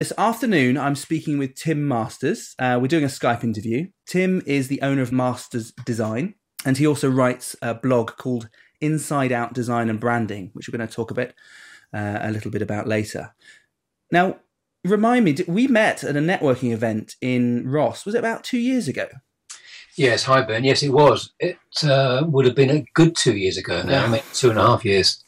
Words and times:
This 0.00 0.14
afternoon, 0.16 0.78
I'm 0.78 0.96
speaking 0.96 1.36
with 1.36 1.54
Tim 1.54 1.86
Masters. 1.86 2.54
Uh, 2.58 2.78
we're 2.80 2.88
doing 2.88 3.04
a 3.04 3.08
Skype 3.08 3.44
interview. 3.44 3.88
Tim 4.06 4.42
is 4.46 4.68
the 4.68 4.80
owner 4.80 5.02
of 5.02 5.12
Masters 5.12 5.72
Design, 5.84 6.36
and 6.64 6.78
he 6.78 6.86
also 6.86 7.10
writes 7.10 7.54
a 7.60 7.74
blog 7.74 8.12
called 8.16 8.48
Inside 8.80 9.30
Out 9.30 9.52
Design 9.52 9.90
and 9.90 10.00
Branding, 10.00 10.52
which 10.54 10.66
we're 10.66 10.78
going 10.78 10.88
to 10.88 10.94
talk 10.94 11.10
a 11.10 11.14
bit, 11.14 11.34
uh, 11.92 12.18
a 12.22 12.32
little 12.32 12.50
bit 12.50 12.62
about 12.62 12.88
later. 12.88 13.34
Now, 14.10 14.38
remind 14.84 15.26
me, 15.26 15.36
we 15.46 15.66
met 15.68 16.02
at 16.02 16.16
a 16.16 16.20
networking 16.20 16.72
event 16.72 17.16
in 17.20 17.68
Ross. 17.68 18.06
Was 18.06 18.14
it 18.14 18.20
about 18.20 18.42
two 18.42 18.56
years 18.58 18.88
ago? 18.88 19.06
Yes, 19.96 20.24
hi 20.24 20.40
Ben. 20.40 20.64
Yes, 20.64 20.82
it 20.82 20.94
was. 20.94 21.34
It 21.38 21.58
uh, 21.82 22.24
would 22.26 22.46
have 22.46 22.54
been 22.54 22.70
a 22.70 22.86
good 22.94 23.14
two 23.16 23.36
years 23.36 23.58
ago 23.58 23.82
now. 23.82 23.90
Yeah. 23.90 24.04
I 24.04 24.08
mean, 24.08 24.22
two 24.32 24.48
and 24.48 24.58
a 24.58 24.66
half 24.66 24.82
years. 24.82 25.22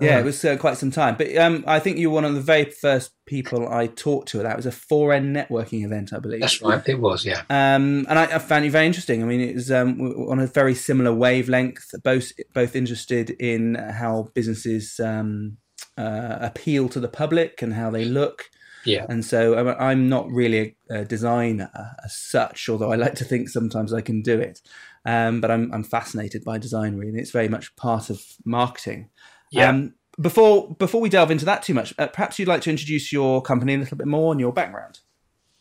Yeah, 0.00 0.18
it 0.18 0.24
was 0.24 0.44
uh, 0.44 0.56
quite 0.56 0.76
some 0.76 0.90
time. 0.90 1.14
But 1.16 1.36
um, 1.36 1.64
I 1.66 1.78
think 1.78 1.98
you 1.98 2.10
were 2.10 2.16
one 2.16 2.24
of 2.24 2.34
the 2.34 2.40
very 2.40 2.64
first 2.64 3.12
people 3.26 3.68
I 3.68 3.86
talked 3.86 4.28
to. 4.28 4.38
That 4.38 4.56
was 4.56 4.66
a 4.66 4.70
4N 4.70 5.32
networking 5.32 5.84
event, 5.84 6.12
I 6.12 6.18
believe. 6.18 6.40
That's 6.40 6.60
right, 6.60 6.82
it 6.88 6.98
was, 6.98 7.24
yeah. 7.24 7.42
Um, 7.48 8.04
and 8.08 8.18
I, 8.18 8.24
I, 8.24 8.38
found 8.38 8.64
you 8.64 8.70
very 8.70 8.86
interesting. 8.86 9.22
I 9.22 9.26
mean, 9.26 9.40
it 9.40 9.54
was 9.54 9.70
um, 9.70 10.00
on 10.00 10.40
a 10.40 10.46
very 10.46 10.74
similar 10.74 11.14
wavelength, 11.14 11.94
both 12.02 12.32
both 12.52 12.74
interested 12.74 13.30
in 13.30 13.76
how 13.76 14.30
businesses 14.34 14.98
um, 14.98 15.58
uh, 15.96 16.38
appeal 16.40 16.88
to 16.88 17.00
the 17.00 17.08
public 17.08 17.62
and 17.62 17.74
how 17.74 17.90
they 17.90 18.04
look. 18.04 18.50
Yeah. 18.84 19.06
And 19.08 19.24
so 19.24 19.56
I'm 19.78 20.08
not 20.08 20.28
really 20.30 20.76
a, 20.90 21.00
a 21.00 21.04
designer 21.04 21.70
as 22.04 22.16
such, 22.16 22.68
although 22.68 22.92
I 22.92 22.96
like 22.96 23.14
to 23.16 23.24
think 23.24 23.48
sometimes 23.48 23.92
I 23.94 24.00
can 24.00 24.22
do 24.22 24.38
it. 24.38 24.60
Um, 25.06 25.40
but 25.40 25.50
I'm, 25.50 25.72
I'm 25.72 25.84
fascinated 25.84 26.44
by 26.44 26.58
design, 26.58 26.96
really. 26.96 27.18
It's 27.18 27.30
very 27.30 27.48
much 27.48 27.74
part 27.76 28.10
of 28.10 28.22
marketing. 28.44 29.10
Yeah. 29.50 29.68
Um, 29.68 29.94
before 30.20 30.74
before 30.76 31.00
we 31.00 31.08
delve 31.08 31.30
into 31.30 31.44
that 31.44 31.62
too 31.62 31.74
much, 31.74 31.94
uh, 31.98 32.06
perhaps 32.06 32.38
you'd 32.38 32.48
like 32.48 32.62
to 32.62 32.70
introduce 32.70 33.12
your 33.12 33.42
company 33.42 33.74
a 33.74 33.78
little 33.78 33.96
bit 33.96 34.06
more 34.06 34.32
and 34.32 34.40
your 34.40 34.52
background. 34.52 35.00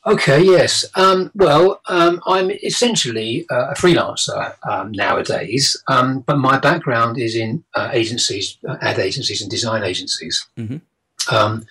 Okay, 0.05 0.43
yes. 0.43 0.83
Um, 0.95 1.31
well, 1.33 1.79
um, 1.87 2.19
I'm 2.27 2.51
essentially 2.51 3.45
uh, 3.49 3.69
a 3.69 3.73
freelancer 3.73 4.53
um, 4.69 4.91
nowadays, 4.91 5.81
um, 5.87 6.19
but 6.19 6.37
my 6.37 6.59
background 6.59 7.17
is 7.17 7.35
in 7.35 7.63
uh, 7.73 7.89
agencies, 7.93 8.57
uh, 8.67 8.75
ad 8.81 8.99
agencies, 8.99 9.41
and 9.41 9.49
design 9.49 9.83
agencies. 9.83 10.45
Mm-hmm. 10.57 11.33
Um, 11.33 11.65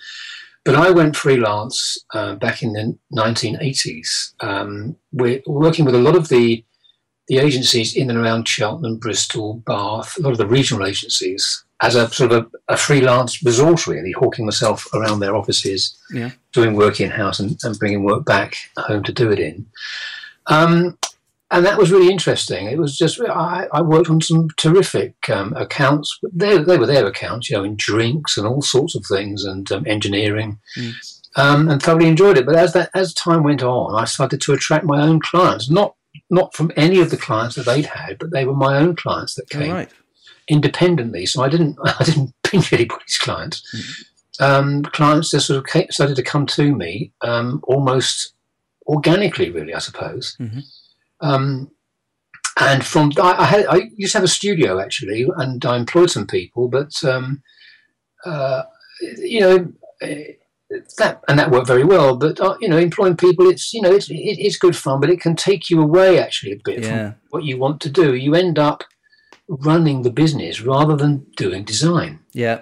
but 0.63 0.75
I 0.75 0.89
went 0.89 1.15
freelance 1.15 1.97
uh, 2.13 2.35
back 2.35 2.63
in 2.63 2.73
the 2.73 2.97
1980s. 3.15 4.33
Um, 4.39 4.95
we're 5.11 5.41
working 5.45 5.85
with 5.85 5.93
a 5.93 5.99
lot 5.99 6.15
of 6.15 6.29
the 6.29 6.63
the 7.27 7.37
agencies 7.37 7.95
in 7.95 8.09
and 8.09 8.19
around 8.19 8.47
Cheltenham, 8.47 8.97
Bristol, 8.97 9.55
Bath, 9.65 10.17
a 10.17 10.21
lot 10.21 10.31
of 10.31 10.37
the 10.37 10.47
regional 10.47 10.85
agencies 10.85 11.63
as 11.81 11.95
a 11.95 12.09
sort 12.09 12.31
of 12.31 12.45
a, 12.69 12.73
a 12.73 12.77
freelance 12.77 13.43
resource, 13.43 13.87
really, 13.87 14.13
hawking 14.13 14.45
myself 14.45 14.87
around 14.93 15.19
their 15.19 15.35
offices, 15.35 15.97
yeah. 16.11 16.31
doing 16.53 16.75
work 16.75 16.99
in 16.99 17.11
house 17.11 17.39
and, 17.39 17.57
and, 17.63 17.77
bringing 17.77 18.03
work 18.03 18.25
back 18.25 18.55
home 18.77 19.03
to 19.03 19.11
do 19.11 19.31
it 19.31 19.39
in. 19.39 19.65
Um, 20.47 20.97
and 21.51 21.65
that 21.65 21.77
was 21.77 21.91
really 21.91 22.09
interesting. 22.09 22.67
It 22.67 22.79
was 22.79 22.97
just 22.97 23.21
I, 23.21 23.67
I 23.71 23.81
worked 23.81 24.09
on 24.09 24.21
some 24.21 24.47
terrific 24.57 25.13
um, 25.29 25.53
accounts. 25.53 26.19
They, 26.31 26.57
they 26.57 26.77
were 26.77 26.87
their 26.87 27.05
accounts, 27.05 27.49
you 27.49 27.57
know, 27.57 27.63
in 27.63 27.75
drinks 27.75 28.37
and 28.37 28.47
all 28.47 28.61
sorts 28.61 28.95
of 28.95 29.05
things, 29.05 29.45
and 29.45 29.71
um, 29.71 29.85
engineering, 29.85 30.59
mm. 30.77 30.93
um, 31.35 31.69
and 31.69 31.81
thoroughly 31.81 32.07
enjoyed 32.07 32.37
it. 32.37 32.45
But 32.45 32.55
as 32.55 32.73
that 32.73 32.89
as 32.95 33.13
time 33.13 33.43
went 33.43 33.61
on, 33.61 33.93
I 33.93 34.05
started 34.05 34.41
to 34.41 34.53
attract 34.53 34.85
my 34.85 35.01
own 35.01 35.19
clients, 35.19 35.69
not 35.69 35.95
not 36.29 36.53
from 36.53 36.71
any 36.75 36.99
of 36.99 37.09
the 37.09 37.17
clients 37.17 37.55
that 37.55 37.65
they'd 37.65 37.85
had, 37.85 38.17
but 38.19 38.31
they 38.31 38.45
were 38.45 38.55
my 38.55 38.77
own 38.77 38.95
clients 38.95 39.35
that 39.35 39.49
came. 39.49 39.71
Right 39.71 39.91
independently. 40.47 41.25
So 41.25 41.43
I 41.43 41.49
didn't 41.49 41.77
I 41.83 42.03
didn't 42.03 42.33
pinch 42.43 42.73
anybody's 42.73 43.17
clients. 43.17 43.61
Mm-hmm. 43.75 44.43
Um, 44.43 44.83
clients 44.83 45.29
just 45.29 45.47
sort 45.47 45.59
of 45.59 45.65
came, 45.65 45.87
started 45.91 46.15
to 46.15 46.23
come 46.23 46.47
to 46.47 46.75
me 46.75 47.11
um, 47.21 47.61
almost 47.65 48.33
organically, 48.87 49.51
really, 49.51 49.75
I 49.75 49.79
suppose. 49.79 50.35
Mm-hmm. 50.39 50.59
Um, 51.21 51.71
and 52.59 52.83
from 52.83 53.11
I, 53.21 53.33
I, 53.33 53.45
had 53.45 53.65
I 53.67 53.89
used 53.95 54.13
to 54.13 54.19
have 54.19 54.25
a 54.25 54.27
studio 54.27 54.79
actually, 54.79 55.27
and 55.37 55.63
I 55.65 55.77
employed 55.77 56.11
some 56.11 56.27
people, 56.27 56.67
but 56.67 56.91
um, 57.03 57.41
uh, 58.25 58.63
you 59.17 59.39
know. 59.39 59.73
That 60.97 61.21
and 61.27 61.37
that 61.39 61.51
worked 61.51 61.67
very 61.67 61.83
well, 61.83 62.15
but 62.15 62.39
uh, 62.39 62.57
you 62.59 62.67
know, 62.67 62.77
employing 62.77 63.17
people, 63.17 63.49
it's 63.49 63.73
you 63.73 63.81
know, 63.81 63.91
it's 63.91 64.09
it, 64.09 64.15
it's 64.15 64.57
good 64.57 64.75
fun, 64.75 64.99
but 64.99 65.09
it 65.09 65.21
can 65.21 65.35
take 65.35 65.69
you 65.69 65.81
away 65.81 66.19
actually 66.19 66.53
a 66.53 66.61
bit 66.63 66.83
yeah. 66.83 66.89
from 66.89 67.15
what 67.29 67.43
you 67.43 67.57
want 67.57 67.81
to 67.81 67.89
do. 67.89 68.15
You 68.15 68.35
end 68.35 68.59
up 68.59 68.83
running 69.47 70.01
the 70.01 70.11
business 70.11 70.61
rather 70.61 70.95
than 70.95 71.25
doing 71.35 71.63
design. 71.63 72.19
Yeah. 72.33 72.61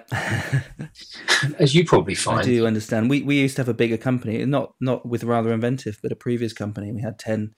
As 1.58 1.74
you 1.74 1.84
probably 1.84 2.14
find. 2.26 2.40
I 2.40 2.42
do 2.42 2.66
understand. 2.66 3.08
We 3.08 3.22
we 3.22 3.40
used 3.40 3.56
to 3.56 3.62
have 3.62 3.68
a 3.68 3.74
bigger 3.74 3.96
company, 3.96 4.44
not 4.44 4.74
not 4.80 5.06
with 5.06 5.24
rather 5.24 5.52
inventive, 5.52 5.98
but 6.02 6.12
a 6.12 6.16
previous 6.16 6.52
company. 6.52 6.92
We 6.92 7.02
had 7.02 7.18
ten 7.18 7.54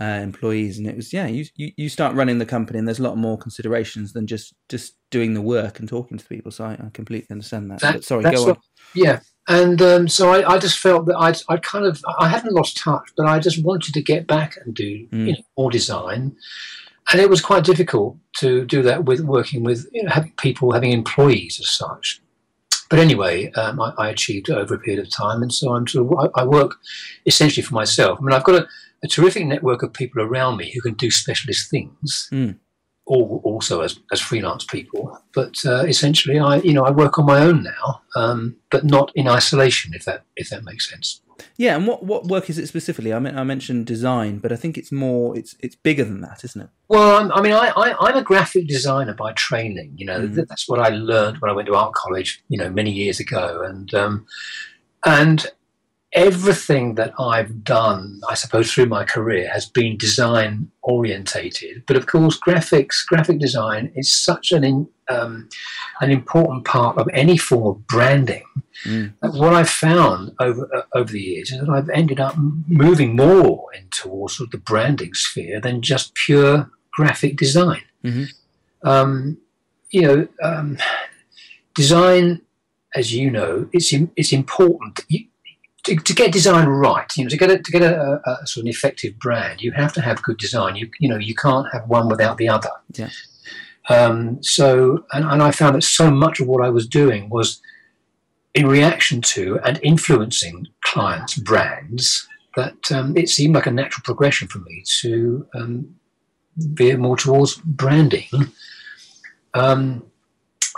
uh, 0.00 0.20
employees, 0.22 0.78
and 0.78 0.86
it 0.86 0.96
was 0.96 1.12
yeah. 1.12 1.26
You, 1.26 1.44
you 1.56 1.72
you 1.76 1.88
start 1.88 2.14
running 2.14 2.38
the 2.38 2.46
company, 2.46 2.78
and 2.78 2.88
there's 2.88 2.98
a 2.98 3.02
lot 3.04 3.18
more 3.18 3.36
considerations 3.36 4.12
than 4.12 4.26
just 4.26 4.54
just 4.68 4.96
doing 5.10 5.34
the 5.34 5.42
work 5.42 5.78
and 5.78 5.88
talking 5.88 6.18
to 6.18 6.24
people. 6.26 6.50
So 6.50 6.64
I, 6.64 6.72
I 6.72 6.90
completely 6.92 7.28
understand 7.30 7.70
that. 7.70 7.80
that 7.80 8.04
sorry, 8.04 8.22
go 8.22 8.42
what, 8.44 8.56
on. 8.56 8.62
Yeah, 8.94 9.20
and 9.48 9.80
um, 9.82 10.08
so 10.08 10.30
I, 10.32 10.54
I, 10.54 10.58
just 10.58 10.78
felt 10.78 11.06
that 11.06 11.16
I'd, 11.16 11.38
I 11.48 11.56
kind 11.58 11.84
of 11.84 12.02
I 12.18 12.28
hadn't 12.28 12.54
lost 12.54 12.76
touch, 12.76 13.10
but 13.16 13.26
I 13.26 13.38
just 13.38 13.62
wanted 13.62 13.94
to 13.94 14.02
get 14.02 14.26
back 14.26 14.56
and 14.64 14.74
do 14.74 15.06
mm. 15.08 15.26
you 15.26 15.32
know, 15.32 15.38
more 15.56 15.70
design 15.70 16.36
and 17.12 17.20
it 17.20 17.30
was 17.30 17.40
quite 17.40 17.64
difficult 17.64 18.16
to 18.36 18.64
do 18.64 18.82
that 18.82 19.04
with 19.04 19.20
working 19.20 19.64
with 19.64 19.88
you 19.92 20.02
know, 20.02 20.10
having 20.10 20.32
people 20.38 20.72
having 20.72 20.92
employees 20.92 21.58
as 21.60 21.68
such. 21.68 22.20
But 22.88 22.98
anyway, 22.98 23.52
um, 23.52 23.80
I, 23.80 23.92
I, 23.98 24.08
achieved 24.08 24.50
over 24.50 24.74
a 24.74 24.78
period 24.78 25.04
of 25.04 25.10
time, 25.10 25.42
and 25.42 25.52
so 25.52 25.74
I'm 25.74 25.86
sort 25.86 26.12
of, 26.12 26.30
I, 26.36 26.42
I 26.42 26.44
work 26.44 26.76
essentially 27.24 27.62
for 27.62 27.74
myself. 27.74 28.18
I 28.18 28.22
mean, 28.22 28.32
I've 28.32 28.44
got 28.44 28.62
a, 28.62 28.68
a, 29.02 29.08
terrific 29.08 29.46
network 29.46 29.82
of 29.82 29.92
people 29.92 30.22
around 30.22 30.56
me 30.56 30.70
who 30.72 30.80
can 30.80 30.94
do 30.94 31.10
specialist 31.10 31.70
things, 31.70 32.28
mm. 32.32 32.56
all, 33.06 33.40
also 33.44 33.80
as, 33.80 33.98
as 34.12 34.20
freelance 34.20 34.64
people. 34.64 35.18
But 35.34 35.56
uh, 35.64 35.84
essentially, 35.84 36.38
I 36.38 36.56
you 36.56 36.72
know 36.72 36.84
I 36.84 36.90
work 36.90 37.18
on 37.18 37.26
my 37.26 37.40
own 37.40 37.62
now, 37.62 38.02
um, 38.16 38.56
but 38.70 38.84
not 38.84 39.12
in 39.14 39.28
isolation, 39.28 39.94
if 39.94 40.04
that 40.04 40.24
if 40.36 40.50
that 40.50 40.64
makes 40.64 40.88
sense. 40.88 41.20
Yeah, 41.56 41.76
and 41.76 41.86
what, 41.86 42.04
what 42.04 42.26
work 42.26 42.50
is 42.50 42.58
it 42.58 42.66
specifically? 42.66 43.12
I 43.12 43.18
mean, 43.18 43.36
I 43.36 43.44
mentioned 43.44 43.86
design, 43.86 44.38
but 44.38 44.52
I 44.52 44.56
think 44.56 44.76
it's 44.76 44.92
more 44.92 45.36
it's 45.36 45.54
it's 45.60 45.76
bigger 45.76 46.04
than 46.04 46.20
that, 46.20 46.44
isn't 46.44 46.60
it? 46.60 46.68
Well, 46.88 47.30
i 47.32 47.40
mean, 47.40 47.52
I, 47.52 47.68
I 47.68 48.10
am 48.10 48.16
a 48.16 48.22
graphic 48.22 48.66
designer 48.66 49.14
by 49.14 49.32
training. 49.32 49.94
You 49.96 50.06
know, 50.06 50.20
mm. 50.20 50.46
that's 50.48 50.68
what 50.68 50.80
I 50.80 50.88
learned 50.88 51.38
when 51.38 51.50
I 51.50 51.54
went 51.54 51.68
to 51.68 51.74
art 51.74 51.94
college. 51.94 52.42
You 52.48 52.58
know, 52.58 52.70
many 52.70 52.90
years 52.90 53.20
ago, 53.20 53.62
and 53.64 53.92
um, 53.94 54.26
and 55.04 55.46
everything 56.12 56.96
that 56.96 57.12
I've 57.18 57.62
done, 57.62 58.20
I 58.28 58.34
suppose, 58.34 58.72
through 58.72 58.86
my 58.86 59.04
career 59.04 59.48
has 59.52 59.66
been 59.66 59.96
design 59.96 60.70
orientated. 60.82 61.84
But 61.86 61.96
of 61.96 62.06
course, 62.06 62.38
graphics, 62.38 63.06
graphic 63.06 63.38
design 63.38 63.92
is 63.94 64.12
such 64.12 64.50
an 64.50 64.64
in, 64.64 64.88
um, 65.08 65.48
an 66.00 66.10
important 66.10 66.64
part 66.64 66.98
of 66.98 67.08
any 67.12 67.36
form 67.36 67.66
of 67.76 67.86
branding. 67.86 68.44
Mm. 68.84 69.12
What 69.20 69.54
I've 69.54 69.70
found 69.70 70.32
over 70.40 70.68
uh, 70.74 70.82
over 70.94 71.12
the 71.12 71.20
years 71.20 71.52
is 71.52 71.60
that 71.60 71.68
I've 71.68 71.90
ended 71.90 72.18
up 72.18 72.34
moving 72.66 73.14
more 73.14 73.66
into 73.74 74.08
sort 74.28 74.40
of 74.40 74.50
the 74.50 74.58
branding 74.58 75.14
sphere 75.14 75.60
than 75.60 75.82
just 75.82 76.14
pure 76.14 76.70
graphic 76.92 77.36
design. 77.36 77.82
Mm-hmm. 78.04 78.88
Um, 78.88 79.38
you 79.90 80.02
know, 80.02 80.28
um, 80.42 80.78
design, 81.74 82.40
as 82.94 83.12
you 83.12 83.30
know, 83.30 83.68
it's 83.72 83.92
it's 84.16 84.32
important. 84.32 85.00
You, 85.08 85.26
to, 85.84 85.96
to, 85.96 86.14
get 86.14 86.32
design 86.32 86.66
right, 86.66 87.10
you 87.16 87.24
know, 87.24 87.30
to 87.30 87.36
get 87.36 87.50
a, 87.50 87.58
to 87.58 87.72
get 87.72 87.82
a, 87.82 88.20
a, 88.24 88.46
sort 88.46 88.62
of 88.62 88.66
an 88.66 88.68
effective 88.68 89.18
brand, 89.18 89.60
you 89.60 89.72
have 89.72 89.92
to 89.94 90.00
have 90.00 90.22
good 90.22 90.38
design. 90.38 90.76
You 90.76 90.90
you 90.98 91.08
know, 91.08 91.18
you 91.18 91.34
can't 91.34 91.66
have 91.72 91.88
one 91.88 92.08
without 92.08 92.38
the 92.38 92.48
other. 92.48 92.70
Yeah. 92.94 93.10
Um, 93.88 94.42
so, 94.42 95.04
and, 95.12 95.24
and 95.24 95.42
I 95.42 95.50
found 95.50 95.74
that 95.74 95.82
so 95.82 96.10
much 96.10 96.38
of 96.38 96.46
what 96.46 96.64
I 96.64 96.70
was 96.70 96.86
doing 96.86 97.28
was 97.28 97.60
in 98.54 98.66
reaction 98.66 99.20
to 99.22 99.58
and 99.64 99.80
influencing 99.82 100.68
clients' 100.82 101.36
brands 101.36 102.28
that 102.56 102.92
um, 102.92 103.16
it 103.16 103.28
seemed 103.28 103.54
like 103.54 103.66
a 103.66 103.70
natural 103.70 104.02
progression 104.04 104.48
for 104.48 104.58
me 104.58 104.82
to 105.00 105.46
um, 105.54 105.94
veer 106.56 106.96
more 106.96 107.16
towards 107.16 107.56
branding. 107.56 108.28
Um, 109.54 110.04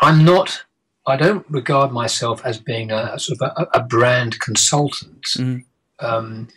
I'm 0.01 0.25
not 0.25 0.65
I 1.07 1.17
don't 1.17 1.45
regard 1.51 1.93
myself 1.93 2.45
as 2.45 2.59
being 2.59 2.93
a, 2.93 3.19
sort 3.19 3.41
of 3.41 3.53
a, 3.57 3.79
a 3.79 3.83
brand 3.83 4.39
consultant. 4.41 5.23
Mm. 5.37 5.65
Um, 5.99 6.49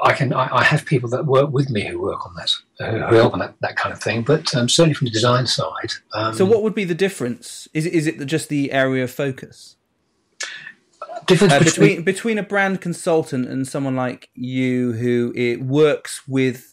I 0.00 0.12
can 0.12 0.32
I, 0.32 0.48
I, 0.58 0.64
have 0.64 0.84
people 0.84 1.08
that 1.10 1.26
work 1.26 1.50
with 1.50 1.70
me 1.70 1.86
who 1.86 2.00
work 2.00 2.26
on 2.26 2.34
that, 2.34 2.52
who 2.90 3.16
help 3.16 3.32
on 3.32 3.38
that, 3.40 3.54
that 3.60 3.76
kind 3.76 3.92
of 3.92 4.00
thing. 4.00 4.22
But 4.22 4.54
um, 4.54 4.68
certainly 4.68 4.94
from 4.94 5.06
the 5.06 5.12
design 5.12 5.46
side. 5.46 5.92
Um, 6.14 6.34
so, 6.34 6.44
what 6.44 6.62
would 6.62 6.74
be 6.74 6.84
the 6.84 6.94
difference? 6.94 7.68
Is 7.74 7.86
it, 7.86 7.92
is 7.92 8.06
it 8.06 8.24
just 8.26 8.48
the 8.48 8.72
area 8.72 9.04
of 9.04 9.10
focus? 9.10 9.76
Difference 11.26 11.52
uh, 11.52 11.58
between, 11.58 11.88
between 11.88 12.04
between 12.04 12.38
a 12.38 12.42
brand 12.42 12.80
consultant 12.80 13.48
and 13.48 13.68
someone 13.68 13.94
like 13.94 14.30
you 14.34 14.92
who 14.92 15.32
it 15.36 15.62
works 15.62 16.26
with 16.26 16.67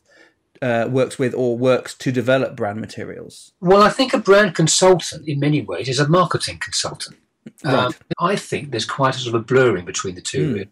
uh, 0.66 0.88
works 0.90 1.20
with 1.20 1.34
or 1.36 1.56
works 1.58 1.94
to 1.94 2.12
develop 2.12 2.56
brand 2.56 2.82
materials? 2.82 3.52
Well, 3.62 3.84
I 3.84 3.90
think 3.90 4.14
a 4.14 4.18
brand 4.18 4.56
consultant, 4.56 5.28
in 5.28 5.40
many 5.40 5.62
ways, 5.62 5.88
is 5.88 6.00
a 6.00 6.08
marketing 6.08 6.58
consultant. 6.60 7.18
Um, 7.64 7.74
Right. 7.74 7.96
I 8.20 8.36
think 8.36 8.72
there's 8.72 8.86
quite 9.00 9.16
a 9.16 9.20
sort 9.20 9.36
of 9.36 9.46
blurring 9.46 9.86
between 9.86 10.16
the 10.16 10.22
two. 10.22 10.56
Mm. 10.56 10.68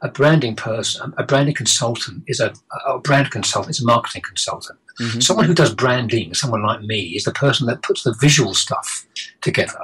A 0.00 0.08
branding 0.08 0.56
person, 0.56 1.14
a 1.16 1.22
branding 1.22 1.54
consultant 1.54 2.24
is 2.26 2.40
a, 2.40 2.52
a 2.84 2.98
brand 2.98 3.30
consultant, 3.30 3.70
is 3.76 3.82
a 3.82 3.86
marketing 3.86 4.22
consultant. 4.22 4.78
Mhm. 5.00 5.22
Someone 5.22 5.46
who 5.46 5.54
does 5.54 5.72
branding, 5.72 6.34
someone 6.34 6.64
like 6.64 6.82
me, 6.82 7.00
is 7.16 7.22
the 7.22 7.32
person 7.44 7.68
that 7.68 7.82
puts 7.82 8.02
the 8.02 8.14
visual 8.20 8.54
stuff 8.54 9.06
together. 9.40 9.78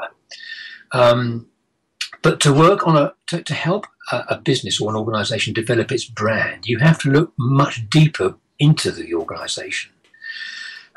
Um, 0.90 1.46
but 2.22 2.40
to 2.40 2.52
work 2.52 2.84
on 2.88 2.96
a, 2.96 3.14
to, 3.28 3.42
to 3.44 3.54
help 3.54 3.86
a, 4.10 4.16
a 4.30 4.38
business 4.38 4.80
or 4.80 4.90
an 4.90 4.96
organization 4.96 5.54
develop 5.54 5.92
its 5.92 6.04
brand, 6.04 6.66
you 6.66 6.78
have 6.80 6.98
to 7.02 7.10
look 7.10 7.32
much 7.38 7.88
deeper 7.88 8.34
into 8.58 8.90
the 8.90 9.14
organization 9.14 9.92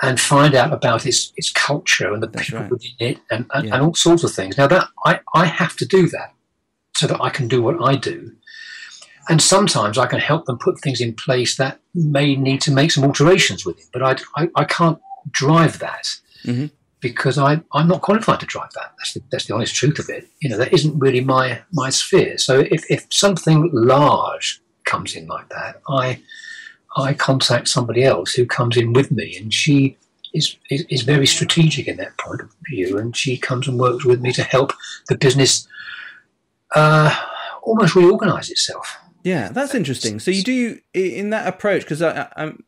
and 0.01 0.19
find 0.19 0.55
out 0.55 0.73
about 0.73 1.05
its, 1.05 1.31
its 1.37 1.51
culture 1.51 2.11
and 2.11 2.23
the 2.23 2.27
That's 2.27 2.47
people 2.47 2.61
right. 2.61 2.71
within 2.71 2.91
it 2.99 3.19
and, 3.29 3.45
and, 3.53 3.67
Yeah. 3.67 3.75
and 3.75 3.83
all 3.83 3.93
sorts 3.93 4.23
of 4.23 4.31
things. 4.33 4.57
Now 4.57 4.67
that 4.67 4.87
I, 5.05 5.19
I 5.33 5.45
have 5.45 5.75
to 5.77 5.85
do 5.85 6.07
that 6.09 6.33
so 6.95 7.07
that 7.07 7.21
I 7.21 7.29
can 7.29 7.47
do 7.47 7.61
what 7.61 7.81
I 7.83 7.95
do. 7.95 8.31
And 9.29 9.41
sometimes 9.41 9.97
I 9.99 10.07
can 10.07 10.19
help 10.19 10.45
them 10.45 10.57
put 10.57 10.79
things 10.81 10.99
in 11.01 11.13
place 11.13 11.55
that 11.57 11.79
may 11.93 12.35
need 12.35 12.61
to 12.61 12.71
make 12.71 12.91
some 12.91 13.03
alterations 13.03 13.65
with 13.65 13.77
it, 13.79 13.85
but 13.93 14.01
I, 14.01 14.15
I, 14.41 14.49
I 14.55 14.63
can't 14.65 14.99
drive 15.29 15.77
that 15.79 16.07
Mhm. 16.43 16.71
because 16.99 17.37
I, 17.37 17.61
I'm 17.71 17.87
not 17.87 18.01
qualified 18.01 18.39
to 18.39 18.47
drive 18.47 18.71
that. 18.73 18.93
That's 18.97 19.13
the, 19.13 19.21
that's 19.31 19.45
the 19.45 19.53
honest 19.53 19.75
truth 19.75 19.99
of 19.99 20.09
it. 20.09 20.27
You 20.41 20.49
know, 20.49 20.57
that 20.57 20.73
isn't 20.73 20.97
really 20.97 21.21
my, 21.21 21.61
my 21.71 21.91
sphere. 21.91 22.39
So 22.39 22.59
if, 22.61 22.83
if 22.89 23.05
something 23.11 23.69
large 23.71 24.59
comes 24.85 25.15
in 25.15 25.27
like 25.27 25.49
that, 25.49 25.81
I, 25.87 26.21
I 26.97 27.13
contact 27.13 27.67
somebody 27.67 28.03
else 28.03 28.33
who 28.33 28.45
comes 28.45 28.77
in 28.77 28.93
with 28.93 29.11
me 29.11 29.38
and 29.38 29.53
she 29.53 29.97
is, 30.33 30.55
is, 30.69 30.85
is 30.89 31.01
very 31.03 31.27
strategic 31.27 31.88
in 31.88 31.97
that 31.97 32.17
point 32.17 32.41
of 32.41 32.53
view 32.69 32.97
and 32.97 33.15
she 33.15 33.38
comes 33.38 33.67
and 33.67 33.79
works 33.79 34.05
with 34.05 34.21
me 34.21 34.31
to 34.33 34.43
help 34.43 34.73
the 35.07 35.17
business 35.17 35.67
uh, 36.75 37.15
almost 37.63 37.95
reorganize 37.95 38.49
itself. 38.49 38.97
Yeah, 39.23 39.49
that's 39.49 39.75
interesting. 39.75 40.19
So 40.19 40.31
you 40.31 40.41
do 40.41 40.79
in 40.93 41.29
that 41.29 41.47
approach 41.47 41.83
because 41.83 42.01
I, 42.01 42.21
I, 42.21 42.29
I'm- 42.38 42.63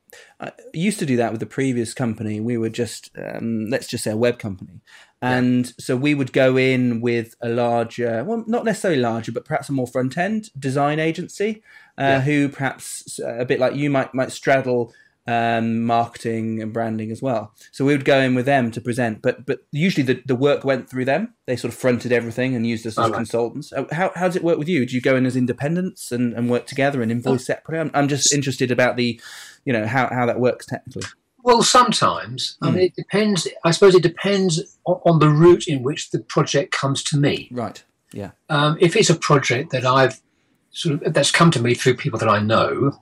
used 0.73 0.99
to 0.99 1.05
do 1.05 1.17
that 1.17 1.31
with 1.31 1.39
the 1.39 1.45
previous 1.45 1.93
company. 1.93 2.39
We 2.39 2.57
were 2.57 2.69
just 2.69 3.09
um, 3.17 3.67
let's 3.69 3.87
just 3.87 4.03
say 4.03 4.11
a 4.11 4.17
web 4.17 4.39
company, 4.39 4.81
and 5.21 5.73
so 5.79 5.95
we 5.95 6.13
would 6.13 6.33
go 6.33 6.57
in 6.57 6.99
with 7.01 7.35
a 7.41 7.49
larger, 7.49 8.23
well, 8.23 8.43
not 8.45 8.65
necessarily 8.65 8.99
larger, 9.01 9.31
but 9.31 9.45
perhaps 9.45 9.69
a 9.69 9.71
more 9.71 9.87
front 9.87 10.17
end 10.17 10.49
design 10.59 10.99
agency, 10.99 11.63
Yeah. 11.97 12.21
who 12.21 12.49
perhaps 12.49 13.19
uh, 13.19 13.35
a 13.39 13.45
bit 13.45 13.59
like 13.59 13.75
you 13.75 13.89
might 13.89 14.13
might 14.13 14.31
straddle 14.31 14.93
um, 15.25 15.83
marketing 15.85 16.61
and 16.61 16.73
branding 16.73 17.09
as 17.11 17.21
well. 17.21 17.53
So 17.71 17.85
we 17.85 17.93
would 17.93 18.03
go 18.03 18.19
in 18.19 18.35
with 18.35 18.45
them 18.45 18.71
to 18.71 18.81
present, 18.81 19.21
but 19.21 19.45
but 19.45 19.59
usually 19.71 20.03
the, 20.03 20.21
the 20.25 20.35
work 20.35 20.65
went 20.65 20.89
through 20.89 21.05
them. 21.05 21.33
They 21.45 21.55
sort 21.55 21.71
of 21.73 21.79
fronted 21.79 22.11
everything 22.11 22.55
and 22.55 22.67
used 22.67 22.85
us 22.85 22.97
as 22.97 23.05
Oh, 23.05 23.09
right. 23.09 23.15
consultants. 23.15 23.71
Uh, 23.71 23.85
How 23.91 24.11
how 24.15 24.25
does 24.27 24.35
it 24.35 24.43
work 24.43 24.57
with 24.57 24.67
you? 24.67 24.85
Do 24.85 24.95
you 24.95 25.01
go 25.01 25.15
in 25.15 25.25
as 25.25 25.35
independents 25.35 26.11
and, 26.11 26.33
and 26.33 26.49
work 26.49 26.65
together 26.67 27.01
and 27.01 27.11
invoice 27.11 27.45
separately? 27.45 27.79
I'm, 27.79 27.91
I'm 27.93 28.07
just 28.09 28.33
interested 28.33 28.69
about 28.71 28.97
the, 28.97 29.19
you 29.65 29.71
know, 29.71 29.85
how, 29.87 30.09
how 30.09 30.25
that 30.25 30.39
works 30.39 30.65
technically. 30.65 31.03
Well, 31.43 31.61
sometimes. 31.63 32.57
I 32.61 32.67
Mm. 32.69 32.73
mean, 32.73 32.83
it 32.85 32.95
depends. 32.95 33.47
I 33.63 33.71
suppose 33.71 33.95
it 33.95 34.03
depends 34.03 34.77
on, 34.85 34.99
on 35.05 35.19
the 35.19 35.29
route 35.29 35.67
in 35.67 35.83
which 35.83 36.11
the 36.11 36.19
project 36.19 36.71
comes 36.73 37.03
to 37.03 37.17
me. 37.17 37.47
Right. 37.51 37.83
Yeah. 38.13 38.31
Um, 38.49 38.77
if 38.79 38.95
it's 38.95 39.09
a 39.09 39.15
project 39.15 39.71
that 39.71 39.85
I've 39.85 40.21
sort 40.73 41.01
of 41.03 41.13
that's 41.13 41.31
come 41.31 41.51
to 41.51 41.61
me 41.61 41.73
through 41.75 41.95
people 41.95 42.19
that 42.19 42.29
I 42.29 42.39
know, 42.39 42.99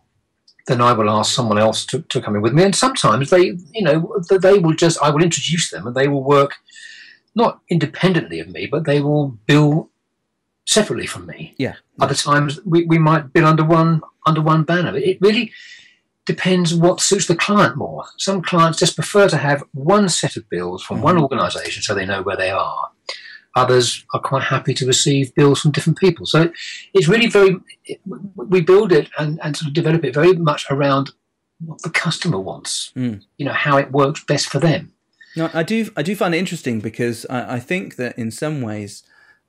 then 0.68 0.82
I 0.82 0.94
will 0.94 1.10
ask 1.10 1.34
someone 1.34 1.58
else 1.58 1.86
to, 1.88 2.02
to 2.04 2.22
come 2.22 2.36
in 2.36 2.42
with 2.42 2.54
me. 2.54 2.64
And 2.64 2.76
sometimes 2.76 3.30
they, 3.30 3.58
you 3.74 3.82
know, 3.82 4.14
they 4.30 4.60
will 4.60 4.74
just 4.76 5.02
I 5.02 5.10
will 5.10 5.24
introduce 5.24 5.72
them 5.72 5.88
and 5.88 5.96
they 5.96 6.08
will 6.08 6.24
work 6.24 6.56
not 7.34 7.62
independently 7.70 8.40
of 8.40 8.50
me, 8.50 8.68
but 8.68 8.86
they 8.86 9.00
will 9.02 9.30
bill 9.48 9.90
separately 10.66 11.08
from 11.08 11.26
me. 11.26 11.56
Yeah. 11.58 11.76
Other 12.00 12.14
times 12.14 12.60
we, 12.66 12.86
we 12.86 13.00
might 13.00 13.34
bill 13.34 13.46
under 13.48 13.64
one 13.64 14.02
under 14.28 14.42
one 14.42 14.64
banner. 14.64 14.96
It 14.96 15.18
really 15.22 15.52
depends 16.26 16.76
what 16.76 17.02
suits 17.02 17.26
the 17.26 17.36
client 17.36 17.76
more. 17.78 18.06
Some 18.18 18.44
clients 18.44 18.78
just 18.78 18.96
prefer 18.96 19.28
to 19.30 19.38
have 19.38 19.64
one 19.74 20.08
set 20.08 20.36
of 20.38 20.48
bills 20.50 20.84
from 20.84 21.02
one 21.02 21.16
Mhm. 21.18 21.24
organisation 21.24 21.82
so 21.82 21.96
they 21.96 22.06
know 22.06 22.22
where 22.22 22.38
they 22.38 22.52
are. 22.52 22.91
Others 23.56 24.06
are 24.14 24.20
quite 24.20 24.44
happy 24.44 24.74
to 24.76 24.86
receive 24.86 25.36
bills 25.36 25.60
from 25.62 25.72
different 25.72 26.00
people. 26.00 26.26
So 26.26 26.52
it's 26.94 27.08
really 27.08 27.28
very, 27.28 27.58
it, 27.86 28.00
we 28.36 28.62
build 28.62 28.92
it 28.92 29.10
and, 29.20 29.40
and 29.44 29.58
sort 29.58 29.68
of 29.68 29.74
develop 29.74 30.06
it 30.06 30.14
very 30.14 30.34
much 30.34 30.66
around 30.72 31.12
what 31.66 31.82
the 31.82 31.90
customer 31.90 32.40
wants, 32.40 32.92
Mm. 32.96 33.22
you 33.38 33.46
know, 33.46 33.54
how 33.54 33.78
it 33.78 33.92
works 33.92 34.24
best 34.24 34.48
for 34.50 34.60
them. 34.60 34.94
No, 35.36 35.50
I 35.54 35.64
do. 35.64 35.90
I 35.96 36.02
do 36.02 36.16
find 36.16 36.34
it 36.36 36.40
interesting 36.40 36.80
because 36.82 37.26
I, 37.30 37.56
I 37.56 37.60
think 37.60 37.96
that 37.98 38.18
in 38.18 38.32
some 38.32 38.62
ways 38.62 39.04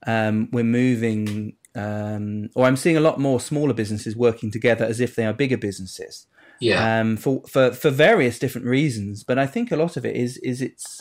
um, 0.06 0.49
we're 0.52 0.62
moving, 0.64 1.56
um, 1.75 2.50
or 2.54 2.66
I'm 2.66 2.76
seeing 2.76 2.96
a 2.96 3.00
lot 3.00 3.19
more 3.19 3.40
smaller 3.40 3.72
businesses 3.75 4.14
working 4.14 4.50
together 4.50 4.84
as 4.84 5.00
if 5.00 5.14
they 5.16 5.26
are 5.26 5.32
bigger 5.32 5.56
businesses. 5.56 6.26
Yeah. 6.60 7.00
um, 7.00 7.16
for, 7.16 7.43
for 7.49 7.72
for 7.72 7.90
various 7.90 8.38
different 8.38 8.69
reasons. 8.69 9.25
But 9.25 9.37
I 9.38 9.46
think 9.49 9.72
a 9.72 9.76
lot 9.76 9.96
of 9.96 10.04
it 10.04 10.14
is 10.14 10.37
is 10.38 10.62
it's 10.62 11.00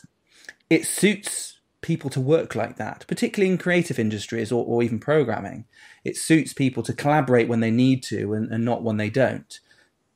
it 0.71 0.85
suits 0.87 1.59
people 1.81 2.09
to 2.11 2.21
work 2.21 2.55
like 2.55 2.77
that, 2.77 3.05
particularly 3.07 3.51
in 3.51 3.57
creative 3.57 3.99
industries 3.99 4.51
or, 4.51 4.63
or 4.65 4.83
even 4.83 4.99
programming. 4.99 5.65
It 6.03 6.15
suits 6.15 6.53
people 6.53 6.83
to 6.83 6.93
collaborate 6.93 7.47
when 7.47 7.59
they 7.59 7.71
need 7.71 8.03
to 8.03 8.33
and, 8.33 8.51
and 8.51 8.63
not 8.63 8.83
when 8.83 8.97
they 8.97 9.09
don't. 9.09 9.59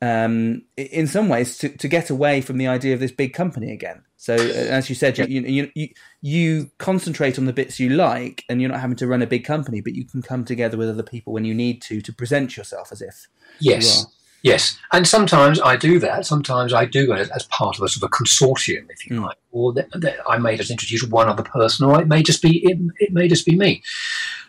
Um, 0.02 0.62
in 0.76 1.06
some 1.06 1.28
ways, 1.28 1.56
to, 1.58 1.70
to 1.70 1.88
get 1.88 2.10
away 2.10 2.40
from 2.40 2.58
the 2.58 2.66
idea 2.66 2.94
of 2.94 3.00
this 3.00 3.12
big 3.12 3.32
company 3.32 3.72
again. 3.72 4.02
So, 4.18 4.34
uh, 4.34 4.38
as 4.38 4.88
you 4.88 4.94
said, 4.94 5.16
you, 5.18 5.26
you 5.26 5.70
you 5.74 5.88
you 6.20 6.70
concentrate 6.78 7.38
on 7.38 7.46
the 7.46 7.52
bits 7.52 7.80
you 7.80 7.90
like, 7.90 8.44
and 8.48 8.60
you're 8.60 8.70
not 8.70 8.80
having 8.80 8.96
to 8.96 9.06
run 9.06 9.22
a 9.22 9.26
big 9.26 9.44
company, 9.44 9.80
but 9.80 9.94
you 9.94 10.04
can 10.04 10.20
come 10.20 10.44
together 10.44 10.76
with 10.76 10.90
other 10.90 11.02
people 11.02 11.32
when 11.32 11.44
you 11.44 11.54
need 11.54 11.80
to 11.82 12.00
to 12.02 12.12
present 12.12 12.56
yourself 12.56 12.92
as 12.92 13.00
if 13.00 13.26
yes. 13.58 14.06
Yes, 14.42 14.78
and 14.92 15.06
sometimes 15.08 15.60
I 15.60 15.76
do 15.76 15.98
that. 15.98 16.24
Sometimes 16.24 16.72
I 16.72 16.84
do 16.84 17.12
it 17.12 17.28
as 17.34 17.44
part 17.46 17.76
of 17.78 17.82
a 17.84 17.88
sort 17.88 18.04
of 18.04 18.10
a 18.12 18.24
consortium, 18.24 18.86
if 18.90 19.06
you 19.08 19.20
Mm. 19.20 19.24
like, 19.26 19.38
or 19.50 19.72
that, 19.72 19.88
I 20.28 20.38
may 20.38 20.56
just 20.56 20.70
introduce 20.70 21.02
one 21.02 21.28
other 21.28 21.42
person, 21.42 21.86
or 21.86 22.00
it 22.00 22.06
may 22.06 22.22
just 22.22 22.42
be 22.42 22.58
it, 22.64 22.78
it 22.98 23.12
may 23.12 23.26
just 23.28 23.44
be 23.46 23.56
me. 23.56 23.82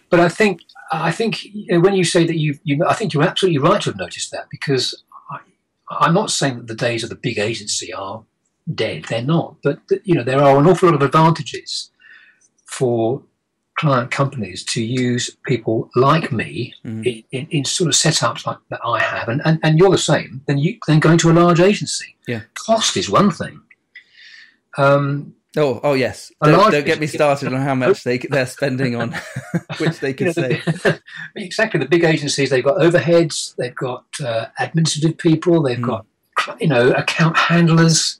But 0.09 0.19
I 0.19 0.29
think 0.29 0.61
I 0.91 1.11
think 1.11 1.43
you 1.45 1.65
know, 1.73 1.79
when 1.79 1.95
you 1.95 2.03
say 2.03 2.25
that 2.25 2.37
you, 2.37 2.59
you, 2.63 2.85
I 2.85 2.93
think 2.93 3.13
you're 3.13 3.23
absolutely 3.23 3.57
right 3.59 3.81
to 3.81 3.89
have 3.89 3.97
noticed 3.97 4.31
that 4.31 4.47
because 4.49 5.03
I, 5.31 5.39
I'm 5.89 6.13
not 6.13 6.31
saying 6.31 6.57
that 6.57 6.67
the 6.67 6.75
days 6.75 7.03
of 7.03 7.09
the 7.09 7.15
big 7.15 7.39
agency 7.39 7.91
are 7.93 8.23
dead. 8.73 9.05
They're 9.05 9.21
not, 9.21 9.55
but 9.63 9.79
you 10.03 10.13
know 10.15 10.23
there 10.23 10.41
are 10.41 10.59
an 10.59 10.67
awful 10.67 10.89
lot 10.89 10.95
of 10.95 11.01
advantages 11.01 11.89
for 12.65 13.23
client 13.77 14.09
companies 14.11 14.63
to 14.65 14.83
use 14.83 15.35
people 15.45 15.89
like 15.95 16.31
me 16.31 16.73
Mhm. 16.85 17.05
in, 17.05 17.23
in, 17.39 17.47
in 17.51 17.65
sort 17.65 17.87
of 17.89 17.93
setups 17.93 18.45
like 18.45 18.57
that 18.69 18.79
I 18.85 18.99
have, 18.99 19.29
and, 19.29 19.41
and, 19.45 19.59
and 19.63 19.77
you're 19.77 19.91
the 19.91 19.97
same, 19.97 20.41
then 20.47 20.57
you 20.57 20.77
then 20.87 20.99
going 20.99 21.17
to 21.19 21.31
a 21.31 21.33
large 21.33 21.59
agency. 21.59 22.15
Yeah. 22.27 22.41
Cost 22.55 22.97
is 22.97 23.09
one 23.09 23.31
thing. 23.31 23.61
Um, 24.77 25.33
Oh, 25.55 25.79
oh 25.83 25.93
yes. 25.93 26.31
Don't, 26.43 26.71
don't 26.71 26.85
get 26.85 26.99
me 26.99 27.07
started 27.07 27.51
on 27.51 27.61
how 27.61 27.73
much 27.83 28.03
they 28.03 28.19
they're 28.19 28.45
spending 28.45 28.95
on, 28.95 29.15
which 29.79 29.99
they 30.01 30.09
you 30.09 30.13
could 30.13 30.27
know, 30.27 30.33
say. 30.33 30.61
exactly. 31.35 31.79
The 31.79 31.87
big 31.87 32.03
agencies, 32.03 32.51
they've 32.51 32.63
got 32.63 32.77
overheads, 32.77 33.55
they've 33.55 33.73
got 33.75 34.05
uh, 34.23 34.47
administrative 34.59 35.17
people, 35.17 35.63
they've 35.63 35.79
Mm. 35.79 35.87
got 35.87 36.05
you 36.61 36.67
know 36.67 36.91
account 36.91 37.35
handlers, 37.37 38.19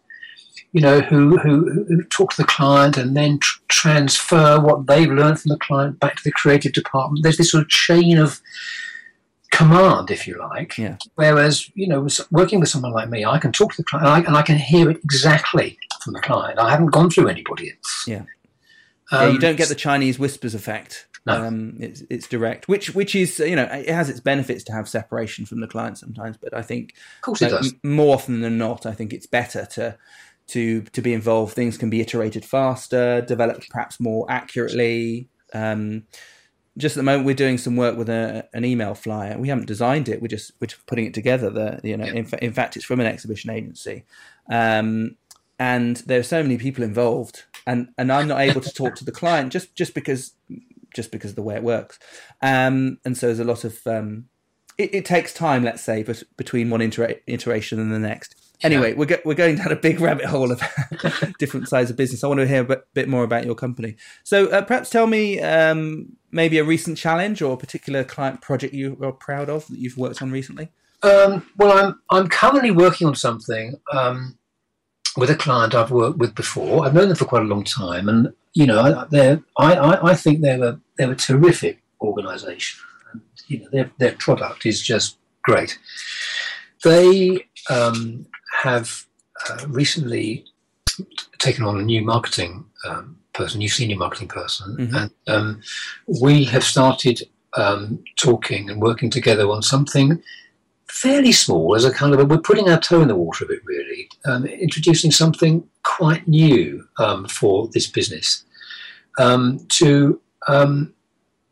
you 0.73 0.81
know 0.81 0.99
who 1.01 1.37
who, 1.37 1.85
who 1.87 2.03
talk 2.03 2.31
to 2.31 2.37
the 2.41 2.47
client 2.47 2.97
and 2.97 3.15
then 3.15 3.39
tr- 3.39 3.59
transfer 3.69 4.59
what 4.59 4.87
they've 4.87 5.11
learned 5.11 5.39
from 5.39 5.49
the 5.49 5.57
client 5.59 5.99
back 5.99 6.15
to 6.17 6.23
the 6.23 6.31
creative 6.31 6.73
department. 6.73 7.23
There's 7.23 7.37
this 7.37 7.51
sort 7.51 7.63
of 7.63 7.69
chain 7.69 8.17
of 8.17 8.41
command, 9.51 10.11
if 10.11 10.27
you 10.27 10.37
like. 10.39 10.77
Yeah. 10.77 10.97
Whereas 11.15 11.69
you 11.73 11.87
know, 11.87 12.07
working 12.31 12.59
with 12.59 12.69
someone 12.69 12.91
like 12.93 13.09
me, 13.09 13.25
I 13.25 13.39
can 13.39 13.51
talk 13.51 13.71
to 13.71 13.77
the 13.77 13.83
client 13.85 14.07
and 14.07 14.15
I, 14.25 14.27
and 14.27 14.37
I 14.37 14.41
can 14.41 14.57
hear 14.57 14.89
it 14.89 14.97
exactly 15.03 15.77
from 16.03 16.13
the 16.13 16.21
client. 16.21 16.59
I 16.59 16.69
haven't 16.69 16.87
gone 16.91 17.09
through 17.09 17.27
anybody 17.29 17.71
else. 17.71 18.03
Yeah. 18.07 18.23
yeah, 19.11 19.23
you 19.27 19.29
Um, 19.35 19.39
don't 19.39 19.55
get 19.55 19.69
the 19.69 19.75
Chinese 19.75 20.19
whispers 20.19 20.53
effect. 20.53 21.07
No. 21.25 21.45
Um, 21.45 21.75
it's 21.81 22.03
it's 22.09 22.25
direct, 22.27 22.69
which 22.69 22.95
which 22.95 23.13
is 23.13 23.39
you 23.39 23.55
know 23.57 23.63
it 23.63 23.89
has 23.89 24.09
its 24.09 24.21
benefits 24.21 24.63
to 24.65 24.71
have 24.71 24.87
separation 24.87 25.45
from 25.45 25.59
the 25.59 25.67
client 25.67 25.97
sometimes, 25.97 26.37
but 26.37 26.53
I 26.53 26.61
think 26.61 26.93
Of 27.17 27.21
course, 27.21 27.41
it 27.41 27.49
does. 27.49 27.73
m- 27.83 27.91
more 27.95 28.13
often 28.13 28.39
than 28.39 28.57
not, 28.57 28.85
I 28.85 28.93
think 28.93 29.11
it's 29.11 29.25
better 29.27 29.65
to 29.73 29.97
to 30.47 30.81
to 30.81 31.01
be 31.01 31.13
involved. 31.13 31.53
Things 31.53 31.77
can 31.77 31.89
be 31.89 32.01
iterated 32.01 32.45
faster, 32.45 33.21
developed 33.21 33.69
perhaps 33.69 33.99
more 33.99 34.25
accurately. 34.29 35.29
Um, 35.53 36.03
just 36.77 36.95
at 36.95 36.99
the 36.99 37.03
moment, 37.03 37.25
we're 37.25 37.33
doing 37.33 37.57
some 37.57 37.75
work 37.75 37.97
with 37.97 38.07
a, 38.07 38.47
an 38.53 38.63
email 38.63 38.93
flyer. 38.93 39.37
We 39.37 39.47
haven't 39.49 39.65
designed 39.65 40.07
it; 40.09 40.21
we're 40.21 40.27
just 40.27 40.51
we're 40.61 40.67
just 40.67 40.85
putting 40.85 41.05
it 41.05 41.13
together. 41.13 41.49
The 41.49 41.79
you 41.83 41.97
know, 41.97 42.05
Yeah. 42.05 42.13
in, 42.13 42.25
fa- 42.25 42.43
in 42.43 42.53
fact, 42.53 42.75
it's 42.75 42.85
from 42.85 42.99
an 42.99 43.07
exhibition 43.07 43.49
agency, 43.49 44.05
um, 44.51 45.15
and 45.57 45.97
there 46.05 46.19
are 46.19 46.23
so 46.23 46.43
many 46.43 46.57
people 46.57 46.83
involved, 46.83 47.43
and 47.65 47.89
and 47.97 48.11
I'm 48.11 48.27
not 48.27 48.41
able 48.41 48.61
to 48.61 48.71
talk 48.71 48.95
to 48.97 49.05
the 49.05 49.11
client 49.11 49.51
just 49.51 49.73
just 49.75 49.95
because 49.95 50.33
just 50.93 51.11
because 51.11 51.31
of 51.31 51.35
the 51.35 51.41
way 51.43 51.55
it 51.55 51.63
works. 51.63 51.97
Um, 52.41 52.99
and 53.03 53.17
so 53.17 53.25
there's 53.27 53.39
a 53.39 53.43
lot 53.43 53.63
of 53.63 53.79
um, 53.87 54.25
it, 54.77 54.93
it 54.93 55.05
takes 55.05 55.33
time, 55.33 55.63
let's 55.63 55.81
say, 55.83 56.03
but 56.03 56.21
between 56.37 56.69
one 56.69 56.79
itera- 56.81 57.19
iteration 57.27 57.79
and 57.79 57.91
the 57.91 57.99
next. 57.99 58.35
Anyway, 58.63 58.93
we're 58.93 59.05
go- 59.05 59.21
we're 59.23 59.35
going 59.35 59.55
down 59.55 59.71
a 59.71 59.75
big 59.75 59.99
rabbit 59.99 60.25
hole 60.25 60.51
of 60.51 60.61
different 61.39 61.67
sides 61.67 61.91
of 61.91 61.95
business. 61.97 62.23
I 62.23 62.27
want 62.27 62.39
to 62.39 62.47
hear 62.47 62.61
a 62.61 62.65
bit, 62.65 62.87
bit 62.93 63.07
more 63.07 63.23
about 63.23 63.45
your 63.45 63.53
company. 63.53 63.97
So 64.23 64.47
uh, 64.47 64.63
perhaps 64.63 64.89
tell 64.89 65.05
me 65.05 65.39
um, 65.41 66.17
maybe 66.31 66.57
a 66.57 66.63
recent 66.63 66.97
challenge 66.97 67.41
or 67.41 67.53
a 67.53 67.57
particular 67.57 68.03
client 68.03 68.41
project 68.41 68.73
you 68.73 68.97
are 69.01 69.11
proud 69.11 69.49
of 69.49 69.67
that 69.67 69.77
you've 69.77 69.97
worked 69.97 70.21
on 70.21 70.31
recently. 70.31 70.69
Um, 71.03 71.45
well, 71.57 71.77
I'm 71.77 71.99
I'm 72.09 72.27
currently 72.27 72.71
working 72.71 73.07
on 73.07 73.15
something 73.15 73.75
um, 73.93 74.37
with 75.15 75.29
a 75.29 75.35
client 75.35 75.75
I've 75.75 75.91
worked 75.91 76.17
with 76.17 76.33
before. 76.33 76.83
I've 76.83 76.95
known 76.95 77.09
them 77.09 77.17
for 77.17 77.25
quite 77.25 77.43
a 77.43 77.45
long 77.45 77.63
time, 77.63 78.09
and 78.09 78.33
you 78.53 78.65
know, 78.65 79.05
they 79.11 79.39
I, 79.57 79.75
I 79.75 80.09
I 80.11 80.15
think 80.15 80.41
they're 80.41 80.63
a 80.63 80.79
they're 80.97 81.11
a 81.11 81.15
terrific 81.15 81.83
organisation. 82.01 82.79
You 83.47 83.59
know, 83.59 83.69
their 83.71 83.91
their 83.99 84.13
product 84.13 84.65
is 84.65 84.81
just 84.81 85.17
great. 85.43 85.77
They 86.83 87.45
um, 87.69 88.25
have 88.63 89.05
uh, 89.49 89.65
recently 89.67 90.45
taken 91.37 91.63
on 91.63 91.79
a 91.79 91.83
new 91.83 92.01
marketing 92.01 92.65
um, 92.87 93.17
person, 93.33 93.59
new 93.59 93.69
senior 93.69 93.97
marketing 93.97 94.27
person, 94.27 94.75
Mhm. 94.77 94.95
and 95.01 95.11
um, 95.27 95.61
we 96.21 96.43
have 96.45 96.63
started 96.63 97.17
um, 97.55 98.03
talking 98.17 98.69
and 98.69 98.81
working 98.81 99.09
together 99.09 99.49
on 99.49 99.61
something 99.61 100.21
fairly 100.87 101.31
small 101.31 101.75
as 101.75 101.85
a 101.85 101.91
kind 101.91 102.13
of 102.13 102.19
a, 102.19 102.25
we're 102.25 102.37
putting 102.49 102.69
our 102.69 102.79
toe 102.79 103.01
in 103.01 103.07
the 103.07 103.15
water 103.15 103.45
a 103.45 103.47
bit 103.47 103.59
really 103.65 104.09
um, 104.25 104.45
introducing 104.45 105.11
something 105.11 105.63
quite 105.83 106.27
new 106.27 106.87
um, 106.97 107.25
for 107.27 107.67
this 107.73 107.87
business 107.87 108.43
um, 109.19 109.59
to 109.69 110.19
um, 110.47 110.93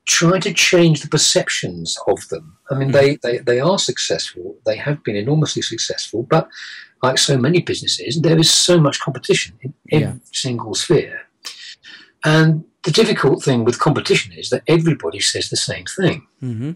try 0.05 0.39
to 0.39 0.53
change 0.53 1.01
the 1.01 1.07
perceptions 1.09 1.97
of 2.07 2.27
them. 2.29 2.57
I 2.71 2.75
mean 2.75 2.91
they, 2.91 3.17
they, 3.23 3.37
they 3.39 3.59
are 3.59 3.79
successful. 3.79 4.55
They 4.65 4.77
have 4.77 5.03
been 5.03 5.15
enormously 5.15 5.61
successful 5.61 6.23
but 6.23 6.47
like 7.07 7.17
so 7.29 7.35
many 7.45 7.59
businesses 7.71 8.11
there 8.27 8.39
is 8.43 8.49
so 8.67 8.73
much 8.85 8.97
competition 9.05 9.51
in 9.63 9.73
every 9.95 10.07
Yeah. 10.07 10.13
single 10.45 10.73
sphere 10.83 11.17
and 12.33 12.47
the 12.85 12.91
difficult 13.01 13.37
thing 13.45 13.59
with 13.65 13.77
competition 13.87 14.31
is 14.41 14.47
that 14.49 14.63
everybody 14.75 15.19
says 15.31 15.45
the 15.49 15.61
same 15.71 15.85
thing 15.99 16.19
hmm 16.45 16.71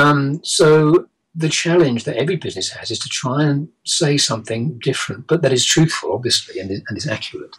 um, 0.00 0.20
so 0.44 1.06
the 1.34 1.48
challenge 1.62 2.00
that 2.04 2.16
every 2.22 2.36
business 2.36 2.68
has 2.76 2.90
is 2.90 2.98
to 3.04 3.08
try 3.08 3.38
and 3.50 3.68
say 3.84 4.16
something 4.18 4.78
different, 4.82 5.26
but 5.30 5.40
that 5.42 5.52
is 5.52 5.64
truthful, 5.64 6.12
obviously, 6.12 6.60
and, 6.60 6.70
is- 6.70 6.82
and 6.88 6.98
is 6.98 7.06
accurate. 7.06 7.54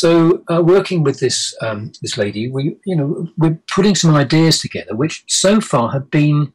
So, 0.00 0.10
uh, 0.52 0.62
working 0.74 1.02
with 1.06 1.18
this 1.20 1.38
um, 1.66 1.80
this 2.02 2.16
lady, 2.22 2.42
we 2.50 2.62
you 2.84 2.96
know 2.98 3.08
we're 3.40 3.58
putting 3.74 3.94
some 3.94 4.14
ideas 4.24 4.58
together, 4.58 4.94
which 5.02 5.24
so 5.28 5.52
far 5.70 5.86
have 5.92 6.06
been 6.10 6.52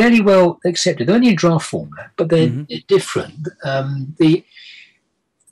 fairly 0.00 0.20
well 0.20 0.58
accepted. 0.64 1.06
They're 1.06 1.16
only 1.16 1.28
in 1.28 1.34
draft 1.36 1.66
format, 1.66 2.10
but 2.16 2.28
they're, 2.28 2.48
Mhm. 2.48 2.86
different. 2.86 3.48
Um, 3.64 4.14
the 4.18 4.44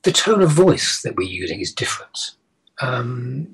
the 0.03 0.13
tone 0.13 0.41
of 0.41 0.51
voice 0.51 1.03
that 1.03 1.17
we're 1.17 1.29
using 1.29 1.59
is 1.61 1.73
different. 1.73 2.17
Um, 2.81 3.49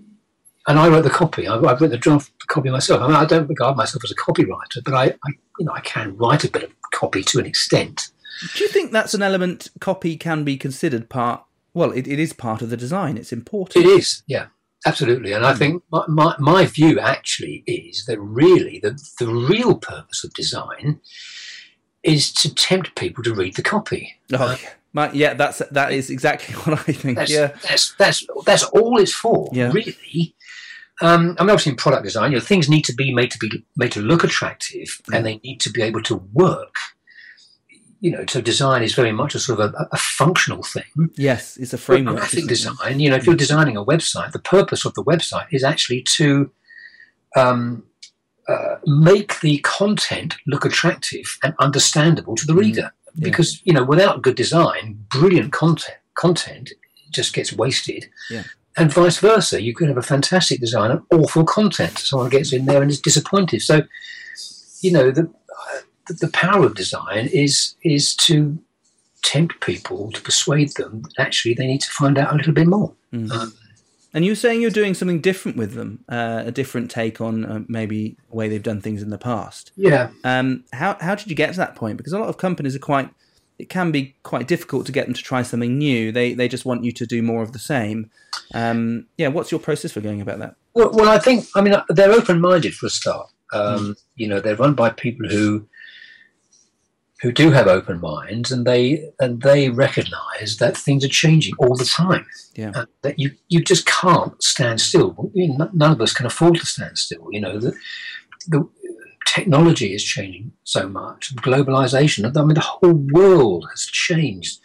and 0.67 0.79
I 0.79 0.87
wrote 0.89 1.03
the 1.05 1.09
copy. 1.11 1.49
I, 1.49 1.55
I 1.55 1.79
wrote 1.79 1.91
the 1.91 1.97
draft 1.97 2.31
copy 2.49 2.69
myself. 2.69 3.01
I, 3.01 3.07
mean, 3.07 3.17
I 3.17 3.25
don't 3.25 3.49
regard 3.49 3.75
myself 3.77 4.05
as 4.05 4.11
a 4.11 4.15
copywriter, 4.15 4.85
but 4.85 4.93
I, 4.93 5.05
I, 5.07 5.31
you 5.59 5.65
know, 5.65 5.73
I 5.73 5.81
can 5.81 6.15
write 6.19 6.45
a 6.45 6.51
bit 6.51 6.65
of 6.65 6.71
copy 6.93 7.23
to 7.25 7.39
an 7.39 7.47
extent. 7.47 8.09
Do 8.55 8.65
you 8.65 8.69
think 8.69 8.93
that's 8.93 9.15
an 9.15 9.23
element 9.23 9.71
copy 9.81 10.17
can 10.17 10.45
be 10.45 10.59
considered 10.59 11.09
part? 11.09 11.43
Well, 11.73 11.91
it, 11.93 12.07
it 12.07 12.19
is 12.19 12.35
part 12.35 12.61
of 12.61 12.69
the 12.69 12.77
design. 12.77 13.17
It's 13.17 13.33
important. 13.33 13.87
It 13.87 13.89
is, 13.89 14.23
yeah, 14.27 14.47
absolutely. 14.87 15.33
And 15.33 15.45
I 15.45 15.53
hmm. 15.53 15.59
think 15.59 15.83
my, 15.91 16.05
my, 16.09 16.35
my 16.39 16.67
view 16.67 16.99
actually 17.01 17.65
is 17.67 18.05
that 18.07 18.21
really 18.21 18.79
the, 18.79 19.01
the 19.19 19.29
real 19.29 19.77
purpose 19.77 20.25
of 20.25 20.33
design 20.35 21.01
is 22.03 22.33
to 22.33 22.55
tempt 22.55 22.95
people 22.97 23.23
to 23.25 23.35
read 23.35 23.55
the 23.55 23.63
copy. 23.63 24.17
Oh, 24.33 24.49
uh, 24.49 24.57
yeah. 24.61 24.71
My, 24.95 25.11
yeah, 25.13 25.35
that's 25.35 25.59
that 25.71 25.93
is 25.93 26.11
exactly 26.11 26.55
what 26.65 26.79
I 26.79 26.93
think. 26.93 27.17
That's, 27.17 27.31
yeah, 27.31 27.57
that's 27.63 27.95
that's 27.95 28.27
that's 28.45 28.65
all 28.65 28.99
it's 28.99 29.15
for, 29.15 29.49
Yeah. 29.53 29.73
really. 29.73 30.35
Um, 31.01 31.35
I 31.39 31.43
mean, 31.43 31.51
obviously, 31.51 31.73
in 31.73 31.77
product 31.77 32.05
design, 32.05 32.33
you 32.33 32.39
know, 32.39 32.45
things 32.45 32.69
need 32.69 32.85
to 32.85 32.95
be 32.95 33.13
made 33.13 33.31
to 33.31 33.39
be 33.39 33.65
made 33.77 33.93
to 33.93 34.03
look 34.03 34.23
attractive, 34.23 35.01
Yeah. 35.09 35.17
and 35.17 35.19
hmm. 35.19 35.25
they 35.25 35.41
need 35.43 35.61
to 35.61 35.71
be 35.71 35.83
able 35.83 36.03
to 36.03 36.17
work. 36.33 36.75
You 38.05 38.11
know, 38.11 38.25
so 38.29 38.41
design 38.41 38.83
is 38.83 38.95
very 38.95 39.13
much 39.13 39.33
a 39.37 39.39
sort 39.39 39.61
of 39.61 39.73
a, 39.75 39.89
a 39.93 39.97
functional 39.97 40.63
thing. 40.75 40.91
yes, 41.29 41.57
it's 41.63 41.73
a 41.73 41.79
framework. 41.79 42.17
graphic 42.17 42.47
design, 42.49 42.99
you 43.03 43.09
know, 43.11 43.17
if 43.21 43.25
you're 43.27 43.37
designing 43.47 43.77
a 43.77 43.85
website, 43.93 44.33
the 44.33 44.41
purpose 44.57 44.85
of 44.85 44.93
the 44.95 45.05
website 45.13 45.47
is 45.53 45.63
actually 45.73 46.03
to 46.19 46.51
um, 47.37 47.85
uh, 48.49 48.77
make 48.87 49.39
the 49.41 49.59
content 49.59 50.37
look 50.49 50.65
attractive 50.65 51.27
and 51.45 51.55
understandable 51.61 52.35
to 52.35 52.45
the 52.47 52.53
Mhm. 52.55 52.61
reader. 52.67 52.89
Yeah. 53.15 53.25
Because 53.29 53.61
you 53.65 53.73
know, 53.73 53.85
without 53.85 54.21
good 54.27 54.37
design, 54.45 54.85
brilliant 55.19 55.53
content 55.53 55.99
content 56.15 56.71
just 57.19 57.33
gets 57.35 57.53
wasted. 57.53 58.03
Yeah. 58.31 58.45
And 58.77 58.93
vice 58.93 59.19
versa, 59.19 59.63
you 59.63 59.75
could 59.77 59.89
have 59.89 59.99
a 59.99 60.03
fantastic 60.15 60.59
design 60.61 60.91
and 60.91 61.01
awful 61.13 61.45
content. 61.45 61.99
Someone 61.99 62.31
gets 62.31 62.53
in 62.53 62.65
there 62.67 62.83
and 62.83 62.91
is 62.91 63.01
disappointed. 63.01 63.61
So, 63.63 63.83
you 64.81 64.91
know, 64.97 65.11
the 65.11 65.31
the, 66.07 66.15
the 66.15 66.29
power 66.29 66.67
of 66.67 66.75
design 66.75 67.29
is 67.33 67.75
is 67.83 68.15
to 68.17 68.59
tempt 69.23 69.61
people 69.61 70.11
to 70.13 70.21
persuade 70.21 70.71
them 70.77 71.03
that 71.03 71.27
actually 71.27 71.55
they 71.55 71.67
need 71.67 71.81
to 71.81 71.91
find 71.91 72.19
out 72.19 72.33
a 72.33 72.37
little 72.37 72.53
bit 72.53 72.67
more. 72.67 72.93
Mm. 73.13 73.31
Um, 73.31 73.53
And 74.15 74.27
you're 74.27 74.37
saying 74.37 74.61
you're 74.61 74.71
doing 74.71 74.95
something 74.95 75.21
different 75.23 75.57
with 75.57 75.73
them, 75.73 76.05
uh, 76.09 76.43
a 76.45 76.51
different 76.51 76.91
take 76.91 77.21
on 77.21 77.45
uh, 77.45 77.61
maybe 77.69 78.17
the 78.31 78.37
way 78.37 78.49
they've 78.49 78.63
done 78.63 78.81
things 78.81 79.03
in 79.03 79.11
the 79.11 79.19
past. 79.19 79.73
yeah, 79.77 80.11
Um, 80.25 80.65
how 80.73 80.97
how 81.01 81.15
did 81.15 81.29
you 81.29 81.37
get 81.37 81.51
to 81.53 81.57
that 81.59 81.75
point? 81.75 81.97
Because 81.97 82.13
a 82.13 82.19
lot 82.19 82.29
of 82.29 82.37
companies 82.37 82.75
are 82.77 82.81
quite. 82.81 83.09
It 83.59 83.69
can 83.69 83.93
be 83.93 84.17
quite 84.23 84.49
difficult 84.49 84.87
to 84.87 84.93
get 84.93 85.07
them 85.07 85.15
to 85.15 85.23
try 85.23 85.43
something 85.43 85.79
new. 85.79 86.13
They 86.13 86.35
they 86.35 86.49
just 86.49 86.65
want 86.65 86.85
you 86.85 86.93
to 86.93 87.07
do 87.07 87.23
more 87.23 87.43
of 87.43 87.53
the 87.53 87.59
same. 87.59 88.11
Um, 88.55 89.07
yeah, 89.17 89.29
what's 89.29 89.51
your 89.53 89.61
process 89.61 89.93
for 89.93 90.01
going 90.01 90.21
about 90.21 90.39
that? 90.41 90.57
Well, 90.75 90.91
well, 90.93 91.09
I 91.09 91.19
think 91.19 91.47
I 91.55 91.61
mean 91.61 91.75
they're 91.89 92.13
open-minded 92.13 92.75
for 92.75 92.87
a 92.87 92.91
start. 92.91 93.29
Um, 93.53 93.97
You 94.17 94.29
know, 94.29 94.41
they're 94.41 94.57
run 94.57 94.75
by 94.75 94.91
people 94.91 95.29
who 95.29 95.67
who 97.23 97.33
do 97.33 97.51
have 97.53 97.69
open 97.69 98.01
minds, 98.01 98.51
and 98.53 98.67
they 98.67 99.11
and 99.21 99.43
they 99.43 99.71
recognise 99.71 100.57
that 100.59 100.77
things 100.77 101.05
are 101.05 101.09
changing 101.09 101.55
all 101.59 101.77
the 101.77 101.85
time. 101.85 102.27
Yeah. 102.55 102.73
and 102.75 102.87
that 103.03 103.19
you 103.19 103.31
you 103.49 103.63
just 103.63 103.87
can't 103.87 104.41
stand 104.43 104.81
still. 104.81 105.31
None 105.35 105.93
of 105.93 106.01
us 106.01 106.13
can 106.13 106.27
afford 106.27 106.57
to 106.57 106.67
stand 106.67 106.99
still. 106.99 107.27
You 107.31 107.41
know, 107.41 107.59
the 107.59 107.73
the 108.49 108.69
technology 109.27 109.95
is 109.95 110.03
changing 110.05 110.53
so 110.65 110.89
much. 110.89 111.35
Globalization. 111.37 112.25
I 112.37 112.43
mean, 112.45 112.55
the 112.55 112.61
whole 112.61 112.93
world 113.13 113.67
has 113.71 113.83
changed. 113.87 114.59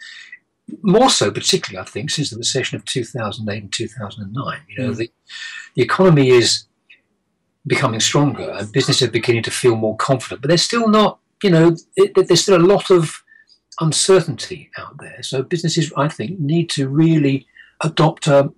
More 0.82 1.08
so, 1.08 1.30
particularly, 1.30 1.82
I 1.82 1.88
think, 1.90 2.10
since 2.10 2.28
the 2.30 2.36
recession 2.36 2.76
of 2.76 2.84
2008 2.84 3.62
and 3.62 3.72
2009. 3.72 4.60
You 4.68 4.76
know, 4.82 4.90
Mm. 4.92 4.96
the 4.96 5.10
the 5.74 5.82
economy 5.82 6.28
is 6.30 6.64
becoming 7.66 8.00
stronger 8.00 8.50
and 8.50 8.72
businesses 8.72 9.08
are 9.08 9.10
beginning 9.10 9.42
to 9.44 9.50
feel 9.50 9.76
more 9.76 9.96
confident, 9.96 10.40
but 10.42 10.48
they're 10.48 10.56
still 10.58 10.88
not, 10.88 11.18
you 11.42 11.50
know, 11.50 11.76
it, 11.96 12.14
there's 12.14 12.42
still 12.42 12.56
a 12.56 12.64
lot 12.74 12.90
of 12.90 13.22
uncertainty 13.80 14.70
out 14.78 14.98
there. 14.98 15.22
So 15.22 15.42
businesses, 15.42 15.92
I 15.96 16.08
think, 16.08 16.38
need 16.38 16.70
to 16.70 16.88
really 16.88 17.46
adopt 17.82 18.26
a, 18.26 18.52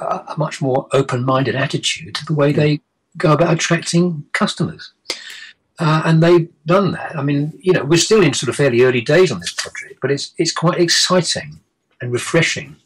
a 0.00 0.34
much 0.36 0.60
more 0.60 0.88
open-minded 0.92 1.54
attitude 1.54 2.14
to 2.16 2.26
the 2.26 2.34
way 2.34 2.52
they 2.52 2.80
go 3.16 3.32
about 3.32 3.54
attracting 3.54 4.24
customers. 4.32 4.92
Uh, 5.80 6.02
and 6.04 6.22
they've 6.22 6.48
done 6.66 6.90
that. 6.92 7.16
I 7.16 7.22
mean, 7.22 7.56
you 7.62 7.72
know, 7.72 7.84
we're 7.84 7.98
still 7.98 8.22
in 8.22 8.34
sort 8.34 8.48
of 8.48 8.56
fairly 8.56 8.82
early 8.82 9.00
days 9.00 9.30
on 9.30 9.38
this 9.38 9.52
project, 9.52 10.00
but 10.02 10.10
it's 10.10 10.34
it's 10.36 10.52
quite 10.52 10.80
exciting 10.80 11.60
and 12.00 12.12
refreshing 12.12 12.76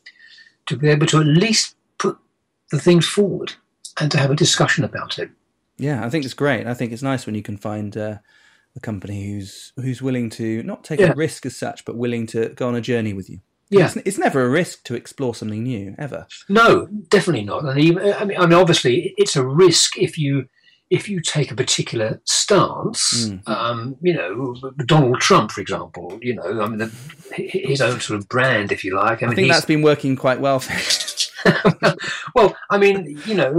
to 0.67 0.77
be 0.77 0.89
able 0.89 1.07
to 1.07 1.21
at 1.21 1.27
least 1.27 1.75
put 1.99 2.19
the 2.71 2.79
things 2.79 3.07
forward 3.07 3.55
and 3.99 4.11
to 4.11 4.19
have 4.19 4.31
a 4.31 4.37
discussion 4.37 4.85
about 4.85 5.19
it. 5.19 5.31
Yeah, 5.79 6.05
I 6.05 6.11
think 6.11 6.25
it's 6.27 6.35
great. 6.35 6.67
I 6.67 6.75
think 6.75 6.93
it's 6.93 7.03
nice 7.03 7.25
when 7.25 7.35
you 7.35 7.43
can 7.43 7.57
find 7.57 7.97
uh, 7.97 8.19
a 8.77 8.81
company 8.81 9.33
who's 9.33 9.73
who's 9.77 10.01
willing 10.01 10.31
to 10.31 10.63
not 10.63 10.85
take 10.85 11.01
Yeah. 11.01 11.13
a 11.13 11.15
risk 11.15 11.47
as 11.47 11.57
such, 11.57 11.85
but 11.85 11.97
willing 11.97 12.27
to 12.29 12.51
go 12.51 12.69
on 12.69 12.75
a 12.75 12.81
journey 12.81 13.13
with 13.13 13.29
you. 13.29 13.41
Yeah. 13.71 13.87
It's, 13.87 13.97
it's 13.97 14.19
never 14.19 14.45
a 14.45 14.51
risk 14.51 14.85
to 14.85 14.95
explore 14.95 15.35
something 15.35 15.63
new, 15.63 15.95
ever. 15.99 16.27
No, 16.49 16.87
definitely 17.09 17.45
not. 17.45 17.65
And 17.65 17.81
even, 17.81 18.13
I 18.13 18.25
mean, 18.25 18.37
I 18.39 18.45
mean, 18.47 18.59
obviously, 18.59 19.15
it's 19.17 19.35
a 19.35 19.47
risk 19.47 19.97
if 19.99 20.19
you 20.19 20.47
if 20.91 21.09
you 21.09 21.23
take 21.23 21.51
a 21.51 21.55
particular 21.55 22.21
stance. 22.25 23.29
Mm. 23.29 23.49
Um, 23.49 23.97
you 24.03 24.13
know, 24.13 24.55
Donald 24.85 25.21
Trump, 25.21 25.51
for 25.51 25.63
example. 25.63 26.19
You 26.21 26.35
know, 26.35 26.61
I 26.63 26.69
mean, 26.69 26.79
the, 26.79 26.93
his 27.35 27.81
own 27.81 27.99
sort 28.01 28.19
of 28.21 28.29
brand, 28.29 28.73
if 28.73 28.85
you 28.85 28.95
like. 28.95 29.23
I 29.23 29.27
I, 29.27 29.29
mean, 29.31 29.37
think 29.37 29.53
that's 29.53 29.65
been 29.65 29.81
working 29.81 30.17
quite 30.17 30.39
well 30.41 30.59
for 30.61 30.73
well, 32.35 32.57
I 32.71 32.79
mean, 32.79 33.21
you 33.27 33.35
know, 33.35 33.57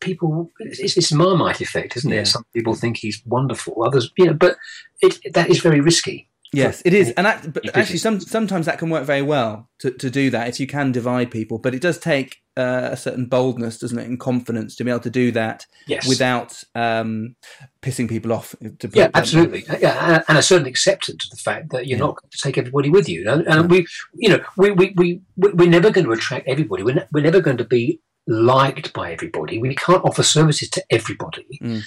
people. 0.00 0.50
It's 0.60 0.94
this 0.94 1.12
Marmite 1.12 1.60
effect, 1.60 1.96
isn't 1.96 2.12
it? 2.12 2.16
Yeah. 2.16 2.24
Some 2.24 2.44
people 2.54 2.74
think 2.74 2.98
he's 2.98 3.22
wonderful, 3.26 3.82
others, 3.82 4.10
you 4.16 4.26
know, 4.26 4.34
but 4.34 4.56
it, 5.00 5.18
that 5.34 5.50
is 5.50 5.60
very 5.60 5.80
risky. 5.80 6.28
Yes, 6.52 6.80
it 6.84 6.94
is, 6.94 7.10
and 7.12 7.26
that, 7.26 7.52
but 7.52 7.76
actually, 7.76 7.98
some 7.98 8.20
sometimes 8.20 8.66
that 8.66 8.78
can 8.78 8.88
work 8.88 9.04
very 9.04 9.22
well 9.22 9.68
to, 9.80 9.90
to 9.90 10.08
do 10.08 10.30
that 10.30 10.48
if 10.48 10.60
you 10.60 10.66
can 10.66 10.92
divide 10.92 11.30
people. 11.30 11.58
But 11.58 11.74
it 11.74 11.82
does 11.82 11.98
take 11.98 12.42
uh, 12.56 12.88
a 12.92 12.96
certain 12.96 13.26
boldness, 13.26 13.78
doesn't 13.78 13.98
it, 13.98 14.06
and 14.08 14.18
confidence 14.18 14.74
to 14.76 14.84
be 14.84 14.90
able 14.90 15.00
to 15.00 15.10
do 15.10 15.30
that 15.32 15.66
Yes. 15.86 16.08
without 16.08 16.62
um, 16.74 17.36
pissing 17.82 18.08
people 18.08 18.32
off. 18.32 18.54
Yeah, 18.92 19.10
absolutely. 19.14 19.64
Yeah, 19.80 20.22
and- 20.28 20.38
a 20.38 20.42
certain 20.42 20.66
acceptance 20.66 21.24
of 21.26 21.30
the 21.36 21.42
fact 21.42 21.70
that 21.70 21.86
you're 21.86 21.98
Yeah. 21.98 22.04
not 22.06 22.16
going 22.16 22.30
to 22.30 22.38
take 22.38 22.58
everybody 22.58 22.88
with 22.90 23.08
you. 23.08 23.28
And, 23.30 23.46
and 23.46 23.70
we, 23.70 23.86
you 24.14 24.30
know, 24.30 24.40
we, 24.56 24.70
we, 24.72 24.94
we, 24.96 25.20
we- 25.36 25.52
we're 25.52 25.68
never 25.68 25.90
going 25.90 26.06
to 26.06 26.12
attract 26.12 26.48
everybody. 26.48 26.82
We're, 26.82 26.94
ne- 26.94 27.06
we're 27.12 27.22
never 27.24 27.40
going 27.40 27.58
to 27.58 27.64
be 27.64 28.00
liked 28.26 28.92
by 28.92 29.12
everybody. 29.12 29.58
We 29.58 29.74
can't 29.74 30.04
offer 30.04 30.22
services 30.22 30.70
to 30.70 30.84
everybody. 30.90 31.46
Mm. 31.62 31.82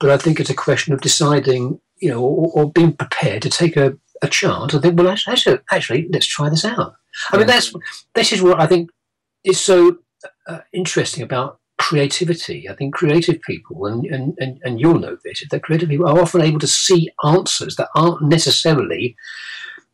But 0.00 0.10
I 0.10 0.16
think 0.18 0.40
it's 0.40 0.50
a 0.50 0.54
question 0.54 0.92
of 0.94 1.00
deciding, 1.00 1.80
you 1.98 2.10
know, 2.10 2.22
or, 2.22 2.50
or 2.54 2.72
being 2.72 2.92
prepared 2.92 3.42
to 3.42 3.50
take 3.50 3.76
a, 3.76 3.94
a 4.22 4.28
chance 4.28 4.74
I 4.74 4.78
think, 4.80 4.98
well, 4.98 5.08
actually, 5.08 5.32
actually, 5.34 5.58
actually, 5.70 6.08
let's 6.12 6.26
try 6.26 6.48
this 6.48 6.64
out. 6.64 6.94
I 7.32 7.38
mean, 7.38 7.46
that's 7.46 7.72
this 8.14 8.32
is 8.32 8.42
what 8.42 8.60
I 8.60 8.66
think 8.66 8.90
is 9.46 9.60
so 9.60 9.98
uh, 10.46 10.60
interesting 10.72 11.22
about 11.22 11.60
creativity. 11.78 12.68
I 12.68 12.74
think 12.74 12.94
creative 12.94 13.40
people, 13.42 13.86
and, 13.86 14.04
and, 14.06 14.34
and, 14.38 14.58
and 14.64 14.80
you'll 14.80 14.98
know 14.98 15.16
this, 15.24 15.44
that 15.50 15.62
creative 15.62 15.88
people 15.88 16.08
are 16.08 16.20
often 16.20 16.42
able 16.42 16.58
to 16.60 16.66
see 16.66 17.10
answers 17.24 17.76
that 17.76 17.88
aren't 17.94 18.22
necessarily 18.22 19.16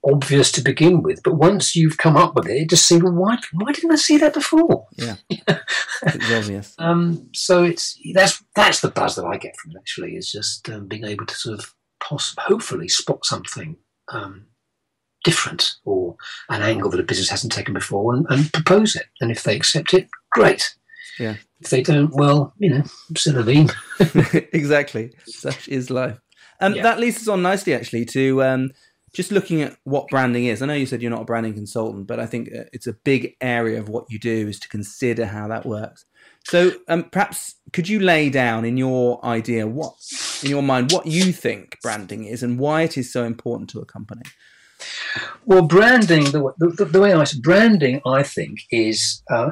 obvious 0.04 0.50
to 0.52 0.62
begin 0.62 1.02
with. 1.02 1.23
But 1.23 1.35
once 1.37 1.76
you've 1.76 1.99
come 1.99 2.16
up 2.16 2.35
with 2.35 2.49
it, 2.49 2.62
it 2.62 2.71
just 2.71 2.87
seems, 2.87 3.02
well, 3.02 3.12
why, 3.12 3.38
why 3.52 3.73
didn't 3.73 3.92
I 3.92 3.97
see 3.97 4.18
that 4.18 4.35
before? 4.35 4.87
It's 6.04 6.32
obvious. 6.32 6.75
Um, 6.78 7.28
so 7.32 7.62
it's 7.62 7.97
that's 8.12 8.42
that's 8.56 8.80
the 8.80 8.90
buzz 8.90 9.14
that 9.14 9.25
I 9.25 9.37
get 9.37 9.54
from 9.56 9.71
it. 9.71 9.78
Actually, 9.78 10.16
is 10.16 10.32
just 10.32 10.68
um, 10.68 10.88
being 10.88 11.04
able 11.04 11.26
to 11.26 11.35
sort 11.35 11.61
of 11.61 11.75
poss- 12.02 12.35
hopefully 12.38 12.88
spot 12.88 13.25
something 13.25 13.76
um, 14.12 14.47
different 15.24 15.74
or 15.84 16.16
an 16.48 16.62
angle 16.62 16.90
that 16.90 17.00
a 17.00 17.04
business 17.04 17.28
hasn't 17.28 17.52
taken 17.52 17.74
before 17.74 18.14
and, 18.14 18.26
and 18.30 18.52
propose 18.52 18.96
it. 18.96 19.06
And 19.20 19.30
if 19.30 19.42
they 19.42 19.56
accept 19.56 19.94
it, 19.94 20.08
great. 20.32 20.74
Yeah. 21.18 21.36
If 21.60 21.70
they 21.70 21.82
don't, 21.82 22.12
well, 22.14 22.54
you 22.58 22.70
know, 22.70 22.82
c'est 23.16 23.34
exactly. 24.52 25.12
Such 25.26 25.68
is 25.68 25.90
life. 25.90 26.18
And 26.60 26.76
Yeah. 26.76 26.82
that 26.82 27.00
leads 27.00 27.18
us 27.18 27.28
on 27.28 27.42
nicely, 27.42 27.74
actually, 27.74 28.04
to 28.06 28.42
um, 28.42 28.70
just 29.14 29.30
looking 29.30 29.62
at 29.62 29.76
what 29.84 30.08
branding 30.08 30.46
is. 30.46 30.62
I 30.62 30.66
know 30.66 30.74
you 30.74 30.86
said 30.86 31.02
you're 31.02 31.10
not 31.10 31.22
a 31.22 31.26
branding 31.26 31.54
consultant, 31.54 32.06
but 32.06 32.18
I 32.18 32.26
think 32.26 32.48
uh, 32.48 32.64
it's 32.72 32.86
a 32.86 32.92
big 32.92 33.36
area 33.40 33.78
of 33.78 33.88
what 33.88 34.06
you 34.10 34.18
do 34.18 34.48
is 34.48 34.58
to 34.60 34.68
consider 34.68 35.26
how 35.26 35.48
that 35.48 35.66
works. 35.66 36.04
So 36.44 36.72
um, 36.88 37.04
perhaps 37.04 37.56
could 37.72 37.88
you 37.88 38.00
lay 38.00 38.28
down 38.30 38.64
in 38.64 38.76
your 38.76 39.24
idea 39.24 39.66
what, 39.66 39.94
in 40.42 40.50
your 40.50 40.62
mind, 40.62 40.90
what 40.92 41.06
you 41.06 41.32
think 41.32 41.78
branding 41.82 42.24
is 42.24 42.42
and 42.42 42.58
why 42.58 42.82
it 42.82 42.96
is 42.98 43.12
so 43.12 43.24
important 43.24 43.70
to 43.70 43.80
a 43.80 43.84
company? 43.84 44.22
Well, 45.44 45.62
branding, 45.62 46.24
the, 46.24 46.52
the, 46.58 46.84
the 46.84 47.00
way 47.00 47.12
I 47.12 47.24
branding, 47.40 48.00
I 48.06 48.22
think, 48.22 48.60
is 48.70 49.22
uh, 49.30 49.50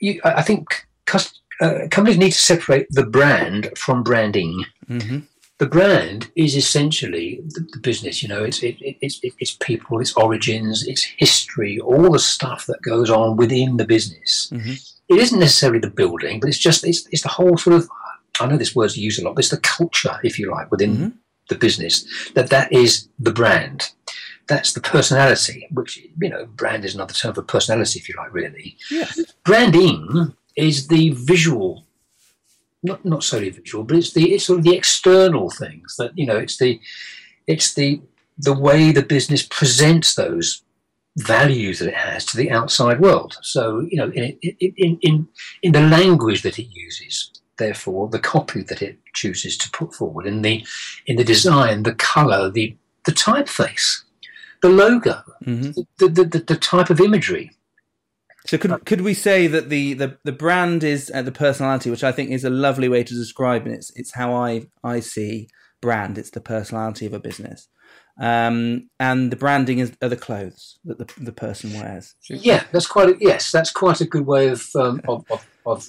you, 0.00 0.20
I 0.24 0.42
think 0.42 0.86
cus- 1.06 1.38
uh, 1.60 1.88
companies 1.90 2.18
need 2.18 2.32
to 2.32 2.42
separate 2.42 2.86
the 2.90 3.04
brand 3.06 3.70
from 3.76 4.02
branding. 4.02 4.64
hmm 4.88 5.18
the 5.58 5.66
brand 5.66 6.30
is 6.36 6.56
essentially 6.56 7.38
the, 7.48 7.60
the 7.74 7.78
business. 7.80 8.22
You 8.22 8.30
know, 8.30 8.42
it's 8.42 8.62
it, 8.62 8.80
it, 8.80 8.96
it's 9.02 9.20
it's 9.22 9.58
people, 9.60 10.00
its 10.00 10.14
origins, 10.14 10.86
its 10.86 11.02
history, 11.02 11.78
all 11.78 12.10
the 12.10 12.18
stuff 12.18 12.64
that 12.64 12.80
goes 12.80 13.10
on 13.10 13.36
within 13.36 13.76
the 13.76 13.84
business. 13.84 14.48
hmm 14.50 14.72
It 15.10 15.18
isn't 15.20 15.38
necessarily 15.38 15.78
the 15.80 15.90
building, 15.90 16.40
but 16.40 16.48
it's 16.48 16.58
just 16.68 16.82
it's, 16.86 17.06
it's 17.12 17.24
the 17.24 17.28
whole 17.28 17.58
sort 17.58 17.76
of. 17.76 17.90
I 18.40 18.46
know 18.46 18.56
this 18.56 18.74
word's 18.74 18.96
used 18.96 19.20
a 19.20 19.24
lot, 19.24 19.34
but 19.34 19.40
it's 19.44 19.50
the 19.50 19.58
culture, 19.60 20.18
if 20.24 20.38
you 20.38 20.50
like, 20.50 20.70
within 20.70 20.96
Mhm. 20.96 21.12
the 21.50 21.56
business. 21.56 22.06
That 22.34 22.48
that 22.48 22.72
is 22.72 23.08
the 23.18 23.32
brand. 23.40 23.90
That's 24.50 24.72
the 24.72 24.80
personality, 24.94 25.58
which 25.78 25.92
you 26.20 26.28
know, 26.28 26.44
brand 26.60 26.84
is 26.84 26.94
another 26.96 27.14
term 27.14 27.34
for 27.34 27.42
personality, 27.42 28.00
if 28.00 28.08
you 28.08 28.14
like, 28.22 28.34
really 28.34 28.76
Yeah. 28.90 29.08
branding 29.44 30.34
is 30.56 30.88
the 30.88 31.04
visual 31.32 31.86
not 32.82 33.04
not 33.04 33.22
solely 33.22 33.50
visual 33.50 33.84
but 33.84 33.96
it's 33.96 34.12
the 34.12 34.24
it's 34.32 34.44
sort 34.46 34.58
of 34.58 34.64
the 34.64 34.74
external 34.74 35.50
things 35.50 35.88
that 35.98 36.10
you 36.20 36.26
know 36.26 36.36
it's 36.44 36.56
the 36.62 36.80
it's 37.46 37.74
the 37.74 38.00
the 38.38 38.54
way 38.66 38.90
the 38.90 39.02
business 39.16 39.42
presents 39.58 40.14
those 40.14 40.62
values 41.18 41.78
that 41.78 41.88
it 41.88 41.94
has 42.10 42.24
to 42.24 42.36
the 42.36 42.50
outside 42.50 42.98
world 43.00 43.36
so 43.42 43.60
you 43.90 43.96
know 43.98 44.08
in 44.18 44.24
in 44.42 44.72
in 44.84 44.98
in, 45.08 45.28
in 45.62 45.72
the 45.72 45.86
language 45.98 46.40
that 46.42 46.58
it 46.58 46.68
uses 46.86 47.14
therefore 47.58 48.08
the 48.08 48.18
copy 48.34 48.62
that 48.62 48.80
it 48.88 48.96
chooses 49.20 49.56
to 49.58 49.70
put 49.78 49.94
forward 49.94 50.26
in 50.26 50.40
the 50.42 50.64
in 51.06 51.16
the 51.16 51.24
design 51.34 51.82
the 51.82 51.94
color 51.94 52.50
the 52.50 52.74
the 53.04 53.12
typeface 53.12 53.88
the 54.62 54.68
logo 54.68 55.22
hmm 55.44 55.70
the 55.98 56.08
the, 56.08 56.24
the, 56.24 56.38
the 56.46 56.56
type 56.56 56.90
of 56.90 57.00
imagery 57.00 57.50
So 58.46 58.58
could 58.58 58.84
could 58.86 59.02
we 59.02 59.14
say 59.14 59.46
that 59.46 59.68
the 59.68 59.94
the, 59.94 60.18
the 60.24 60.32
brand 60.32 60.82
is 60.82 61.10
uh, 61.14 61.22
the 61.22 61.32
personality, 61.32 61.90
which 61.90 62.04
I 62.04 62.12
think 62.12 62.30
is 62.30 62.44
a 62.44 62.50
lovely 62.50 62.88
way 62.88 63.04
to 63.04 63.14
describe 63.14 63.66
it. 63.66 63.72
It's 63.72 63.90
it's 63.96 64.14
how 64.14 64.34
I 64.34 64.66
I 64.82 65.00
see 65.00 65.48
brand. 65.80 66.18
It's 66.18 66.30
the 66.30 66.40
personality 66.40 67.06
of 67.06 67.12
a 67.12 67.20
business, 67.20 67.68
um, 68.18 68.88
and 68.98 69.30
the 69.30 69.36
branding 69.36 69.78
is 69.78 69.92
are 70.00 70.08
the 70.08 70.16
clothes 70.16 70.78
that 70.84 70.98
the 70.98 71.06
the 71.22 71.32
person 71.32 71.74
wears. 71.74 72.14
Yeah, 72.28 72.64
that's 72.72 72.86
quite 72.86 73.10
a, 73.10 73.16
yes, 73.20 73.50
that's 73.52 73.70
quite 73.70 74.00
a 74.00 74.06
good 74.06 74.26
way 74.26 74.48
of 74.48 74.66
um, 74.74 75.02
of, 75.06 75.24
of, 75.30 75.46
of 75.66 75.86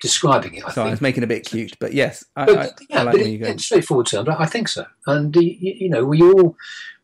describing 0.00 0.54
it. 0.54 0.64
I 0.64 0.70
Sorry, 0.70 0.84
I 0.84 0.88
think. 0.88 0.90
was 0.92 1.00
making 1.00 1.22
it 1.22 1.26
a 1.26 1.28
bit 1.28 1.46
cute, 1.46 1.76
but 1.78 1.92
yes, 1.92 2.24
I, 2.36 2.44
But, 2.46 2.58
I, 2.58 2.70
yeah, 2.90 3.00
I 3.00 3.02
like 3.04 3.14
where 3.14 3.26
you 3.28 3.38
go. 3.38 3.46
in 3.46 3.58
straightforward 3.58 4.06
terms, 4.06 4.28
I 4.28 4.46
think 4.46 4.68
so. 4.68 4.84
And 5.06 5.34
you, 5.36 5.88
know, 5.88 6.04
we 6.04 6.22
all 6.22 6.56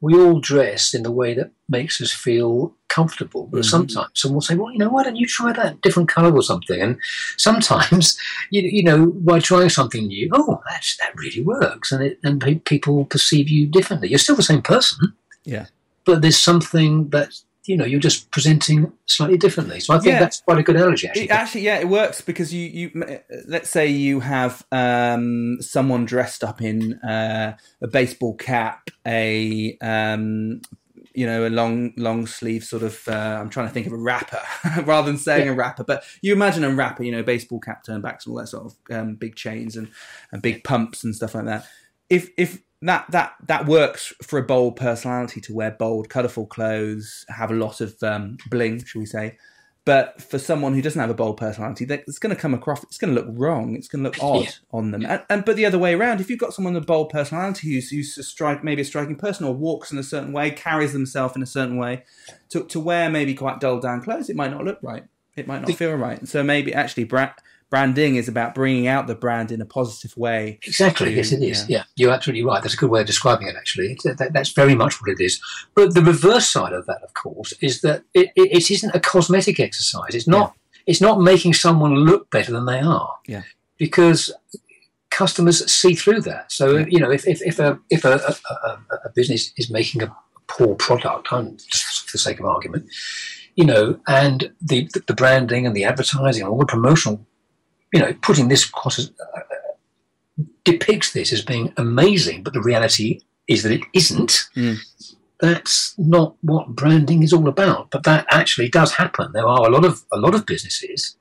we 0.02 0.14
all 0.14 0.40
dress 0.40 0.94
in 0.94 1.02
the 1.02 1.10
way 1.10 1.34
that 1.34 1.50
makes 1.68 2.00
us 2.00 2.10
feel 2.10 2.74
comfortable. 2.88 3.46
But 3.46 3.60
Mhm. 3.62 3.64
sometimes 3.70 4.08
someone 4.14 4.36
will 4.36 4.40
say, 4.40 4.54
"Well, 4.54 4.72
you 4.72 4.78
know, 4.78 4.88
why 4.88 5.02
don't 5.04 5.16
you 5.16 5.26
try 5.26 5.52
that 5.52 5.80
different 5.82 6.08
colour 6.08 6.34
or 6.34 6.42
something?" 6.42 6.80
And 6.80 6.96
sometimes, 7.36 8.16
you, 8.50 8.62
you 8.62 8.82
know, 8.82 9.06
by 9.06 9.40
trying 9.40 9.68
something 9.68 10.06
new, 10.06 10.30
oh, 10.32 10.60
that's, 10.70 10.96
that 10.98 11.14
really 11.16 11.42
works, 11.42 11.92
and 11.92 12.02
it, 12.02 12.18
and 12.24 12.40
pe- 12.40 12.54
people 12.56 13.04
perceive 13.04 13.48
you 13.48 13.66
differently. 13.66 14.08
You're 14.08 14.18
still 14.18 14.36
the 14.36 14.42
same 14.42 14.62
person, 14.62 15.12
Yeah. 15.44 15.66
but 16.06 16.22
there's 16.22 16.38
something 16.38 17.10
that 17.10 17.28
you 17.66 17.76
know 17.76 17.84
you're 17.84 18.00
just 18.00 18.30
presenting 18.30 18.92
slightly 19.06 19.36
differently. 19.36 19.80
So 19.80 19.94
I 19.94 19.98
think 19.98 20.12
Yeah. 20.14 20.20
that's 20.20 20.40
quite 20.40 20.58
a 20.58 20.62
good 20.62 20.76
analogy, 20.76 21.08
actually. 21.08 21.24
It 21.24 21.30
actually, 21.30 21.60
yeah, 21.62 21.78
it 21.78 21.88
works 21.88 22.20
because 22.20 22.52
you, 22.54 22.66
you 22.66 23.20
let's 23.46 23.70
say 23.70 23.86
you 23.86 24.20
have 24.20 24.64
um, 24.72 25.58
someone 25.60 26.04
dressed 26.04 26.42
up 26.42 26.62
in 26.62 26.94
uh, 27.00 27.56
a 27.82 27.86
baseball 27.88 28.34
cap, 28.36 28.90
a 29.06 29.76
um, 29.82 30.60
you 31.14 31.26
know, 31.26 31.46
a 31.46 31.50
long 31.50 31.92
long 31.96 32.26
sleeve 32.26 32.64
sort 32.64 32.82
of. 32.82 33.06
Uh, 33.06 33.38
I'm 33.40 33.50
trying 33.50 33.66
to 33.68 33.74
think 33.74 33.86
of 33.86 33.92
a 33.92 33.96
rapper 33.98 34.40
rather 34.84 35.06
than 35.06 35.18
saying 35.18 35.48
a 35.48 35.54
rapper, 35.54 35.84
but 35.84 36.04
you 36.22 36.32
imagine 36.32 36.64
a 36.64 36.70
rapper, 36.70 37.02
you 37.02 37.12
know, 37.12 37.22
baseball 37.22 37.60
cap 37.60 37.84
turnbacks 37.84 38.26
and 38.26 38.32
all 38.32 38.38
that 38.38 38.48
sort 38.48 38.66
of 38.66 38.76
um, 38.96 39.16
big 39.16 39.36
chains 39.36 39.76
and, 39.76 39.90
and 40.32 40.40
big 40.40 40.64
pumps 40.64 41.04
and 41.04 41.14
stuff 41.14 41.34
like 41.34 41.44
that. 41.46 41.66
If 42.08 42.30
if 42.38 42.62
that 42.82 43.10
that 43.10 43.34
that 43.46 43.66
works 43.66 44.12
for 44.22 44.38
a 44.38 44.42
bold 44.42 44.76
personality 44.76 45.40
to 45.42 45.54
wear 45.54 45.70
bold, 45.70 46.08
colourful 46.08 46.46
clothes, 46.46 47.24
have 47.28 47.50
a 47.50 47.54
lot 47.54 47.80
of 47.80 47.94
um, 48.02 48.36
bling, 48.48 48.84
shall 48.84 49.00
we 49.00 49.06
say? 49.06 49.36
But 49.86 50.20
for 50.20 50.38
someone 50.38 50.74
who 50.74 50.82
doesn't 50.82 51.00
have 51.00 51.08
a 51.10 51.14
bold 51.14 51.38
personality, 51.38 51.86
that- 51.86 52.04
it's 52.06 52.18
going 52.18 52.34
to 52.34 52.40
come 52.40 52.52
across. 52.52 52.82
It's 52.84 52.98
going 52.98 53.14
to 53.14 53.20
look 53.20 53.30
wrong. 53.36 53.74
It's 53.74 53.88
going 53.88 54.04
to 54.04 54.10
look 54.10 54.18
odd 54.22 54.44
Yeah. 54.44 54.50
on 54.72 54.90
them. 54.90 55.06
And, 55.06 55.22
and 55.30 55.44
but 55.44 55.56
the 55.56 55.64
other 55.64 55.78
way 55.78 55.94
around, 55.94 56.20
if 56.20 56.28
you've 56.28 56.38
got 56.38 56.52
someone 56.52 56.74
with 56.74 56.82
a 56.82 56.86
bold 56.86 57.08
personality 57.08 57.72
who's 57.74 57.90
who's 57.90 58.16
a 58.18 58.22
strike, 58.22 58.62
maybe 58.62 58.82
a 58.82 58.84
striking 58.84 59.16
person, 59.16 59.46
or 59.46 59.54
walks 59.54 59.90
in 59.90 59.98
a 59.98 60.02
certain 60.02 60.32
way, 60.32 60.50
carries 60.50 60.92
themselves 60.92 61.34
in 61.34 61.42
a 61.42 61.46
certain 61.46 61.76
way, 61.78 62.04
to 62.50 62.64
to 62.64 62.78
wear 62.78 63.08
maybe 63.10 63.34
quite 63.34 63.58
dull 63.58 63.80
down 63.80 64.02
clothes, 64.02 64.28
it 64.30 64.36
might 64.36 64.50
not 64.50 64.64
look 64.64 64.78
right. 64.82 65.04
It 65.36 65.46
might 65.46 65.62
not 65.62 65.74
feel 65.76 65.94
right. 65.94 66.26
So 66.28 66.42
maybe 66.42 66.74
actually 66.74 67.04
bra- 67.04 67.32
branding 67.70 68.16
is 68.16 68.28
about 68.28 68.54
bringing 68.54 68.86
out 68.88 69.06
the 69.06 69.14
brand 69.14 69.52
in 69.52 69.60
a 69.60 69.64
positive 69.64 70.16
way. 70.16 70.58
Exactly. 70.66 71.06
to- 71.10 71.16
Yes, 71.16 71.32
it 71.32 71.42
is. 71.42 71.68
Yeah. 71.68 71.84
you're 71.96 72.12
absolutely 72.12 72.44
right. 72.44 72.60
That's 72.62 72.74
a 72.74 72.76
good 72.76 72.90
way 72.90 73.00
of 73.00 73.06
describing 73.06 73.46
it. 73.48 73.54
Actually, 73.56 73.92
It's- 73.92 74.04
uh, 74.06 74.14
that, 74.18 74.32
that's 74.32 74.50
very 74.52 74.74
much 74.74 75.00
what 75.00 75.10
it 75.10 75.20
is. 75.22 75.40
But 75.74 75.94
the 75.94 76.02
reverse 76.02 76.48
side 76.50 76.72
of 76.72 76.86
that, 76.86 77.00
of 77.02 77.14
course, 77.14 77.52
is 77.62 77.80
that 77.82 78.02
it, 78.12 78.30
it, 78.36 78.50
it 78.52 78.70
isn't 78.70 78.94
a 78.94 79.00
cosmetic 79.00 79.60
exercise. 79.60 80.14
It's 80.14 80.26
not. 80.28 80.54
It's 80.86 81.00
not 81.00 81.20
making 81.20 81.54
someone 81.54 81.94
look 81.94 82.30
better 82.30 82.52
than 82.52 82.66
they 82.66 82.80
are. 82.80 83.14
Yeah. 83.26 83.42
Because 83.78 84.32
customers 85.10 85.70
see 85.70 85.94
through 85.94 86.22
that. 86.22 86.50
So 86.50 86.76
Yeah. 86.78 86.86
you 86.88 86.98
know, 86.98 87.10
if 87.10 87.26
if, 87.26 87.40
if 87.42 87.58
a 87.58 87.78
if 87.90 88.04
a, 88.04 88.14
a, 88.14 88.78
a, 89.04 89.10
business 89.14 89.52
is 89.56 89.70
making 89.70 90.02
a 90.02 90.14
poor 90.48 90.74
product, 90.74 91.28
just 91.68 92.08
for 92.08 92.12
the 92.12 92.18
sake 92.18 92.40
of 92.40 92.46
argument, 92.46 92.88
you 93.54 93.64
know, 93.64 94.00
and 94.08 94.52
the 94.60 94.88
the 95.06 95.14
branding 95.14 95.66
and 95.66 95.76
the 95.76 95.84
advertising 95.84 96.42
and 96.42 96.50
all 96.50 96.58
the 96.58 96.66
promotional, 96.66 97.24
you 97.92 98.00
know, 98.00 98.12
putting 98.22 98.48
this 98.48 98.68
across 98.68 98.98
as 98.98 99.10
depicts 100.64 101.12
this 101.12 101.32
as 101.32 101.42
being 101.42 101.72
amazing, 101.76 102.42
but 102.42 102.52
the 102.52 102.62
reality 102.62 103.20
is 103.48 103.62
that 103.62 103.72
it 103.72 103.82
isn't. 103.94 104.48
Mm. 104.56 104.78
That's 105.40 105.94
not 105.98 106.36
what 106.42 106.68
branding 106.68 107.22
is 107.22 107.32
all 107.32 107.48
about. 107.48 107.90
But 107.90 108.04
that 108.04 108.26
actually 108.30 108.68
does 108.68 108.92
happen. 108.92 109.32
There 109.32 109.48
are 109.48 109.66
a 109.66 109.70
lot 109.70 109.84
of 109.84 110.04
a 110.12 110.18
lot 110.18 110.34
of 110.34 110.46
businesses 110.46 111.16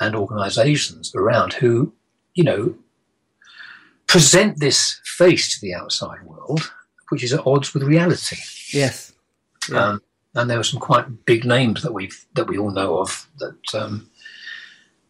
and 0.00 0.16
organisations 0.16 1.14
around 1.14 1.54
who, 1.54 1.92
you 2.34 2.44
know, 2.44 2.74
present 4.06 4.58
this 4.58 5.00
face 5.04 5.54
to 5.54 5.60
the 5.60 5.74
outside 5.74 6.22
world, 6.24 6.72
which 7.10 7.22
is 7.22 7.32
at 7.32 7.46
odds 7.46 7.74
with 7.74 7.82
reality. 7.82 8.36
Yes. 8.72 9.12
Yeah. 9.70 9.84
Um, 9.84 10.02
and 10.34 10.48
there 10.48 10.58
are 10.58 10.64
some 10.64 10.80
quite 10.80 11.26
big 11.26 11.44
names 11.44 11.82
that 11.82 11.92
we've 11.92 12.24
that 12.34 12.48
we 12.48 12.58
all 12.58 12.70
know 12.70 12.98
of 12.98 13.28
that 13.38 13.74
um, 13.74 14.08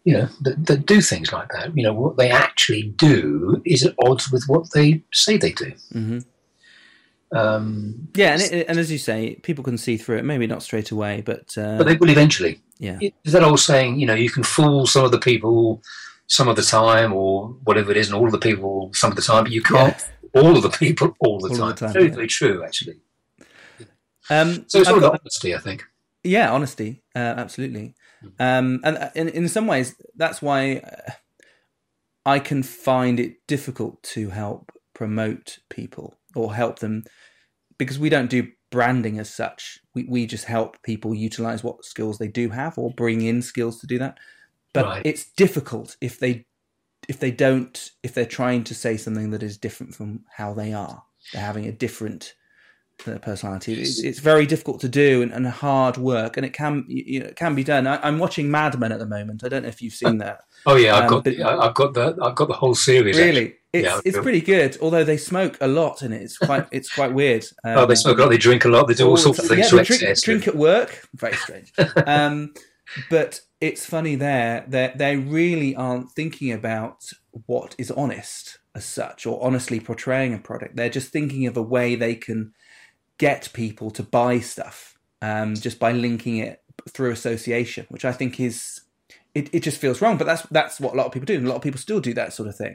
you 0.05 0.15
know, 0.15 0.29
that, 0.41 0.67
that 0.67 0.87
do 0.87 1.01
things 1.01 1.33
like 1.33 1.49
that. 1.53 1.77
You 1.77 1.83
know, 1.85 1.93
what 1.93 2.17
they 2.17 2.31
actually 2.31 2.83
do 2.97 3.61
is 3.65 3.85
at 3.87 3.95
odds 4.05 4.31
with 4.33 4.45
what 4.49 4.65
they 4.75 5.03
say 5.13 5.37
they 5.37 5.53
do. 5.53 5.73
hmm 5.93 6.19
Um, 7.33 8.09
Yeah, 8.15 8.33
and, 8.35 8.43
it, 8.43 8.67
and 8.69 8.79
as 8.79 8.91
you 8.91 8.99
say, 8.99 9.37
people 9.43 9.65
can 9.65 9.79
see 9.79 9.97
through 9.97 10.19
it. 10.19 10.25
Maybe 10.25 10.47
not 10.47 10.63
straight 10.63 10.91
away, 10.91 11.23
but, 11.25 11.57
uh, 11.57 11.79
but 11.79 11.85
they 11.87 11.97
will 11.97 12.11
eventually. 12.11 12.61
yeah, 12.79 12.99
Is 13.25 13.33
that 13.33 13.43
old 13.43 13.61
saying, 13.61 13.99
you 14.01 14.07
know, 14.07 14.15
you 14.15 14.29
can 14.31 14.43
fool 14.43 14.87
some 14.87 15.05
of 15.05 15.13
the 15.13 15.19
people 15.19 15.83
some 16.29 16.49
of 16.49 16.57
the 16.57 16.63
time 16.63 17.13
or 17.13 17.49
whatever 17.65 17.91
it 17.91 17.97
is, 17.97 18.07
and 18.09 18.17
all 18.17 18.25
of 18.25 18.33
the 18.33 18.39
people 18.39 18.91
some 18.95 19.11
of 19.11 19.17
the 19.17 19.23
time, 19.23 19.45
but 19.45 19.53
you 19.53 19.61
can't 19.63 19.95
fool 20.33 20.47
all 20.47 20.57
of 20.57 20.63
the 20.63 20.71
people 20.71 21.15
all 21.21 21.39
the 21.39 21.51
All 21.51 21.57
time. 21.57 21.69
the 21.71 21.75
time, 21.75 21.93
very, 21.93 22.07
yeah. 22.09 22.15
very 22.15 22.27
true, 22.27 22.65
actually. 22.65 22.97
Um, 24.31 24.65
So 24.67 24.81
it's 24.81 24.89
all 24.89 24.99
got- 25.01 25.21
honesty, 25.21 25.55
I 25.55 25.59
think. 25.59 25.85
Yeah, 26.25 26.51
honesty, 26.53 27.03
uh, 27.15 27.19
absolutely. 27.37 27.95
Um, 28.39 28.81
and 28.85 28.99
uh, 28.99 29.11
in, 29.15 29.29
in 29.29 29.49
some 29.49 29.67
ways, 29.67 29.95
that's 30.17 30.43
why 30.43 30.77
uh, 30.79 31.13
I 32.25 32.39
can 32.39 32.63
find 32.63 33.19
it 33.19 33.47
difficult 33.47 34.03
to 34.15 34.31
help 34.31 34.73
promote 34.95 35.59
people 35.69 36.19
or 36.35 36.55
help 36.55 36.79
them 36.79 37.05
because 37.79 37.99
we 37.99 38.09
don't 38.09 38.31
do 38.31 38.49
branding 38.71 39.19
as 39.19 39.33
such. 39.33 39.79
We 39.95 40.05
we 40.05 40.27
just 40.27 40.45
help 40.45 40.83
people 40.83 41.15
utilize 41.15 41.65
what 41.65 41.85
skills 41.85 42.19
they 42.19 42.29
do 42.29 42.51
have 42.51 42.79
or 42.79 42.91
bring 42.91 43.23
in 43.23 43.43
skills 43.43 43.81
to 43.81 43.87
do 43.87 43.99
that. 43.99 44.19
But 44.73 44.87
Right. 44.87 45.03
it's 45.05 45.31
difficult 45.33 45.97
if 46.01 46.19
they 46.19 46.47
if 47.09 47.19
they 47.19 47.31
don't 47.31 47.91
if 48.03 48.15
they're 48.15 48.25
trying 48.25 48.65
to 48.65 48.75
say 48.75 48.97
something 48.97 49.31
that 49.31 49.43
is 49.43 49.59
different 49.59 49.95
from 49.95 50.25
how 50.37 50.55
they 50.55 50.73
are. 50.73 51.05
They're 51.33 51.43
having 51.43 51.67
a 51.67 51.73
different 51.73 52.35
uh, 53.07 53.19
personality. 53.19 53.75
It's, 53.81 54.03
it's 54.03 54.19
very 54.21 54.47
difficult 54.47 54.81
to 54.81 54.89
do 54.89 55.23
and, 55.23 55.33
and 55.33 55.47
hard 55.47 55.97
work, 55.97 56.37
and 56.37 56.47
it 56.47 56.53
can 56.53 56.85
you 56.89 57.21
know, 57.21 57.27
it 57.27 57.37
can 57.37 57.55
be 57.55 57.65
done. 57.65 57.87
I, 57.87 57.99
I'm 58.07 58.19
watching 58.19 58.51
Mad 58.51 58.79
Men 58.79 58.93
at 58.93 58.99
the 58.99 59.07
moment. 59.07 59.43
I 59.45 59.49
don't 59.49 59.63
know 59.63 59.69
if 59.69 59.83
you've 59.83 59.95
seen 59.95 60.19
that. 60.19 60.41
Oh 60.65 60.77
yeah, 60.77 60.95
I've 60.95 61.03
Um, 61.05 61.09
got 61.11 61.25
but- 61.25 61.41
I've 61.41 61.75
got 61.75 61.95
the 61.95 62.17
I've 62.23 62.37
got 62.37 62.47
the 62.47 62.55
whole 62.55 62.77
series. 62.77 63.17
actually. 63.19 63.31
really, 63.33 63.55
it's 63.73 63.85
Yeah, 63.85 64.01
it's 64.05 64.19
pretty 64.19 64.41
good. 64.41 64.79
Although 64.81 65.03
they 65.03 65.17
smoke 65.17 65.59
a 65.61 65.67
lot 65.67 66.03
in 66.03 66.13
it, 66.13 66.23
it's 66.23 66.39
quite 66.39 66.69
it's 66.71 66.89
quite 66.95 67.13
weird. 67.13 67.45
Um, 67.65 67.79
Oh, 67.79 67.87
they 67.87 67.97
smoke 67.97 68.19
a 68.19 68.23
lot. 68.23 68.29
They 68.31 68.39
drink 68.39 68.65
a 68.65 68.69
lot. 68.69 68.87
They 68.87 68.95
do 68.95 69.05
all 69.07 69.11
all 69.11 69.17
sorts 69.17 69.41
of 69.41 69.47
things 69.47 69.73
Yeah, 69.73 69.83
drink, 69.83 70.21
drink 70.23 70.47
at 70.47 70.55
work. 70.55 71.09
Very 71.17 71.35
strange. 71.35 71.73
um, 72.07 72.55
but 73.11 73.41
it's 73.61 73.85
funny 73.87 74.15
there 74.15 74.65
that 74.69 74.99
they 74.99 75.17
really 75.17 75.75
aren't 75.75 76.13
thinking 76.13 76.53
about 76.53 77.03
what 77.47 77.75
is 77.79 77.91
honest 77.91 78.59
as 78.75 78.85
such 78.85 79.27
or 79.27 79.43
honestly 79.45 79.81
portraying 79.81 80.33
a 80.33 80.39
product. 80.39 80.77
They're 80.77 80.89
just 80.91 81.11
thinking 81.13 81.47
of 81.49 81.57
a 81.57 81.63
way 81.63 81.95
they 81.97 82.15
can 82.15 82.53
get 83.27 83.43
people 83.53 83.89
to 83.99 84.03
buy 84.03 84.41
stuff 84.41 84.79
um, 85.29 85.55
just 85.67 85.79
by 85.79 85.93
linking 85.93 86.37
it 86.49 86.55
through 86.95 87.13
association, 87.13 87.85
which 87.95 88.05
I 88.05 88.13
think 88.19 88.41
is. 88.41 88.81
It, 89.35 89.49
it 89.57 89.63
just 89.69 89.79
feels 89.81 90.03
wrong, 90.03 90.19
but 90.19 90.27
that's 90.31 90.43
that's 90.59 90.77
what 90.83 90.93
a 90.95 90.97
lot 90.99 91.07
of 91.07 91.13
people 91.13 91.25
do, 91.33 91.37
and 91.39 91.47
a 91.47 91.49
lot 91.49 91.57
of 91.61 91.63
people 91.63 91.81
still 91.81 92.01
do 92.09 92.13
that 92.21 92.35
sort 92.35 92.49
of 92.51 92.57
thing, 92.63 92.75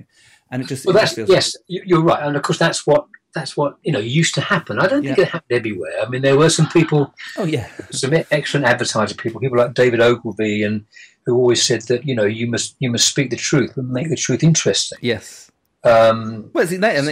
and 0.50 0.58
it 0.64 0.68
just 0.68 0.86
Well, 0.86 0.96
it 0.96 1.00
that's 1.00 1.12
just 1.14 1.16
feels 1.18 1.30
yes, 1.30 1.56
you- 1.74 1.84
you're 1.90 2.04
right, 2.12 2.24
and 2.26 2.36
of 2.36 2.42
course 2.42 2.58
that's 2.66 2.82
what 2.90 3.04
that's 3.36 3.54
what 3.60 3.72
you 3.84 3.92
know 3.96 4.00
used 4.22 4.34
to 4.36 4.42
happen. 4.42 4.80
I 4.80 4.88
don't 4.88 5.04
think 5.04 5.18
Yeah. 5.20 5.26
it 5.26 5.30
happened 5.36 5.56
everywhere. 5.60 5.94
I 6.04 6.10
mean, 6.10 6.24
there 6.24 6.36
were 6.42 6.50
some 6.50 6.68
people, 6.70 7.14
oh 7.38 7.46
yeah, 7.56 7.68
some 7.92 8.12
excellent 8.32 8.66
advertising 8.74 9.18
people, 9.18 9.40
people 9.40 9.60
like 9.64 9.76
David 9.76 10.02
Ogilvy, 10.02 10.64
and 10.64 10.78
who 11.26 11.36
always 11.36 11.62
said 11.70 11.82
that 11.90 12.02
you 12.10 12.16
know 12.16 12.26
you 12.40 12.48
must 12.54 12.76
you 12.80 12.90
must 12.90 13.08
speak 13.14 13.30
the 13.30 13.36
truth 13.50 13.74
and 13.78 13.90
make 13.98 14.10
the 14.10 14.16
truth 14.26 14.42
interesting. 14.44 14.98
yes. 15.02 15.52
Um, 15.84 16.50
Well, 16.54 16.66
that, 16.66 16.96
and 16.96 17.08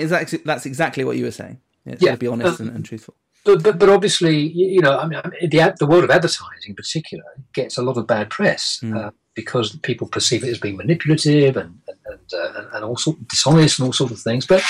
that's 0.52 0.66
exactly 0.66 1.04
what 1.04 1.18
you 1.18 1.26
were 1.26 1.38
saying. 1.42 1.60
It's 1.86 2.02
Yeah. 2.02 2.14
to 2.14 2.18
be 2.18 2.28
honest 2.34 2.60
Um, 2.60 2.68
and, 2.68 2.76
and 2.78 2.86
truthful. 2.86 3.14
But, 3.46 3.64
but 3.64 3.80
but 3.80 3.90
obviously, 3.90 4.38
you 4.38 4.82
know, 4.82 4.98
I 4.98 5.08
mean, 5.08 5.22
the 5.50 5.60
ad- 5.62 5.78
the 5.80 5.86
world 5.86 6.04
of 6.04 6.10
advertising, 6.10 6.70
in 6.70 6.76
particular, 6.76 7.24
gets 7.54 7.78
a 7.78 7.84
lot 7.84 7.98
of 7.98 8.08
bad 8.08 8.30
press 8.30 8.80
Mm. 8.84 8.98
uh, 8.98 9.12
because 9.36 9.76
people 9.78 10.08
perceive 10.08 10.44
it 10.44 10.50
as 10.50 10.60
being 10.60 10.78
manipulative 10.78 11.56
and 11.56 11.80
and 11.88 11.98
and, 12.08 12.34
uh, 12.34 12.64
and, 12.74 12.84
all 12.84 12.98
sort 12.98 13.28
dishonest 13.28 13.80
and 13.80 13.86
all 13.86 13.94
sorts 13.94 14.14
of 14.14 14.20
things. 14.20 14.46
But 14.48 14.64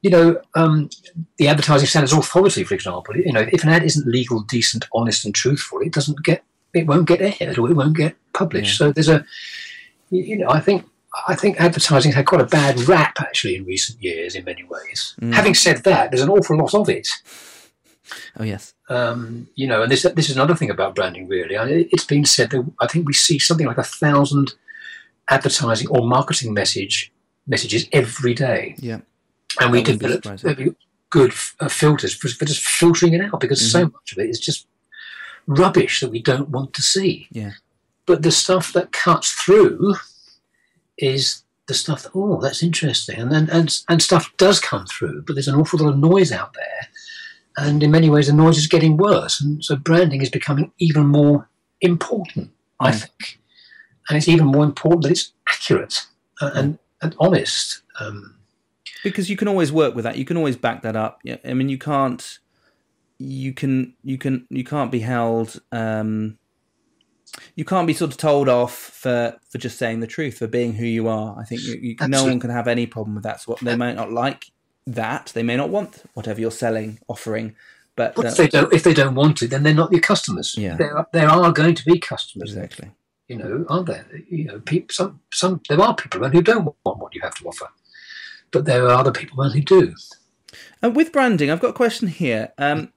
you 0.00 0.10
know, 0.10 0.40
um, 0.54 0.88
the 1.38 1.48
advertising 1.48 1.86
standards 1.86 2.12
authority, 2.12 2.64
for 2.64 2.74
example, 2.74 3.16
you 3.16 3.32
know, 3.32 3.46
if 3.52 3.62
an 3.62 3.70
ad 3.70 3.84
isn't 3.84 4.06
legal, 4.06 4.40
decent, 4.40 4.86
honest, 4.92 5.24
and 5.24 5.34
truthful, 5.34 5.80
it 5.80 5.92
doesn't 5.92 6.24
get 6.24 6.42
it 6.72 6.86
won't 6.86 7.06
get 7.06 7.20
aired 7.20 7.58
or 7.58 7.70
it 7.70 7.74
won't 7.74 7.96
get 7.96 8.16
published. 8.32 8.78
So 8.78 8.90
there's 8.90 9.10
a 9.10 9.24
you 10.10 10.22
you 10.22 10.38
know, 10.38 10.48
I 10.48 10.60
think. 10.60 10.86
I 11.28 11.34
think 11.34 11.60
advertising 11.60 12.12
had 12.12 12.24
quite 12.24 12.40
a 12.40 12.46
bad 12.46 12.80
rap 12.88 13.16
actually 13.20 13.56
in 13.56 13.66
recent 13.66 14.02
years 14.02 14.34
in 14.34 14.46
many 14.46 14.64
ways. 14.64 15.14
Mm. 15.20 15.34
Having 15.34 15.54
said 15.56 15.78
that, 15.84 16.10
there's 16.10 16.22
an 16.22 16.30
awful 16.30 16.56
lot 16.56 16.72
of 16.72 16.88
it 16.88 17.06
Oh 18.38 18.42
yes, 18.44 18.74
um, 18.88 19.48
you 19.54 19.66
know, 19.66 19.82
and 19.82 19.90
this 19.90 20.02
this 20.02 20.28
is 20.28 20.36
another 20.36 20.54
thing 20.54 20.70
about 20.70 20.94
branding. 20.94 21.28
Really, 21.28 21.56
I 21.56 21.64
mean, 21.64 21.88
it's 21.92 22.04
been 22.04 22.24
said 22.24 22.50
that 22.50 22.64
I 22.80 22.86
think 22.86 23.06
we 23.06 23.12
see 23.14 23.38
something 23.38 23.66
like 23.66 23.78
a 23.78 23.82
thousand 23.82 24.54
advertising 25.28 25.88
or 25.88 26.06
marketing 26.06 26.52
message 26.52 27.12
messages 27.46 27.88
every 27.92 28.34
day, 28.34 28.74
yeah, 28.78 29.00
and 29.60 29.70
we 29.72 29.82
develop 29.82 30.24
good 31.10 31.32
uh, 31.60 31.68
filters 31.68 32.14
for, 32.14 32.28
for 32.28 32.44
just 32.44 32.64
filtering 32.64 33.12
it 33.12 33.20
out 33.20 33.38
because 33.40 33.70
so 33.70 33.84
Mm-hmm. 33.84 33.92
much 33.92 34.12
of 34.12 34.18
it 34.18 34.30
is 34.30 34.40
just 34.40 34.66
rubbish 35.46 36.00
that 36.00 36.10
we 36.10 36.22
don't 36.22 36.48
want 36.48 36.72
to 36.74 36.82
see. 36.82 37.28
Yeah. 37.30 37.52
But 38.06 38.22
the 38.22 38.30
stuff 38.32 38.72
that 38.72 38.92
cuts 38.92 39.30
through 39.30 39.94
is 40.98 41.42
the 41.66 41.74
stuff 41.74 42.02
that 42.02 42.12
oh 42.14 42.40
that's 42.40 42.62
interesting, 42.62 43.18
and 43.20 43.30
then 43.30 43.48
and 43.50 43.78
and 43.88 44.02
stuff 44.02 44.32
does 44.36 44.58
come 44.60 44.86
through, 44.86 45.22
but 45.22 45.34
there's 45.34 45.48
an 45.48 45.54
awful 45.54 45.78
lot 45.78 45.92
of 45.92 45.98
noise 45.98 46.32
out 46.32 46.54
there 46.54 46.88
and 47.56 47.82
in 47.82 47.90
many 47.90 48.08
ways 48.10 48.26
the 48.26 48.32
noise 48.32 48.58
is 48.58 48.66
getting 48.66 48.96
worse 48.96 49.40
and 49.40 49.64
so 49.64 49.76
branding 49.76 50.22
is 50.22 50.30
becoming 50.30 50.72
even 50.78 51.06
more 51.06 51.48
important 51.80 52.50
i 52.80 52.90
Mm. 52.90 53.00
think 53.00 53.40
and 54.08 54.16
it's 54.18 54.28
even 54.28 54.46
more 54.46 54.64
important 54.64 55.02
that 55.02 55.10
it's 55.12 55.32
accurate 55.48 56.06
and, 56.40 56.56
and, 56.56 56.78
and 57.02 57.16
honest 57.20 57.82
um, 58.00 58.36
because 59.04 59.28
you 59.28 59.36
can 59.36 59.48
always 59.48 59.72
work 59.72 59.94
with 59.96 60.04
that. 60.04 60.16
You 60.16 60.24
can 60.24 60.36
always 60.36 60.56
back 60.56 60.82
that 60.82 60.94
up. 60.94 61.18
Yeah, 61.24 61.38
I 61.44 61.54
mean, 61.54 61.68
you 61.68 61.76
can't, 61.78 62.38
you 63.18 63.52
can, 63.52 63.94
you 64.04 64.16
can, 64.16 64.46
you 64.48 64.62
can't 64.62 64.92
be 64.92 65.00
held. 65.00 65.60
Um, 65.72 66.38
you 67.56 67.64
can't 67.64 67.86
be 67.86 67.94
sort 67.94 68.12
of 68.12 68.16
told 68.16 68.48
off 68.48 68.74
for 68.74 69.36
for 69.50 69.58
just 69.58 69.76
saying 69.78 70.00
the 70.00 70.06
truth 70.06 70.38
for 70.38 70.46
being 70.46 70.74
who 70.74 70.86
you 70.86 71.08
are. 71.08 71.36
I 71.38 71.44
think 71.44 71.62
you, 71.62 71.74
you, 71.82 71.96
no 72.06 72.24
one 72.24 72.38
can 72.38 72.50
have 72.50 72.68
any 72.68 72.86
problem 72.86 73.14
with 73.16 73.24
that. 73.24 73.40
So 73.40 73.52
what 73.52 73.60
they 73.60 73.74
might 73.76 73.96
not 73.96 74.12
like 74.12 74.52
that, 74.86 75.32
they 75.34 75.42
may 75.42 75.56
not 75.56 75.70
want 75.70 76.02
whatever 76.14 76.40
you're 76.40 76.50
selling, 76.50 76.98
offering, 77.08 77.54
but 77.96 78.14
but 78.14 78.24
uh, 78.24 78.28
if 78.28 78.36
they 78.36 78.48
don't 78.48 78.72
if 78.72 78.82
they 78.82 78.94
don't 78.94 79.14
want 79.14 79.42
it 79.42 79.48
then 79.48 79.62
they're 79.62 79.74
not 79.74 79.92
your 79.92 80.00
customers 80.00 80.56
Yeah. 80.56 80.76
there, 80.76 80.96
are, 80.96 81.06
there 81.12 81.28
are 81.28 81.52
going 81.52 81.74
to 81.74 81.84
be 81.84 81.98
customers 81.98 82.54
exactly. 82.54 82.90
you 83.28 83.36
know 83.36 83.64
aren't 83.68 83.86
there 83.86 84.06
you 84.28 84.44
know 84.44 84.60
people 84.60 84.88
some 84.92 85.20
some 85.32 85.60
there 85.68 85.80
are 85.80 85.94
people 85.94 86.26
who 86.28 86.42
don't 86.42 86.64
want 86.84 86.98
what 86.98 87.14
you 87.14 87.20
have 87.20 87.34
to 87.36 87.44
offer 87.46 87.68
but 88.50 88.64
there 88.64 88.84
are 88.86 88.90
other 88.90 89.12
people 89.12 89.42
who 89.48 89.60
do 89.60 89.94
And 90.82 90.94
with 90.94 91.12
branding, 91.12 91.50
I've 91.50 91.60
got 91.60 91.70
a 91.70 91.72
question 91.74 92.08
here. 92.08 92.52
Um, 92.58 92.92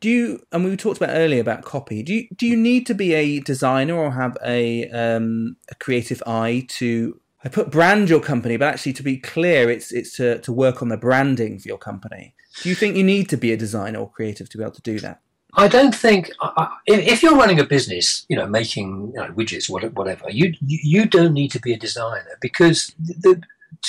do 0.00 0.08
you 0.08 0.40
and 0.52 0.64
we 0.64 0.76
talked 0.76 0.96
about 0.96 1.14
earlier 1.14 1.40
about 1.40 1.64
copy? 1.64 2.02
Do 2.02 2.14
you 2.14 2.28
do 2.34 2.46
you 2.46 2.56
need 2.56 2.86
to 2.86 2.94
be 2.94 3.12
a 3.14 3.40
designer 3.40 3.94
or 3.94 4.12
have 4.12 4.36
a 4.44 4.88
um, 4.90 5.56
a 5.70 5.74
creative 5.74 6.22
eye 6.26 6.66
to? 6.78 7.20
I 7.46 7.48
put 7.48 7.70
brand 7.70 8.10
your 8.10 8.18
company, 8.18 8.56
but 8.56 8.66
actually, 8.66 8.94
to 8.94 9.04
be 9.04 9.18
clear, 9.18 9.70
it's 9.70 9.92
it's 9.92 10.16
to, 10.16 10.40
to 10.40 10.52
work 10.52 10.82
on 10.82 10.88
the 10.88 10.96
branding 10.96 11.60
for 11.60 11.68
your 11.68 11.78
company. 11.78 12.34
Do 12.60 12.68
you 12.68 12.74
think 12.74 12.96
you 12.96 13.04
need 13.04 13.28
to 13.28 13.36
be 13.36 13.52
a 13.52 13.56
designer 13.56 14.00
or 14.00 14.10
creative 14.10 14.48
to 14.48 14.58
be 14.58 14.64
able 14.64 14.72
to 14.72 14.82
do 14.82 14.98
that? 14.98 15.20
I 15.54 15.68
don't 15.68 15.94
think 15.94 16.32
I- 16.40 16.70
if 16.88 17.22
you're 17.22 17.36
running 17.36 17.60
a 17.60 17.64
business, 17.64 18.26
you 18.28 18.36
know, 18.36 18.48
making 18.48 19.12
you 19.14 19.20
know, 19.20 19.28
widgets, 19.28 19.70
whatever, 19.70 20.28
you 20.28 20.54
you 20.60 20.78
you 20.82 21.06
don't 21.06 21.34
need 21.34 21.52
to 21.52 21.60
be 21.60 21.72
a 21.72 21.78
designer 21.78 22.36
because 22.40 22.92
the, 22.98 23.40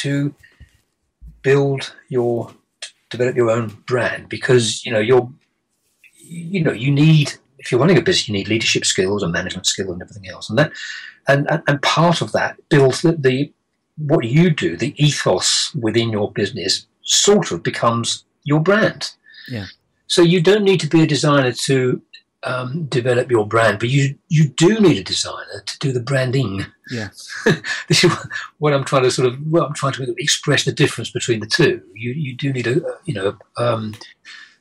to 0.03 0.35
build 1.41 1.95
your 2.09 2.53
to 2.81 2.89
develop 3.09 3.35
your 3.35 3.49
own 3.49 3.69
brand 3.87 4.29
because 4.29 4.85
you 4.85 4.91
know 4.91 4.99
you're 4.99 5.27
you 6.19 6.63
know 6.63 6.73
you 6.73 6.91
need 6.91 7.33
if 7.59 7.71
you're 7.71 7.79
running 7.81 7.97
a 7.97 8.01
business 8.01 8.27
you 8.27 8.33
need 8.33 8.47
leadership 8.47 8.85
skills 8.85 9.23
and 9.23 9.31
management 9.31 9.65
skills 9.65 9.89
and 9.91 10.01
everything 10.01 10.27
else 10.29 10.49
and 10.49 10.57
that 10.59 10.71
and 11.27 11.49
and, 11.49 11.61
and 11.67 11.81
part 11.81 12.21
of 12.21 12.31
that 12.31 12.57
builds 12.69 13.01
the, 13.01 13.13
the 13.13 13.51
what 13.97 14.25
you 14.25 14.49
do 14.49 14.77
the 14.77 14.93
ethos 15.03 15.73
within 15.75 16.09
your 16.09 16.31
business 16.31 16.85
sort 17.03 17.51
of 17.51 17.63
becomes 17.63 18.25
your 18.43 18.59
brand 18.59 19.11
Yeah. 19.47 19.65
so 20.07 20.21
you 20.21 20.41
don't 20.41 20.63
need 20.63 20.79
to 20.81 20.87
be 20.87 21.01
a 21.01 21.07
designer 21.07 21.51
to 21.51 22.01
um, 22.43 22.85
develop 22.85 23.29
your 23.31 23.45
brand, 23.47 23.79
but 23.79 23.89
you 23.89 24.15
you 24.29 24.47
do 24.49 24.79
need 24.79 24.97
a 24.97 25.03
designer 25.03 25.63
to 25.65 25.79
do 25.79 25.91
the 25.91 25.99
branding. 25.99 26.65
Yeah. 26.91 27.09
this 27.89 28.03
is 28.03 28.11
what 28.59 28.73
I'm 28.73 28.85
trying 28.85 29.03
to 29.03 29.11
sort 29.11 29.27
of 29.27 29.39
well, 29.47 29.65
I'm 29.65 29.73
trying 29.73 29.93
to 29.93 30.13
express 30.17 30.63
the 30.63 30.71
difference 30.71 31.09
between 31.09 31.39
the 31.39 31.47
two. 31.47 31.81
You 31.95 32.11
you 32.11 32.35
do 32.37 32.53
need 32.53 32.67
a 32.67 32.79
you 33.05 33.15
know 33.15 33.35
um, 33.57 33.95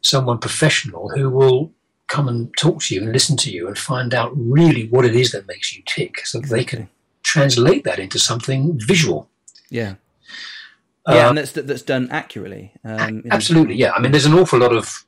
someone 0.01 0.39
professional 0.39 1.11
who 1.11 1.29
will 1.31 1.71
come 2.09 2.29
and 2.29 2.57
talk 2.57 2.83
to 2.83 2.95
you 2.95 3.03
and 3.03 3.13
listen 3.13 3.37
to 3.39 3.51
you 3.51 3.67
and 3.67 3.77
find 3.77 4.15
out 4.15 4.33
really 4.35 4.89
what 4.89 5.05
it 5.05 5.15
is 5.17 5.33
that 5.33 5.47
makes 5.47 5.77
you 5.77 5.83
tick, 5.87 6.27
so 6.27 6.41
that 6.41 6.49
they 6.49 6.65
can 6.65 6.89
translate 7.23 7.85
that 7.85 7.99
into 7.99 8.19
something 8.19 8.79
visual. 8.79 9.29
Yeah, 9.71 9.95
yeah, 11.09 11.25
Um, 11.25 11.29
and 11.31 11.39
that's 11.39 11.53
that's 11.53 11.83
done 11.83 12.09
accurately. 12.11 12.73
Um, 12.85 13.17
you 13.17 13.23
know. 13.23 13.31
Absolutely, 13.31 13.75
yeah. 13.77 13.93
I 13.93 14.01
mean, 14.01 14.13
there's 14.13 14.27
an 14.27 14.35
awful 14.35 14.59
lot 14.59 14.73
of 14.73 15.05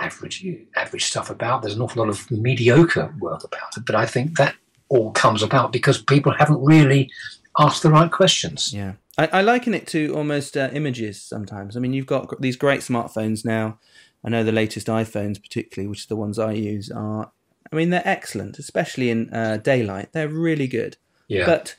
average 0.00 0.44
average 0.76 1.04
stuff 1.04 1.30
about. 1.30 1.62
There's 1.62 1.74
an 1.74 1.82
awful 1.82 2.02
lot 2.04 2.10
of 2.10 2.30
mediocre 2.30 3.14
work 3.18 3.44
about 3.44 3.76
it, 3.76 3.84
but 3.86 3.94
I 3.94 4.06
think 4.06 4.38
that 4.38 4.54
all 4.88 5.12
comes 5.12 5.42
about 5.42 5.72
because 5.72 6.02
people 6.02 6.32
haven't 6.32 6.62
really 6.62 7.10
asked 7.58 7.82
the 7.82 7.90
right 7.90 8.10
questions. 8.10 8.72
Yeah. 8.72 8.94
I, 9.18 9.26
I 9.32 9.42
liken 9.42 9.74
it 9.74 9.86
to 9.88 10.14
almost 10.14 10.56
uh, 10.56 10.70
images 10.72 11.22
sometimes. 11.22 11.76
I 11.76 11.80
mean, 11.80 11.92
you've 11.92 12.06
got 12.06 12.40
these 12.40 12.56
great 12.56 12.80
smartphones 12.80 13.44
now. 13.44 13.78
I 14.24 14.28
know 14.28 14.44
the 14.44 14.52
latest 14.52 14.86
iPhones, 14.88 15.42
particularly, 15.42 15.88
which 15.88 16.04
are 16.04 16.08
the 16.08 16.16
ones 16.16 16.38
I 16.38 16.52
use, 16.52 16.90
are. 16.90 17.32
I 17.72 17.76
mean, 17.76 17.90
they're 17.90 18.02
excellent, 18.04 18.58
especially 18.58 19.10
in 19.10 19.32
uh, 19.32 19.58
daylight. 19.58 20.12
They're 20.12 20.28
really 20.28 20.66
good. 20.66 20.96
Yeah. 21.28 21.46
But 21.46 21.76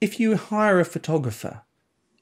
if 0.00 0.18
you 0.18 0.36
hire 0.36 0.80
a 0.80 0.84
photographer, 0.84 1.62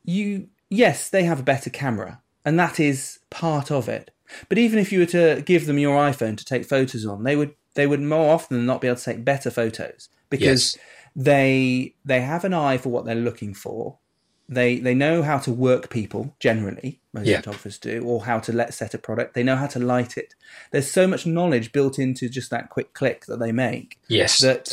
you 0.05 0.49
yes, 0.68 1.09
they 1.09 1.25
have 1.25 1.40
a 1.40 1.45
better 1.45 1.71
camera, 1.71 2.21
and 2.45 2.59
that 2.59 2.79
is 2.81 3.18
part 3.31 3.71
of 3.71 3.88
it. 3.88 4.11
But 4.49 4.59
even 4.59 4.79
if 4.79 4.92
you 4.92 5.01
were 5.01 5.07
to 5.07 5.42
give 5.45 5.66
them 5.66 5.79
your 5.79 5.97
iPhone 5.97 6.37
to 6.38 6.45
take 6.45 6.64
photos 6.64 7.07
on, 7.07 7.23
they 7.23 7.37
would 7.37 7.55
they 7.75 7.87
would 7.87 8.01
more 8.01 8.35
often 8.35 8.57
than 8.59 8.66
not 8.66 8.81
be 8.81 8.88
able 8.88 8.97
to 8.97 9.05
take 9.05 9.25
better 9.25 9.51
photos 9.51 10.09
because 10.29 10.75
Yes. 10.77 10.79
they 11.14 11.95
they 12.05 12.21
have 12.23 12.45
an 12.45 12.53
eye 12.55 12.79
for 12.79 12.88
what 12.90 13.05
they're 13.05 13.14
looking 13.14 13.55
for. 13.55 13.99
They 14.54 14.78
they 14.78 14.94
know 14.94 15.22
how 15.22 15.38
to 15.38 15.52
work 15.52 15.90
people 15.90 16.34
generally. 16.40 17.00
Most 17.12 17.26
Yeah. 17.26 17.36
photographers 17.38 17.78
do, 17.78 18.02
or 18.04 18.24
how 18.24 18.38
to 18.40 18.52
let 18.52 18.74
set 18.74 18.94
a 18.94 18.98
product. 18.98 19.34
They 19.34 19.42
know 19.42 19.56
how 19.56 19.66
to 19.68 19.78
light 19.78 20.16
it. 20.16 20.34
There's 20.70 20.90
so 20.90 21.06
much 21.06 21.26
knowledge 21.26 21.72
built 21.72 21.98
into 21.98 22.28
just 22.28 22.50
that 22.50 22.70
quick 22.70 22.92
click 22.94 23.26
that 23.26 23.38
they 23.38 23.52
make 23.52 23.98
yes. 24.08 24.40
that 24.40 24.72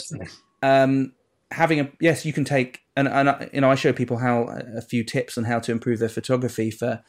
um, 0.61 1.13
having 1.51 1.79
a 1.79 1.91
yes, 1.99 2.25
you 2.25 2.33
can 2.33 2.45
take 2.45 2.81
and 2.95 3.07
and 3.07 3.29
I- 3.29 3.49
you 3.53 3.61
know 3.61 3.71
I 3.71 3.75
show 3.75 3.93
people 3.93 4.17
how 4.17 4.47
a 4.75 4.81
few 4.81 5.03
tips 5.03 5.37
on 5.37 5.45
how 5.45 5.59
to 5.59 5.71
improve 5.71 5.99
their 5.99 6.09
photography 6.09 6.71
for 6.71 7.01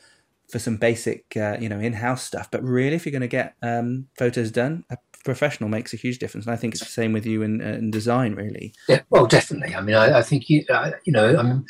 for 0.51 0.59
some 0.59 0.77
basic 0.77 1.37
uh, 1.37 1.57
you 1.61 1.69
know 1.69 1.79
in-house 1.79 2.23
stuff. 2.25 2.51
But 2.51 2.63
really, 2.63 2.97
if 2.97 3.07
you're 3.07 3.13
going 3.13 3.21
to 3.23 3.29
get 3.29 3.55
um, 3.63 4.09
photos 4.19 4.51
done, 4.51 4.85
a 4.91 4.97
professional 5.25 5.69
makes 5.69 5.93
a 5.93 5.97
huge 5.97 6.19
difference. 6.19 6.47
And 6.47 6.55
I 6.55 6.57
think 6.57 6.75
it's 6.75 6.85
the 6.85 6.91
same 6.91 7.13
with 7.13 7.27
you 7.27 7.43
in, 7.43 7.61
uh, 7.61 7.75
in 7.75 7.91
design, 7.91 8.35
really. 8.35 8.73
Yeah, 8.89 9.03
well, 9.11 9.27
definitely. 9.27 9.75
I 9.75 9.81
mean, 9.83 9.95
I, 9.95 10.19
I 10.19 10.23
think 10.23 10.49
you, 10.49 10.65
uh, 10.71 10.93
you 11.05 11.13
know, 11.13 11.37
I 11.39 11.43
mean, 11.43 11.67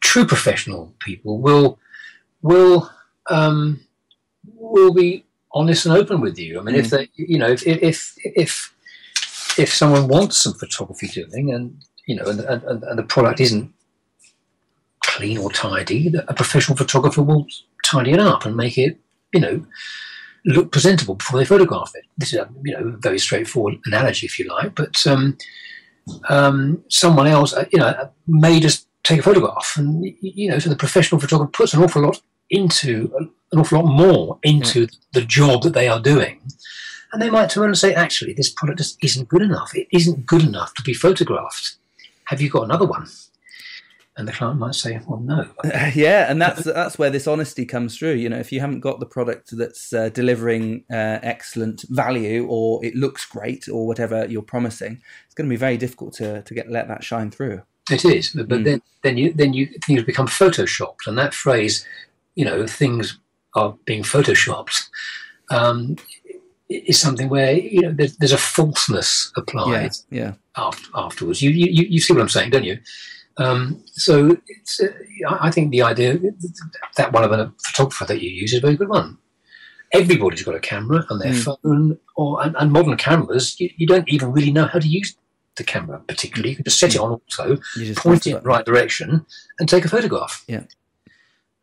true 0.00 0.26
professional 0.26 0.94
people 1.00 1.38
will 1.40 1.78
will 2.42 2.90
um, 3.30 3.80
will 4.54 4.92
be 4.92 5.24
honest 5.52 5.86
and 5.86 5.96
open 5.96 6.20
with 6.20 6.38
you. 6.38 6.58
I 6.58 6.62
mean, 6.62 6.74
if 6.74 6.90
they, 6.90 7.08
you 7.14 7.38
know, 7.38 7.50
if 7.50 7.66
if 7.66 8.14
if 8.24 8.74
if 9.58 9.74
someone 9.74 10.08
wants 10.08 10.38
some 10.38 10.54
photography 10.54 11.08
doing, 11.08 11.52
and 11.52 11.76
you 12.06 12.16
know, 12.16 12.24
and, 12.24 12.40
and, 12.40 12.82
and 12.84 12.98
the 12.98 13.02
product 13.02 13.40
isn't 13.40 13.72
clean 15.02 15.38
or 15.38 15.50
tidy, 15.50 16.12
a 16.28 16.34
professional 16.34 16.76
photographer 16.76 17.22
will 17.22 17.46
tidy 17.84 18.12
it 18.12 18.20
up 18.20 18.44
and 18.44 18.56
make 18.56 18.78
it, 18.78 18.98
you 19.32 19.40
know, 19.40 19.66
look 20.44 20.72
presentable 20.72 21.14
before 21.14 21.38
they 21.38 21.44
photograph 21.44 21.92
it. 21.94 22.04
This 22.16 22.32
is 22.32 22.40
a 22.40 22.48
you 22.64 22.72
know 22.72 22.96
very 22.98 23.18
straightforward 23.18 23.78
analogy, 23.86 24.26
if 24.26 24.38
you 24.38 24.48
like, 24.48 24.74
but 24.74 25.06
um, 25.06 25.36
um, 26.28 26.82
someone 26.88 27.26
else, 27.26 27.52
uh, 27.52 27.66
you 27.72 27.78
know, 27.78 28.10
may 28.26 28.60
just 28.60 28.87
take 29.04 29.20
a 29.20 29.22
photograph, 29.22 29.74
and 29.76 30.04
you 30.20 30.50
know, 30.50 30.58
so 30.58 30.68
the 30.68 30.76
professional 30.76 31.20
photographer 31.20 31.50
puts 31.50 31.74
an 31.74 31.82
awful 31.82 32.02
lot 32.02 32.20
into 32.50 33.12
an 33.52 33.58
awful 33.58 33.82
lot 33.82 33.90
more 33.90 34.38
into 34.42 34.88
the 35.12 35.22
job 35.22 35.62
that 35.62 35.74
they 35.74 35.88
are 35.88 36.00
doing. 36.00 36.40
And 37.12 37.22
they 37.22 37.30
might 37.30 37.48
turn 37.50 37.62
around 37.62 37.70
and 37.70 37.78
say, 37.78 37.94
actually, 37.94 38.34
this 38.34 38.50
product 38.50 38.78
just 38.78 39.02
isn't 39.02 39.28
good 39.28 39.42
enough. 39.42 39.74
It 39.74 39.88
isn't 39.90 40.26
good 40.26 40.42
enough 40.42 40.74
to 40.74 40.82
be 40.82 40.92
photographed. 40.92 41.76
Have 42.24 42.42
you 42.42 42.50
got 42.50 42.64
another 42.64 42.86
one? 42.86 43.06
And 44.18 44.26
the 44.26 44.32
client 44.32 44.58
might 44.58 44.74
say, 44.74 45.00
well, 45.06 45.20
no. 45.20 45.48
yeah, 45.94 46.28
and 46.28 46.42
that's 46.42 46.64
that's 46.64 46.98
where 46.98 47.08
this 47.08 47.28
honesty 47.28 47.64
comes 47.64 47.96
through. 47.96 48.14
You 48.14 48.28
know, 48.28 48.38
if 48.38 48.50
you 48.50 48.60
haven't 48.60 48.80
got 48.80 48.98
the 48.98 49.06
product 49.06 49.56
that's 49.56 49.92
uh, 49.92 50.08
delivering 50.08 50.84
uh, 50.90 51.20
excellent 51.22 51.84
value, 51.88 52.44
or 52.50 52.84
it 52.84 52.96
looks 52.96 53.24
great, 53.24 53.68
or 53.68 53.86
whatever 53.86 54.26
you're 54.26 54.42
promising, 54.42 55.00
it's 55.24 55.34
going 55.34 55.48
to 55.48 55.52
be 55.52 55.56
very 55.56 55.76
difficult 55.76 56.14
to 56.14 56.42
to 56.42 56.52
get 56.52 56.68
let 56.68 56.88
that 56.88 57.04
shine 57.04 57.30
through. 57.30 57.62
It 57.90 58.04
is, 58.04 58.30
but, 58.30 58.48
but 58.48 58.64
then 58.64 58.82
then 59.02 59.16
you 59.16 59.32
then 59.32 59.52
you 59.54 59.66
things 59.84 60.02
become 60.02 60.26
photoshopped, 60.26 61.06
and 61.06 61.16
that 61.18 61.34
phrase, 61.34 61.86
you 62.34 62.44
know, 62.44 62.66
things 62.66 63.18
are 63.54 63.76
being 63.84 64.02
photoshopped, 64.02 64.88
um, 65.50 65.96
is 66.68 67.00
something 67.00 67.28
where 67.28 67.52
you 67.52 67.80
know 67.82 67.92
there's, 67.92 68.16
there's 68.18 68.32
a 68.32 68.38
falseness 68.38 69.32
applied 69.36 69.92
Yeah, 70.10 70.20
yeah. 70.20 70.32
after, 70.56 70.88
afterwards. 70.94 71.40
You, 71.42 71.50
you 71.50 71.86
you 71.88 72.00
see 72.00 72.12
what 72.12 72.22
I'm 72.22 72.28
saying, 72.28 72.50
don't 72.50 72.64
you? 72.64 72.78
Um, 73.38 73.82
so 73.92 74.36
it's, 74.48 74.80
uh, 74.80 74.88
I 75.40 75.50
think 75.50 75.70
the 75.70 75.82
idea 75.82 76.18
that 76.96 77.12
one 77.12 77.22
of 77.24 77.30
a 77.32 77.52
photographer 77.64 78.04
that 78.06 78.20
you 78.20 78.30
use 78.30 78.52
is 78.52 78.58
a 78.58 78.66
very 78.66 78.76
good 78.76 78.88
one. 78.88 79.16
Everybody's 79.92 80.42
got 80.42 80.56
a 80.56 80.60
camera 80.60 81.06
on 81.08 81.20
their 81.20 81.32
phone, 81.32 81.98
or 82.16 82.42
and, 82.42 82.54
and 82.58 82.72
modern 82.72 82.96
cameras. 82.96 83.58
You, 83.58 83.70
you 83.76 83.86
don't 83.86 84.08
even 84.08 84.32
really 84.32 84.50
know 84.50 84.66
how 84.66 84.80
to 84.80 84.88
use 84.88 85.16
the 85.58 85.64
camera 85.64 86.00
particularly. 86.08 86.50
You 86.50 86.56
can 86.56 86.64
just 86.64 86.80
set 86.80 86.94
it 86.94 87.00
on 87.00 87.12
auto, 87.12 87.58
point 87.96 88.26
it 88.26 88.30
in 88.30 88.36
the 88.36 88.40
right 88.48 88.64
direction, 88.64 89.26
and 89.58 89.68
take 89.68 89.84
a 89.84 89.88
photograph. 89.88 90.44
Yeah. 90.48 90.64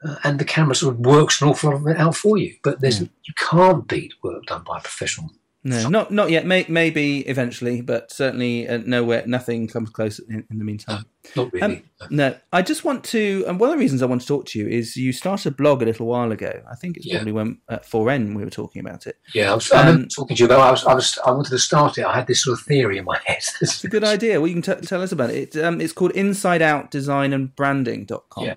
Uh, 0.05 0.15
and 0.23 0.37
the 0.39 0.45
camera 0.45 0.75
sort 0.75 0.93
of 0.93 0.99
works 0.99 1.41
an 1.41 1.47
awful 1.47 1.71
lot 1.71 1.77
of 1.81 1.87
it 1.87 1.97
out 1.97 2.15
for 2.15 2.37
you. 2.37 2.55
But 2.63 2.81
there's 2.81 3.01
Yeah. 3.01 3.07
you 3.23 3.33
can't 3.37 3.87
beat 3.87 4.13
work 4.23 4.45
done 4.45 4.63
by 4.63 4.77
a 4.77 4.81
professional. 4.81 5.31
No, 5.67 5.89
not 5.89 6.11
not 6.11 6.29
yet. 6.29 6.45
May, 6.45 6.63
maybe 6.69 7.21
eventually, 7.21 7.81
but 7.81 8.11
certainly 8.11 8.67
uh, 8.69 8.77
nowhere. 8.85 9.23
Nothing 9.25 9.67
comes 9.67 9.89
close 9.89 10.19
in, 10.19 10.45
in 10.51 10.59
the 10.59 10.63
meantime. 10.63 11.05
Not 11.35 11.51
really. 11.51 11.77
Um, 11.77 11.83
No, 12.11 12.35
I 12.53 12.61
just 12.61 12.85
want 12.85 13.03
to. 13.05 13.43
And 13.47 13.59
one 13.59 13.71
of 13.71 13.75
the 13.75 13.79
reasons 13.79 14.03
I 14.03 14.05
want 14.05 14.21
to 14.21 14.27
talk 14.27 14.45
to 14.45 14.59
you 14.59 14.67
is 14.67 14.95
you 14.95 15.11
started 15.11 15.51
a 15.53 15.55
blog 15.55 15.81
a 15.81 15.85
little 15.85 16.05
while 16.05 16.31
ago. 16.31 16.61
I 16.71 16.75
think 16.75 16.97
it's 16.97 17.07
Yeah. 17.07 17.15
probably 17.15 17.31
when 17.31 17.57
at 17.67 17.83
4N 17.83 18.35
we 18.35 18.43
were 18.43 18.51
talking 18.51 18.79
about 18.79 19.07
it. 19.07 19.17
yeah, 19.33 19.51
I 19.51 19.55
was, 19.55 19.71
um, 19.71 20.07
talking 20.07 20.37
to 20.37 20.41
you 20.41 20.45
about. 20.45 20.59
I 20.59 20.69
was, 20.69 20.85
I 20.85 20.93
was, 20.93 21.17
I 21.25 21.31
wanted 21.31 21.49
to 21.49 21.57
start 21.57 21.97
it. 21.97 22.05
I 22.05 22.13
had 22.13 22.27
this 22.27 22.43
sort 22.43 22.59
of 22.59 22.63
theory 22.65 22.99
in 22.99 23.05
my 23.05 23.19
head. 23.25 23.43
It's 23.61 23.83
a 23.83 23.87
good 23.87 24.03
idea. 24.03 24.39
Well, 24.39 24.47
you 24.47 24.61
can 24.61 24.79
t- 24.81 24.85
tell 24.87 25.01
us 25.01 25.11
about 25.11 25.31
it. 25.31 25.55
it 25.55 25.63
um, 25.65 25.81
it's 25.81 25.93
called 25.93 26.11
Inside 26.11 26.61
Out 26.61 26.91
Design 26.91 27.33
and 27.33 27.55
Branding.com. 27.55 28.45
Yeah. 28.45 28.53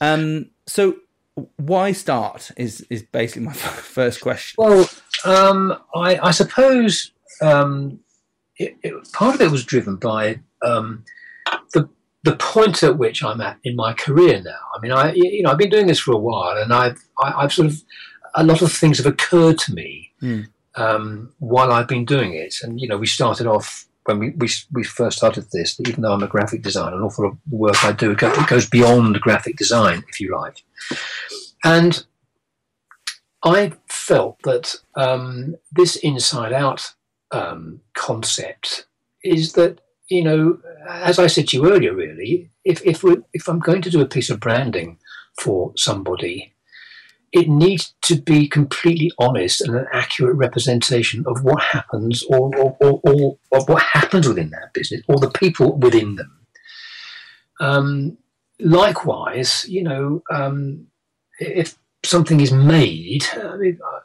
Um, 0.00 0.50
so 0.66 0.96
why 1.56 1.92
start 1.92 2.50
is 2.56 2.86
is 2.90 3.02
basically 3.02 3.42
my 3.42 3.52
first 3.98 4.20
question. 4.20 4.56
Well, 4.58 4.88
um, 5.24 5.78
I, 5.94 6.18
I 6.18 6.30
suppose 6.30 7.12
um, 7.42 8.00
it, 8.56 8.76
it, 8.82 9.12
part 9.12 9.34
of 9.34 9.40
it 9.40 9.50
was 9.50 9.64
driven 9.64 9.96
by 9.96 10.40
um, 10.64 11.04
the 11.72 11.88
the 12.24 12.36
point 12.36 12.82
at 12.82 12.98
which 12.98 13.22
I'm 13.22 13.40
at 13.40 13.58
in 13.64 13.76
my 13.76 13.92
career 13.92 14.42
now. 14.42 14.58
I 14.76 14.80
mean, 14.80 14.92
I 14.92 15.12
you 15.14 15.42
know 15.42 15.50
I've 15.50 15.58
been 15.58 15.70
doing 15.70 15.86
this 15.86 16.00
for 16.00 16.12
a 16.12 16.18
while, 16.18 16.56
and 16.56 16.72
I've 16.72 16.98
I, 17.20 17.42
I've 17.42 17.52
sort 17.52 17.68
of 17.68 17.82
a 18.34 18.44
lot 18.44 18.62
of 18.62 18.72
things 18.72 18.98
have 18.98 19.06
occurred 19.06 19.58
to 19.58 19.74
me 19.74 20.12
um, 20.74 21.32
while 21.38 21.72
I've 21.72 21.88
been 21.88 22.04
doing 22.04 22.34
it. 22.34 22.56
And 22.62 22.80
you 22.80 22.88
know, 22.88 22.96
we 22.96 23.06
started 23.06 23.46
off 23.46 23.87
when 24.08 24.18
we, 24.18 24.30
we 24.30 24.48
we 24.72 24.82
first 24.82 25.18
started 25.18 25.48
this. 25.52 25.76
that 25.76 25.88
Even 25.88 26.02
though 26.02 26.12
I'm 26.12 26.22
a 26.22 26.26
graphic 26.26 26.62
designer, 26.62 26.96
an 26.96 27.02
awful 27.02 27.24
lot 27.24 27.32
of 27.32 27.38
the 27.46 27.56
work 27.56 27.84
I 27.84 27.92
do 27.92 28.10
it 28.12 28.48
goes 28.48 28.68
beyond 28.68 29.20
graphic 29.20 29.56
design, 29.56 30.02
if 30.08 30.18
you 30.18 30.34
like, 30.34 30.64
and 31.62 32.04
I 33.44 33.72
felt 33.88 34.42
that 34.44 34.76
um, 34.94 35.56
this 35.70 35.96
inside 35.96 36.52
out 36.52 36.94
um, 37.30 37.80
concept 37.94 38.86
is 39.22 39.52
that 39.52 39.80
you 40.08 40.24
know, 40.24 40.58
as 40.88 41.18
I 41.18 41.26
said 41.26 41.48
to 41.48 41.58
you 41.58 41.70
earlier, 41.70 41.94
really, 41.94 42.50
if 42.64 42.84
if 42.86 43.02
we 43.02 43.18
if 43.34 43.46
I'm 43.46 43.60
going 43.60 43.82
to 43.82 43.90
do 43.90 44.00
a 44.00 44.06
piece 44.06 44.30
of 44.30 44.40
branding 44.40 44.98
for 45.38 45.72
somebody, 45.76 46.54
it 47.32 47.48
needs 47.48 47.94
to 48.02 48.16
be 48.20 48.48
completely 48.48 49.10
honest 49.18 49.60
and 49.60 49.76
an 49.76 49.86
accurate 49.92 50.36
representation 50.36 51.24
of 51.26 51.42
what 51.44 51.62
happens 51.62 52.22
or 52.28 52.54
or, 52.56 52.76
or, 52.80 53.00
or 53.04 53.38
of 53.52 53.68
what 53.68 53.82
happens 53.82 54.26
within 54.28 54.50
that 54.50 54.72
business 54.72 55.02
or 55.08 55.18
the 55.18 55.30
people 55.30 55.76
within 55.78 56.16
them. 56.16 56.38
Um, 57.60 58.18
likewise, 58.60 59.66
you 59.68 59.82
know, 59.82 60.22
um, 60.30 60.86
if 61.38 61.76
something 62.04 62.40
is 62.40 62.52
made, 62.52 63.24
I 63.34 63.56
mean, 63.56 63.78
I- 63.84 63.98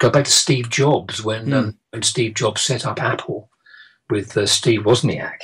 go 0.00 0.10
back 0.10 0.24
to 0.24 0.30
Steve 0.30 0.68
Jobs 0.70 1.22
when 1.22 1.52
um, 1.52 1.78
when 1.90 2.02
Steve 2.02 2.34
Jobs 2.34 2.60
set 2.62 2.84
up 2.84 3.00
Apple 3.02 3.48
with 4.10 4.36
uh, 4.36 4.44
Steve 4.46 4.80
Wozniak. 4.82 5.38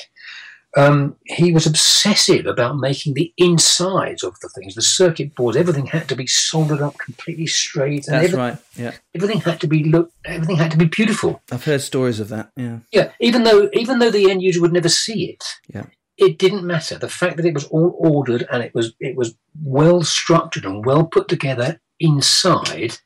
Um, 0.77 1.17
he 1.27 1.51
was 1.53 1.67
obsessive 1.67 2.47
about 2.47 2.77
making 2.79 3.15
the 3.15 3.33
insides 3.37 4.23
of 4.23 4.39
the 4.41 4.49
things, 4.51 4.77
the 4.77 4.83
circuit 4.83 5.35
boards, 5.35 5.57
everything 5.57 5.87
had 5.87 6.09
to 6.11 6.15
be 6.15 6.29
soldered 6.29 6.81
up 6.81 6.97
completely 6.99 7.49
straight, 7.49 8.07
and 8.07 8.15
That's 8.15 8.27
every- 8.27 8.39
right. 8.39 8.59
Yeah, 8.77 8.93
everything 9.15 9.41
had 9.41 9.61
to 9.63 9.67
be 9.67 9.83
look, 9.83 10.13
everything 10.25 10.57
had 10.57 10.71
to 10.71 10.77
be 10.77 10.85
beautiful. 10.85 11.43
I've 11.51 11.65
heard 11.65 11.81
stories 11.81 12.21
of 12.21 12.29
that. 12.29 12.51
Yeah, 12.57 12.79
Yeah, 12.93 13.11
even 13.21 13.43
though 13.43 13.69
even 13.73 13.99
though 13.99 14.13
the 14.13 14.31
end 14.31 14.43
user 14.43 14.61
would 14.61 14.73
never 14.73 14.89
see 14.89 15.25
it, 15.31 15.43
Yeah. 15.75 15.87
it 16.17 16.39
didn't 16.39 16.65
matter. 16.65 16.97
The 16.99 17.09
fact 17.09 17.37
that 17.39 17.47
it 17.47 17.55
was 17.55 17.65
all 17.65 17.97
ordered 17.99 18.47
and 18.53 18.63
it 18.63 18.73
was 18.73 18.93
it 19.01 19.17
was 19.17 19.35
well 19.61 20.05
structured 20.05 20.65
and 20.65 20.87
well 20.87 21.05
put 21.05 21.27
together 21.27 21.81
inside, 21.99 22.99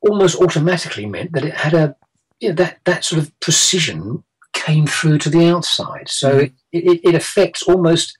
almost 0.00 0.40
automatically 0.40 1.06
meant 1.06 1.32
that 1.34 1.44
it 1.44 1.54
had 1.54 1.74
a 1.74 1.94
you 2.40 2.48
know, 2.48 2.54
that 2.56 2.78
that 2.84 3.04
sort 3.04 3.22
of 3.22 3.38
precision 3.40 4.24
came 4.52 4.86
through 4.86 5.18
to 5.18 5.30
the 5.30 5.46
outside. 5.48 6.08
So 6.08 6.40
Mhm. 6.40 6.52
it, 6.72 6.84
it, 6.84 7.00
it 7.10 7.14
affects 7.14 7.62
almost 7.62 8.16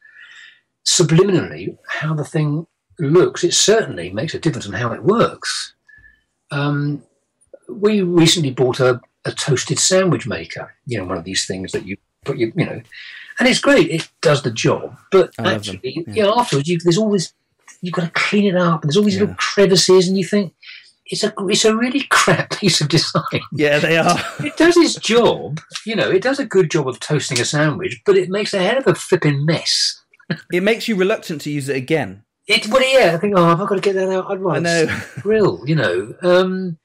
subliminally 0.87 1.77
how 1.88 2.14
the 2.14 2.25
thing 2.25 2.66
looks. 2.99 3.45
It 3.45 3.55
certainly 3.55 4.11
makes 4.11 4.35
a 4.35 4.38
difference 4.38 4.66
in 4.66 4.73
how 4.73 4.93
it 4.93 5.03
works. 5.05 5.75
Um, 6.51 7.03
we 7.69 8.03
recently 8.03 8.51
bought 8.51 8.81
a, 8.81 8.95
a 8.95 9.01
a 9.27 9.33
toasted 9.33 9.79
sandwich 9.79 10.27
maker. 10.27 10.75
You 10.87 10.99
know, 10.99 11.05
one 11.05 11.19
of 11.19 11.25
these 11.25 11.47
things 11.47 11.73
that 11.73 11.85
you 11.87 11.97
put 12.25 12.38
you 12.38 12.53
you 12.57 12.64
know, 12.64 12.81
and 13.38 13.49
it's 13.49 13.61
great. 13.61 13.90
It 13.90 14.09
does 14.23 14.43
the 14.43 14.51
job, 14.51 14.97
but 15.11 15.31
I 15.38 15.55
actually, 15.55 15.81
yeah. 15.85 16.14
you 16.14 16.23
know, 16.23 16.35
afterwards 16.38 16.69
you, 16.69 16.79
there's 16.83 16.97
always 16.99 17.33
you've 17.83 17.95
got 17.95 18.05
to 18.07 18.11
clean 18.11 18.47
it 18.47 18.57
up, 18.57 18.83
and 18.83 18.88
there's 18.90 18.97
all 18.97 19.05
these 19.05 19.14
Yeah. 19.16 19.21
little 19.21 19.37
crevices, 19.37 20.09
and 20.09 20.16
you 20.16 20.25
think 20.25 20.55
it's 21.11 21.25
a 21.25 21.35
it's 21.40 21.64
a 21.64 21.77
really 21.77 22.03
crap 22.09 22.51
piece 22.59 22.81
of 22.81 22.88
design. 22.88 23.42
Yeah, 23.53 23.79
they 23.79 23.99
are. 23.99 24.18
It 24.40 24.57
does 24.57 24.77
its 24.77 24.94
job, 24.94 25.61
you 25.85 25.96
know. 25.96 26.11
It 26.11 26.23
does 26.23 26.38
a 26.38 26.46
good 26.46 26.70
job 26.70 26.88
of 26.88 27.01
toasting 27.01 27.40
a 27.40 27.44
sandwich, 27.44 28.01
but 28.07 28.16
it 28.16 28.31
makes 28.31 28.55
a 28.55 28.62
hell 28.62 28.79
of 28.79 28.87
a 28.87 28.94
flipping 28.94 29.44
mess. 29.44 30.01
it 30.53 30.62
makes 30.62 30.88
you 30.88 30.96
reluctant 30.96 31.42
to 31.42 31.51
use 31.51 31.68
it 31.68 31.77
again. 31.77 32.25
It, 32.46 32.66
well, 32.68 32.83
yeah, 32.83 33.14
I 33.14 33.18
think, 33.18 33.35
oh, 33.37 33.46
have 33.46 33.61
I 33.61 33.66
got 33.66 33.77
to 33.77 33.81
get 33.81 33.94
that 33.94 34.09
out? 34.09 34.31
I'd 34.31 34.40
rather 34.40 34.61
know. 34.61 35.01
grill, 35.20 35.62
you 35.66 35.77
know. 35.77 36.14
Um, 36.23 36.79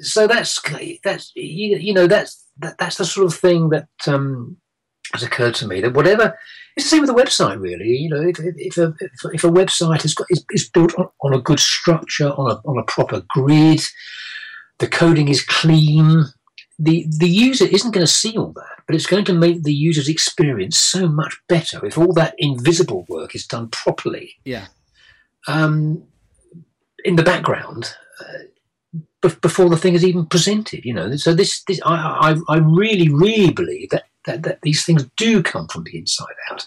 so 0.00 0.26
that's 0.26 0.60
that's 1.02 1.32
you, 1.34 1.76
you 1.78 1.94
know 1.94 2.06
that's 2.06 2.44
that, 2.58 2.78
that's 2.78 2.96
the 2.96 3.04
sort 3.04 3.26
of 3.26 3.38
thing 3.38 3.70
that 3.70 3.88
um, 4.06 4.58
has 5.12 5.22
occurred 5.22 5.54
to 5.56 5.66
me 5.66 5.80
that 5.80 5.94
whatever 5.94 6.36
it's 6.76 6.84
the 6.84 6.90
same 6.90 7.00
with 7.00 7.10
a 7.10 7.14
website, 7.14 7.58
really. 7.58 7.88
You 7.88 8.10
know, 8.10 8.20
if, 8.20 8.38
if, 8.38 8.76
a, 8.76 8.92
if, 9.32 9.44
a 9.44 9.48
website 9.48 10.02
has 10.02 10.12
got 10.12 10.26
is, 10.30 10.44
is 10.50 10.68
built 10.68 10.94
on, 10.98 11.08
on 11.22 11.32
a 11.32 11.40
good 11.40 11.58
structure, 11.58 12.28
on 12.28 12.50
a 12.50 12.56
on 12.68 12.76
a 12.78 12.82
proper 12.82 13.22
grid, 13.28 13.80
the 14.78 14.86
coding 14.86 15.28
is 15.28 15.42
clean. 15.42 16.24
The, 16.78 17.06
the 17.18 17.30
user 17.30 17.64
isn't 17.64 17.92
going 17.92 18.04
to 18.06 18.12
see 18.12 18.36
all 18.36 18.52
that, 18.52 18.82
but 18.86 18.94
it's 18.94 19.06
going 19.06 19.24
to 19.24 19.32
make 19.32 19.62
the 19.62 19.72
user's 19.72 20.10
experience 20.10 20.76
so 20.76 21.08
much 21.08 21.40
better 21.48 21.86
if 21.86 21.96
all 21.96 22.12
that 22.12 22.34
invisible 22.36 23.06
work 23.08 23.34
is 23.34 23.46
done 23.46 23.68
properly 23.70 24.34
Yeah. 24.44 24.66
um, 25.48 26.02
in 27.02 27.16
the 27.16 27.22
background 27.22 27.94
uh, 28.20 28.44
be- 29.22 29.38
before 29.40 29.70
the 29.70 29.78
thing 29.78 29.94
is 29.94 30.04
even 30.04 30.26
presented. 30.26 30.84
You 30.84 30.92
know, 30.92 31.16
so 31.16 31.32
this, 31.32 31.62
this 31.66 31.80
I, 31.86 32.36
I, 32.48 32.54
I 32.54 32.58
really, 32.58 33.08
really 33.08 33.52
believe 33.54 33.88
that, 33.90 34.04
that 34.26 34.42
that 34.42 34.60
these 34.62 34.84
things 34.84 35.06
do 35.16 35.42
come 35.42 35.68
from 35.68 35.84
the 35.84 35.96
inside 35.98 36.34
out. 36.50 36.66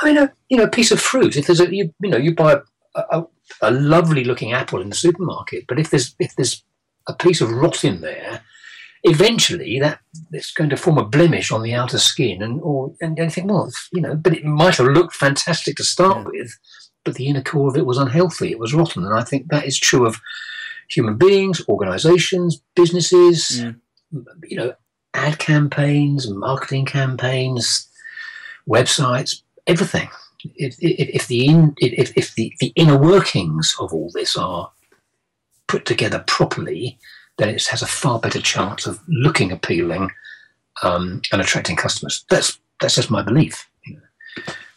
I 0.00 0.06
mean, 0.06 0.18
a, 0.18 0.32
you 0.48 0.56
know, 0.58 0.64
a 0.64 0.70
piece 0.70 0.90
of 0.90 1.00
fruit. 1.00 1.36
If 1.36 1.46
there's 1.46 1.60
a, 1.60 1.74
you, 1.74 1.92
you 2.02 2.10
know, 2.10 2.18
you 2.18 2.34
buy 2.34 2.60
a, 2.94 3.00
a, 3.10 3.26
a 3.62 3.70
lovely 3.70 4.24
looking 4.24 4.52
apple 4.52 4.80
in 4.80 4.90
the 4.90 4.94
supermarket, 4.96 5.64
but 5.66 5.78
if 5.78 5.90
there's 5.90 6.14
if 6.18 6.34
there's 6.36 6.62
a 7.08 7.14
piece 7.14 7.40
of 7.40 7.50
rot 7.50 7.84
in 7.84 8.00
there, 8.00 8.42
eventually 9.04 9.78
that 9.80 10.00
it's 10.32 10.52
going 10.52 10.70
to 10.70 10.76
form 10.76 10.98
a 10.98 11.04
blemish 11.04 11.50
on 11.50 11.62
the 11.62 11.72
outer 11.74 11.98
skin, 11.98 12.42
and 12.42 12.60
or 12.62 12.92
and, 13.00 13.18
and 13.18 13.26
you 13.26 13.30
think, 13.30 13.50
well, 13.50 13.70
you 13.92 14.00
know, 14.02 14.14
but 14.14 14.34
it 14.34 14.44
might 14.44 14.76
have 14.76 14.86
looked 14.88 15.14
fantastic 15.14 15.76
to 15.76 15.84
start 15.84 16.18
Yeah. 16.18 16.40
with, 16.40 16.58
but 17.04 17.14
the 17.14 17.26
inner 17.26 17.42
core 17.42 17.68
of 17.70 17.76
it 17.76 17.86
was 17.86 17.98
unhealthy. 17.98 18.50
It 18.50 18.58
was 18.58 18.74
rotten, 18.74 19.04
and 19.04 19.14
I 19.18 19.24
think 19.24 19.48
that 19.48 19.66
is 19.66 19.78
true 19.78 20.06
of 20.06 20.20
human 20.88 21.16
beings, 21.16 21.62
organisations, 21.68 22.60
businesses. 22.74 23.62
Mm. 23.62 23.80
You 24.44 24.56
know, 24.56 24.74
ad 25.16 25.38
campaigns, 25.38 26.30
marketing 26.30 26.84
campaigns, 26.84 27.88
websites, 28.68 29.42
everything. 29.66 30.08
If, 30.54 30.76
if, 30.78 31.08
if 31.08 31.26
the 31.26 31.46
in, 31.46 31.74
if, 31.78 32.12
if 32.16 32.34
the, 32.34 32.52
the 32.60 32.72
inner 32.76 32.96
workings 32.96 33.74
of 33.80 33.92
all 33.92 34.10
this 34.14 34.36
are 34.36 34.70
put 35.66 35.84
together 35.86 36.22
properly, 36.26 36.98
then 37.38 37.48
it 37.48 37.66
has 37.66 37.82
a 37.82 37.86
far 37.86 38.20
better 38.20 38.40
chance 38.40 38.86
of 38.86 39.00
looking 39.08 39.50
appealing 39.50 40.10
um, 40.82 41.22
and 41.32 41.40
attracting 41.40 41.76
customers. 41.76 42.24
That's 42.30 42.60
that's 42.80 42.94
just 42.94 43.10
my 43.10 43.22
belief. 43.22 43.68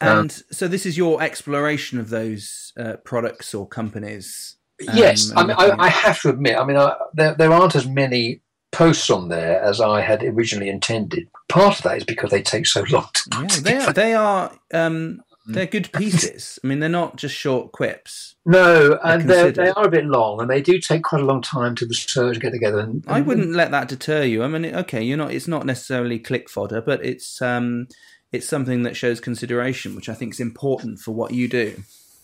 Um, 0.02 0.18
And 0.20 0.32
so 0.52 0.68
this 0.68 0.86
is 0.86 0.98
your 0.98 1.22
exploration 1.22 2.00
of 2.00 2.10
those 2.10 2.72
uh, 2.80 2.96
products 3.04 3.54
or 3.54 3.68
companies. 3.68 4.56
um, 4.88 4.98
yes, 4.98 5.32
I, 5.36 5.46
mean, 5.46 5.56
I, 5.60 5.76
I 5.78 5.90
have 5.90 6.22
to 6.22 6.30
admit. 6.30 6.58
I 6.58 6.64
mean, 6.64 6.78
I, 6.78 6.96
there 7.14 7.36
there 7.36 7.52
aren't 7.52 7.76
as 7.76 7.86
many 7.86 8.42
posts 8.72 9.10
on 9.10 9.30
there 9.30 9.62
as 9.62 9.82
I 9.82 10.02
had 10.02 10.24
originally 10.24 10.70
intended. 10.70 11.28
Part 11.48 11.78
of 11.78 11.84
that 11.84 11.98
is 11.98 12.04
because 12.04 12.32
they 12.32 12.42
take 12.42 12.68
so 12.68 12.84
long 12.90 13.08
to 13.14 13.30
put 13.32 13.52
yeah, 13.52 13.62
they 13.62 13.78
are. 13.78 13.94
They 13.94 14.14
are. 14.14 14.52
Um, 14.74 15.24
they're 15.48 15.66
good 15.66 15.92
pieces. 15.94 16.60
I 16.64 16.68
mean, 16.68 16.80
they're 16.80 16.90
not 16.90 17.16
just 17.16 17.36
short 17.36 17.72
quips. 17.72 18.36
No, 18.46 19.00
and 19.04 19.28
they're, 19.28 19.46
considered. 19.46 19.56
they 19.56 19.70
are 19.72 19.88
a 19.88 19.90
bit 19.90 20.06
long, 20.06 20.42
and 20.42 20.50
they 20.50 20.62
do 20.62 20.80
take 20.80 21.04
quite 21.04 21.22
a 21.22 21.26
long 21.26 21.42
time 21.42 21.76
to 21.76 21.86
research, 21.86 22.40
get 22.40 22.52
together. 22.52 22.80
And, 22.80 23.04
I 23.08 23.22
wouldn't 23.22 23.54
let 23.54 23.72
that 23.72 23.88
deter 23.88 24.24
you. 24.24 24.44
I 24.44 24.48
mean, 24.48 24.66
okay, 24.66 25.02
you're 25.02 25.18
not. 25.18 25.32
It's 25.32 25.48
not 25.48 25.66
necessarily 25.66 26.20
click 26.20 26.50
fodder, 26.50 26.82
but 26.82 27.04
it's 27.04 27.42
um, 27.42 27.88
it's 28.32 28.48
something 28.48 28.84
that 28.84 28.96
shows 28.96 29.20
consideration, 29.20 29.96
which 29.96 30.10
I 30.10 30.14
think 30.14 30.34
is 30.34 30.40
important 30.40 31.00
for 31.00 31.12
what 31.14 31.32
you 31.32 31.48
do. 31.48 31.82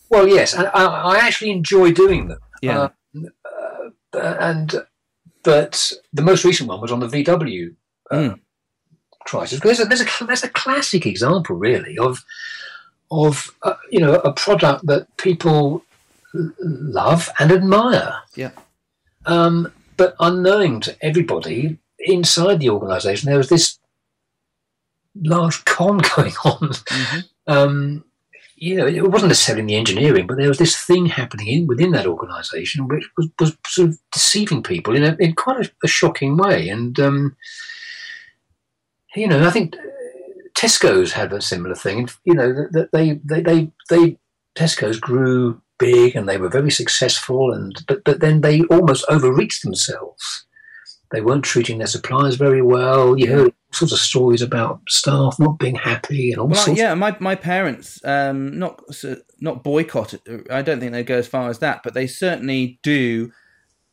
Well, 0.09 0.27
yes, 0.27 0.53
and 0.53 0.67
I, 0.67 0.85
I 0.85 1.17
actually 1.17 1.51
enjoy 1.51 1.91
doing 1.91 2.27
them. 2.27 2.39
Yeah. 2.61 2.89
Uh, 4.13 4.35
and 4.39 4.75
but 5.45 5.91
the 6.11 6.21
most 6.23 6.43
recent 6.43 6.67
one 6.67 6.81
was 6.81 6.91
on 6.91 6.99
the 6.99 7.07
VW 7.07 7.75
uh, 8.11 8.15
Mm. 8.15 8.39
crisis. 9.25 9.59
There's 9.61 9.79
a, 9.79 9.85
there's 9.85 10.01
a 10.01 10.25
there's 10.25 10.43
a 10.43 10.49
classic 10.49 11.05
example, 11.05 11.55
really, 11.55 11.97
of 11.97 12.23
of 13.11 13.51
uh, 13.63 13.75
you 13.91 13.99
know 13.99 14.15
a 14.15 14.33
product 14.33 14.85
that 14.87 15.15
people 15.17 15.83
love 16.59 17.29
and 17.39 17.51
admire. 17.51 18.15
Yeah. 18.35 18.51
Um, 19.25 19.71
but 19.97 20.15
unknowing 20.19 20.81
to 20.81 20.95
everybody 21.01 21.77
inside 21.99 22.59
the 22.59 22.69
organisation, 22.69 23.27
there 23.29 23.37
was 23.37 23.49
this 23.49 23.79
large 25.15 25.63
con 25.65 25.97
going 26.15 26.33
on 26.43 26.69
Mhm. 26.69 27.23
um, 27.47 28.03
you 28.55 28.75
know, 28.75 28.87
it 28.87 29.11
wasn't 29.11 29.29
necessarily 29.29 29.61
in 29.61 29.67
the 29.67 29.75
engineering, 29.75 30.27
but 30.27 30.37
there 30.37 30.47
was 30.47 30.57
this 30.57 30.77
thing 30.77 31.07
happening 31.07 31.47
in, 31.47 31.67
within 31.67 31.91
that 31.91 32.07
organisation 32.07 32.87
which 32.87 33.05
was, 33.17 33.29
was 33.39 33.57
sort 33.67 33.89
of 33.89 33.99
deceiving 34.13 34.63
people 34.63 34.95
in, 34.95 35.03
a, 35.03 35.15
in 35.19 35.35
quite 35.35 35.65
a, 35.65 35.71
a 35.83 35.87
shocking 35.87 36.37
way. 36.37 36.69
And, 36.69 36.97
um, 36.99 37.35
you 39.15 39.27
know, 39.27 39.45
I 39.45 39.51
think 39.51 39.75
uh, 39.75 39.79
Tesco's 40.57 41.13
had 41.13 41.33
a 41.33 41.41
similar 41.41 41.75
thing. 41.75 42.07
You 42.23 42.33
know, 42.33 42.53
that 42.71 42.89
they, 42.93 43.19
they, 43.25 43.41
they, 43.41 43.71
they, 43.89 44.17
Tesco's 44.55 44.99
grew 44.99 45.61
big 45.77 46.15
and 46.15 46.27
they 46.29 46.37
were 46.37 46.49
very 46.49 46.71
successful, 46.71 47.51
and 47.51 47.83
but, 47.87 48.03
but 48.05 48.21
then 48.21 48.41
they 48.41 48.61
almost 48.63 49.05
overreached 49.09 49.63
themselves. 49.63 50.45
They 51.11 51.21
weren't 51.21 51.43
treating 51.43 51.77
their 51.77 51.87
suppliers 51.87 52.35
very 52.35 52.61
well. 52.61 53.17
You 53.17 53.31
heard 53.31 53.53
sorts 53.75 53.93
of 53.93 53.99
stories 53.99 54.41
about 54.41 54.81
staff 54.87 55.37
not 55.39 55.59
being 55.59 55.75
happy 55.75 56.31
and 56.31 56.39
all 56.39 56.47
Well, 56.47 56.63
sorts. 56.65 56.79
yeah, 56.79 56.93
my 56.93 57.15
my 57.19 57.35
parents 57.35 57.99
um, 58.05 58.57
not 58.57 58.81
not 59.39 59.63
boycott. 59.63 60.13
I 60.49 60.61
don't 60.61 60.79
think 60.79 60.91
they 60.91 61.03
go 61.03 61.17
as 61.17 61.27
far 61.27 61.49
as 61.49 61.59
that, 61.59 61.81
but 61.83 61.93
they 61.93 62.07
certainly 62.07 62.79
do 62.83 63.31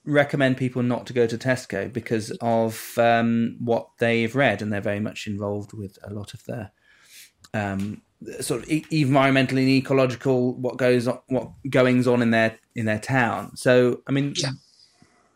recommend 0.04 0.56
people 0.56 0.82
not 0.82 1.06
to 1.06 1.12
go 1.12 1.26
to 1.26 1.38
Tesco 1.38 1.92
because 1.92 2.30
of 2.40 2.96
um, 2.98 3.56
what 3.60 3.88
they've 3.98 4.34
read, 4.34 4.62
and 4.62 4.72
they're 4.72 4.80
very 4.80 5.00
much 5.00 5.26
involved 5.26 5.72
with 5.72 5.98
a 6.02 6.12
lot 6.12 6.34
of 6.34 6.44
their 6.46 6.72
um, 7.54 8.02
sort 8.40 8.62
of 8.62 8.70
e- 8.70 8.84
environmental 8.90 9.58
and 9.58 9.68
ecological 9.68 10.54
what 10.54 10.76
goes 10.76 11.06
on, 11.06 11.20
what 11.28 11.50
goings 11.68 12.06
on 12.08 12.22
in 12.22 12.30
their 12.30 12.58
in 12.74 12.86
their 12.86 12.98
town. 12.98 13.56
So, 13.56 14.02
I 14.06 14.12
mean. 14.12 14.34
Yeah. 14.36 14.50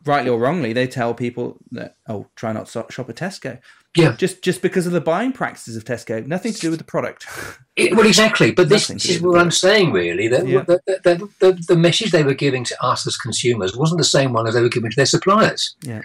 Rightly 0.05 0.31
or 0.31 0.39
wrongly, 0.39 0.73
they 0.73 0.87
tell 0.87 1.15
people 1.15 1.59
that 1.73 1.97
oh, 2.09 2.29
try 2.37 2.53
not 2.53 2.67
to 2.69 2.87
shop 2.91 3.11
at 3.11 3.17
Tesco. 3.17 3.59
Yeah. 3.97 4.17
just 4.17 4.43
just 4.43 4.63
because 4.63 4.87
of 4.87 4.93
the 4.93 5.01
buying 5.01 5.33
practices 5.33 5.77
of 5.77 5.85
Tesco, 5.85 6.27
nothing 6.27 6.53
to 6.53 6.61
do 6.61 6.71
with 6.71 6.79
the 6.79 6.85
product. 6.85 7.27
It, 7.77 7.95
well, 7.95 8.07
exactly. 8.07 8.53
But 8.53 8.71
this, 8.71 8.87
this 8.87 9.05
is 9.07 9.21
what. 9.21 9.39
I'm 9.39 9.51
saying, 9.51 9.93
really. 9.93 10.29
That, 10.29 10.49
Yeah. 10.49 10.65
that 10.67 11.29
the, 11.41 11.63
the 11.69 11.77
message 11.77 12.11
they 12.11 12.23
were 12.25 12.33
giving 12.33 12.65
to 12.65 12.83
us 12.83 13.07
as 13.07 13.19
consumers 13.19 13.77
wasn't 13.77 13.99
the 13.99 14.05
same 14.05 14.33
one 14.33 14.47
as 14.47 14.55
they 14.55 14.63
were 14.63 14.71
giving 14.71 14.91
to 14.91 14.97
their 14.97 15.05
suppliers. 15.05 15.77
Yeah. 15.83 16.01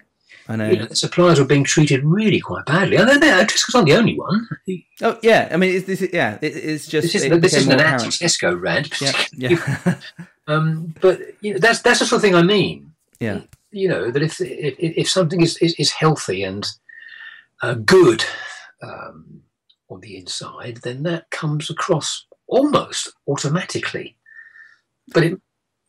I 0.49 0.57
know. 0.57 0.69
You 0.69 0.79
know, 0.79 0.85
the 0.87 0.97
suppliers 0.97 1.39
were 1.39 1.45
being 1.45 1.63
treated 1.63 2.03
really 2.03 2.41
quite 2.41 2.65
badly. 2.65 2.97
And 2.97 3.07
they're 3.07 3.19
there, 3.19 3.45
just 3.45 3.65
because 3.65 3.75
I'm 3.79 3.85
the 3.85 3.93
only 3.95 4.17
one. 4.19 4.49
Oh 5.01 5.17
yeah, 5.23 5.47
I 5.49 5.55
mean, 5.55 5.75
it's, 5.77 5.85
this, 5.87 6.01
yeah, 6.11 6.39
it, 6.41 6.57
it's 6.57 6.87
just 6.87 7.13
This, 7.13 7.15
is, 7.15 7.23
it 7.23 7.41
this 7.41 7.53
isn't 7.53 7.71
an 7.71 7.79
anti 7.79 8.07
Tesco 8.07 8.59
rant. 8.59 8.99
Yeah, 8.99 9.13
yeah, 9.31 9.95
Um, 10.47 10.93
but 10.99 11.21
you 11.39 11.53
know, 11.53 11.59
that's, 11.59 11.81
that's 11.81 11.99
the 11.99 12.05
sort 12.05 12.17
of 12.17 12.23
thing 12.23 12.35
I 12.35 12.41
mean. 12.41 12.91
yeah, 13.21 13.41
You 13.71 13.87
know, 13.87 14.11
that 14.11 14.21
if, 14.21 14.41
if, 14.41 14.75
if 14.77 15.09
something 15.09 15.39
is, 15.39 15.55
is, 15.59 15.73
is 15.79 15.91
healthy 15.91 16.43
and 16.43 16.67
uh, 17.61 17.75
good 17.75 18.23
um, 18.81 19.41
on 19.89 20.01
the 20.01 20.17
inside, 20.17 20.79
then 20.83 21.03
that 21.03 21.29
comes 21.29 21.69
across 21.69 22.25
almost 22.47 23.13
automatically. 23.27 24.17
But 25.13 25.23
it, 25.23 25.41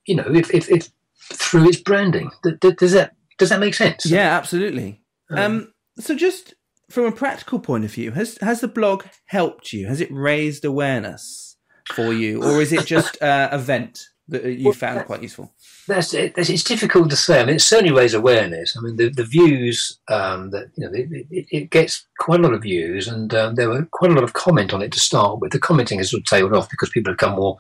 you 0.07 0.17
know, 0.17 0.27
if, 0.29 0.53
if, 0.53 0.71
if 0.71 0.91
through 1.33 1.69
its 1.69 1.81
branding, 1.81 2.31
th- 2.43 2.61
th- 2.61 2.77
does 2.77 2.93
that 2.93 3.15
does 3.39 3.49
that 3.51 3.61
make 3.61 3.75
sense? 3.75 4.07
yeah, 4.07 4.37
absolutely. 4.37 5.03
Um, 5.31 5.73
so 5.99 6.15
just 6.15 6.55
from 6.91 7.05
a 7.05 7.13
practical 7.13 7.59
point 7.59 7.85
of 7.85 7.93
view, 7.93 8.13
has 8.13 8.39
has 8.41 8.61
the 8.61 8.69
blog 8.69 9.05
helped 9.27 9.73
you? 9.73 9.87
Has 9.87 10.01
it 10.01 10.13
raised 10.13 10.65
awareness 10.65 11.57
for 11.95 12.13
you, 12.13 12.43
or 12.43 12.61
is 12.61 12.73
it 12.73 12.87
just 12.87 13.21
uh, 13.23 13.49
a 13.51 13.59
vent 13.59 14.09
that 14.33 14.45
you 14.45 14.65
Well, 14.65 14.73
found 14.75 15.05
quite 15.07 15.23
useful? 15.23 15.53
that's 15.87 16.13
it, 16.15 16.35
that's- 16.35 16.51
it's 16.51 16.65
difficult 16.65 17.11
to 17.11 17.17
say. 17.17 17.41
I 17.41 17.45
mean, 17.45 17.57
it 17.57 17.61
certainly 17.61 17.93
raised 17.93 18.15
awareness. 18.15 18.77
I 18.77 18.81
mean, 18.81 18.97
the, 18.97 19.09
the 19.11 19.25
views 19.25 19.99
um, 20.09 20.51
that 20.51 20.71
you 20.77 20.85
know, 20.87 20.93
it, 20.93 21.27
it, 21.31 21.47
it 21.51 21.71
gets 21.71 22.07
quite 22.19 22.41
a 22.41 22.43
lot 22.43 22.53
of 22.55 22.63
views, 22.63 23.09
and 23.09 23.33
um, 23.35 23.55
there 23.55 23.69
were 23.69 23.87
quite 23.91 24.11
a 24.11 24.15
lot 24.15 24.25
of 24.25 24.33
comment 24.33 24.73
on 24.75 24.83
it 24.83 24.93
to 24.93 25.01
start 25.01 25.39
with. 25.41 25.53
The 25.53 25.59
commenting 25.59 25.99
has 25.99 26.11
sort 26.11 26.21
of 26.23 26.27
tailed 26.27 26.55
off 26.55 26.69
because 26.71 26.91
people 26.91 27.13
have 27.13 27.19
become 27.19 27.37
more 27.37 27.57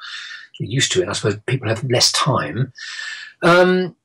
used 0.61 0.93
to 0.93 1.01
it. 1.01 1.03
And 1.03 1.11
I 1.11 1.15
suppose 1.15 1.39
people 1.47 1.69
have 1.69 1.83
less 1.91 2.13
time. 2.13 2.73
Um, 3.43 3.97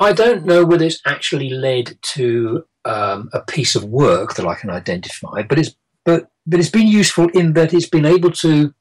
I 0.00 0.12
don't 0.12 0.44
know 0.44 0.64
whether 0.64 0.84
it's 0.84 1.00
actually 1.06 1.48
led 1.50 1.96
to 2.14 2.64
um, 2.84 3.30
a 3.32 3.40
piece 3.40 3.74
of 3.74 3.84
work 3.84 4.34
that 4.34 4.46
I 4.46 4.54
can 4.54 4.70
identify, 4.70 5.42
but 5.42 5.58
it's 5.58 5.74
but 6.04 6.30
but 6.46 6.60
it's 6.60 6.70
been 6.70 6.86
useful 6.86 7.28
in 7.30 7.54
that 7.54 7.72
it's 7.74 7.88
been 7.88 8.04
able 8.04 8.30
to 8.32 8.72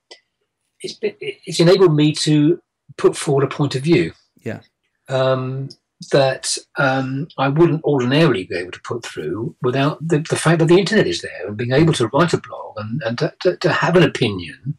it's 0.81 0.93
been, 0.93 1.15
it's 1.21 1.59
enabled 1.59 1.95
me 1.95 2.11
to 2.13 2.61
put 2.97 3.15
forward 3.15 3.43
a 3.43 3.47
point 3.47 3.75
of 3.75 3.83
view. 3.83 4.13
Yeah. 4.43 4.61
Um, 5.09 5.69
that 6.11 6.57
um, 6.77 7.27
I 7.37 7.47
wouldn't 7.47 7.83
ordinarily 7.83 8.43
be 8.43 8.55
able 8.55 8.71
to 8.71 8.81
put 8.81 9.03
through 9.05 9.55
without 9.61 10.05
the, 10.05 10.19
the 10.19 10.35
fact 10.35 10.59
that 10.59 10.65
the 10.65 10.77
internet 10.77 11.07
is 11.07 11.21
there 11.21 11.47
and 11.47 11.57
being 11.57 11.71
able 11.71 11.93
to 11.93 12.07
write 12.07 12.33
a 12.33 12.37
blog 12.41 12.75
and, 12.77 13.01
and 13.05 13.17
to, 13.19 13.33
to, 13.41 13.57
to 13.57 13.71
have 13.71 13.95
an 13.95 14.03
opinion 14.03 14.77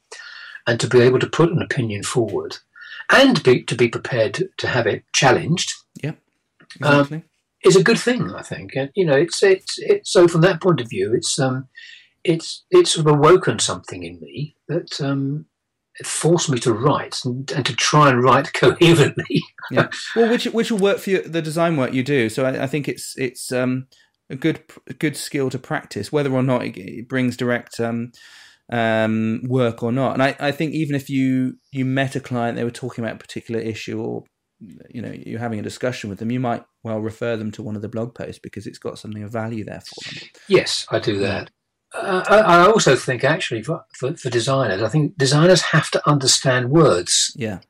and 0.67 0.79
to 0.79 0.87
be 0.87 1.01
able 1.01 1.19
to 1.19 1.27
put 1.27 1.51
an 1.51 1.63
opinion 1.63 2.03
forward 2.03 2.59
and 3.11 3.43
be, 3.43 3.63
to 3.63 3.75
be 3.75 3.89
prepared 3.89 4.51
to, 4.57 4.67
have 4.69 4.87
it 4.87 5.05
challenged 5.13 5.73
Yeah, 6.03 6.13
Exactly. 6.77 7.23
is 7.65 7.77
a 7.77 7.85
good 7.85 7.99
thing, 7.99 8.33
I 8.35 8.43
think. 8.43 8.75
And 8.77 8.91
you 8.95 9.07
know, 9.07 9.17
it's 9.17 9.43
it's 9.43 9.79
it's 9.79 10.13
so 10.13 10.29
from 10.29 10.43
that 10.43 10.61
point 10.61 10.81
of 10.81 10.89
view, 10.89 11.15
it's 11.15 11.39
um, 11.39 11.69
it's 12.25 12.65
it's 12.71 12.91
sort 12.91 13.07
of 13.07 13.15
awoken 13.15 13.59
something 13.59 14.03
in 14.03 14.21
me 14.21 14.57
that 14.69 15.01
um, 15.01 15.47
it 15.99 16.07
forced 16.07 16.51
me 16.51 16.59
to 16.59 16.73
write 16.73 17.25
and, 17.25 17.51
and 17.53 17.65
to 17.67 17.75
try 17.75 18.11
and 18.11 18.23
write 18.23 18.53
coherently. 18.55 19.43
well, 20.15 20.31
which 20.31 20.45
which 20.47 20.71
will 20.71 20.79
work 20.79 20.99
for 20.99 21.11
you, 21.11 21.23
the 21.23 21.43
design 21.43 21.77
work 21.77 21.93
you 21.93 22.03
do. 22.03 22.29
So 22.29 22.45
I, 22.45 22.65
I 22.65 22.67
think 22.67 22.89
it's 22.89 23.15
it's 23.17 23.53
um, 23.53 23.87
a 24.31 24.37
good 24.37 24.63
a 24.89 24.95
good 24.95 25.17
skill 25.17 25.51
to 25.51 25.59
practice, 25.59 26.13
whether 26.13 26.33
or 26.33 26.43
not 26.43 26.65
it, 26.65 26.77
it 26.77 27.09
brings 27.09 27.37
direct 27.37 27.81
um, 27.81 28.13
um, 28.71 29.43
work 29.45 29.83
or 29.83 29.93
not. 29.93 30.15
And 30.15 30.23
I, 30.23 30.37
I 30.39 30.53
think 30.53 30.73
even 30.73 30.95
if 30.95 31.09
you 31.09 31.55
you 31.73 31.85
met 31.85 32.17
a 32.17 32.21
client, 32.21 32.57
they 32.57 32.65
were 32.65 32.71
talking 32.71 33.05
about 33.05 33.17
a 33.17 33.21
particular 33.21 33.61
issue, 33.61 34.01
or 34.01 34.25
you 34.91 35.03
know 35.03 35.13
you're 35.13 35.41
having 35.41 35.59
a 35.59 35.63
discussion 35.63 36.11
with 36.11 36.19
them, 36.19 36.31
you 36.31 36.41
might 36.41 36.65
well 36.83 37.01
refer 37.01 37.37
them 37.37 37.51
to 37.53 37.63
one 37.63 37.77
of 37.77 37.83
the 37.83 37.89
blog 37.89 38.15
posts 38.15 38.41
because 38.43 38.67
it's 38.67 38.79
got 38.79 38.99
something 38.99 39.23
of 39.23 39.33
value 39.33 39.65
there 39.65 39.81
for 39.81 40.11
them. 40.11 40.29
yes, 40.49 40.87
I 40.91 40.99
do 40.99 41.19
that. 41.21 41.51
Uh, 41.95 42.23
I, 42.29 42.37
I 42.39 42.67
also 42.67 42.95
think 42.97 43.25
actually 43.25 43.63
for, 43.63 43.85
for, 43.95 44.15
for 44.17 44.29
designers, 44.31 44.83
I 44.83 44.89
think 44.89 45.17
designers 45.17 45.63
have 45.63 45.91
to 45.93 46.09
understand 46.09 46.71
words. 46.71 47.33
Yeah, 47.37 47.61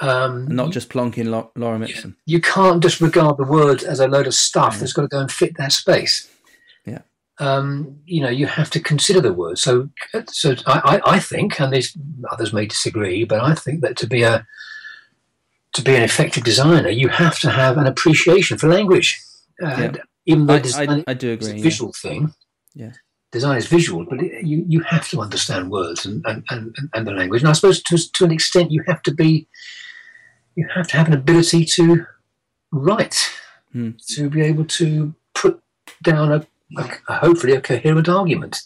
Um, 0.00 0.46
and 0.46 0.56
not 0.56 0.70
just 0.72 0.88
plonking 0.88 1.26
Lo- 1.28 1.52
lorem 1.56 1.88
ipsum. 1.88 2.16
you 2.26 2.40
can't 2.40 2.82
just 2.82 3.00
regard 3.00 3.36
the 3.36 3.44
words 3.44 3.84
as 3.84 4.00
a 4.00 4.08
load 4.08 4.26
of 4.26 4.34
stuff 4.34 4.80
that's 4.80 4.92
got 4.92 5.02
to 5.02 5.08
go 5.08 5.20
and 5.20 5.30
fit 5.30 5.56
that 5.58 5.72
space. 5.72 6.28
Yeah. 6.84 7.02
Um, 7.38 7.98
you 8.06 8.20
know, 8.22 8.30
you 8.30 8.46
have 8.46 8.70
to 8.70 8.80
consider 8.80 9.20
the 9.20 9.32
words. 9.32 9.60
So, 9.60 9.90
so 10.28 10.54
I, 10.66 11.00
I, 11.04 11.12
I 11.16 11.18
think, 11.20 11.60
and 11.60 11.72
these 11.72 11.96
others 12.32 12.52
may 12.52 12.66
disagree, 12.66 13.24
but 13.24 13.40
I 13.42 13.54
think 13.54 13.82
that 13.82 13.96
to 13.98 14.06
be 14.06 14.22
a 14.22 14.46
to 15.74 15.82
be 15.82 15.94
an 15.94 16.02
effective 16.02 16.42
designer, 16.42 16.88
you 16.88 17.08
have 17.08 17.38
to 17.40 17.50
have 17.50 17.76
an 17.76 17.86
appreciation 17.86 18.56
for 18.56 18.66
language. 18.68 19.20
And 19.58 20.00
even 20.24 20.46
though 20.46 20.54
I, 20.54 20.58
design 20.60 21.04
I, 21.06 21.12
do 21.14 21.32
is 21.32 21.46
a 21.46 21.50
agree. 21.50 21.58
yeah. 21.58 21.62
visual 21.62 21.92
thing, 21.92 22.32
Yeah. 22.74 22.92
Design 23.36 23.56
is 23.58 23.66
visual, 23.78 24.04
but 24.10 24.18
it, 24.20 24.44
you 24.50 24.64
you 24.66 24.80
have 24.94 25.08
to 25.10 25.20
understand 25.20 25.70
words 25.70 26.06
and 26.06 26.24
and, 26.26 26.44
and, 26.50 26.76
and 26.94 27.06
the 27.06 27.12
language. 27.20 27.42
And 27.42 27.50
I 27.50 27.54
suppose 27.54 27.82
to 27.84 27.96
to 28.16 28.24
an 28.24 28.32
extent, 28.32 28.70
you 28.70 28.82
have 28.90 29.02
to 29.02 29.12
be 29.22 29.48
you 30.54 30.66
have 30.74 30.86
to 30.88 30.96
have 30.96 31.08
an 31.08 31.14
ability 31.22 31.64
to 31.76 32.06
write 32.72 33.18
Hmm. 33.76 33.90
to 34.14 34.30
be 34.30 34.40
able 34.40 34.64
to 34.64 35.14
put 35.34 35.60
down 36.02 36.32
a, 36.32 36.46
a 36.78 37.14
hopefully 37.14 37.52
a 37.52 37.60
coherent 37.60 38.08
argument. 38.08 38.62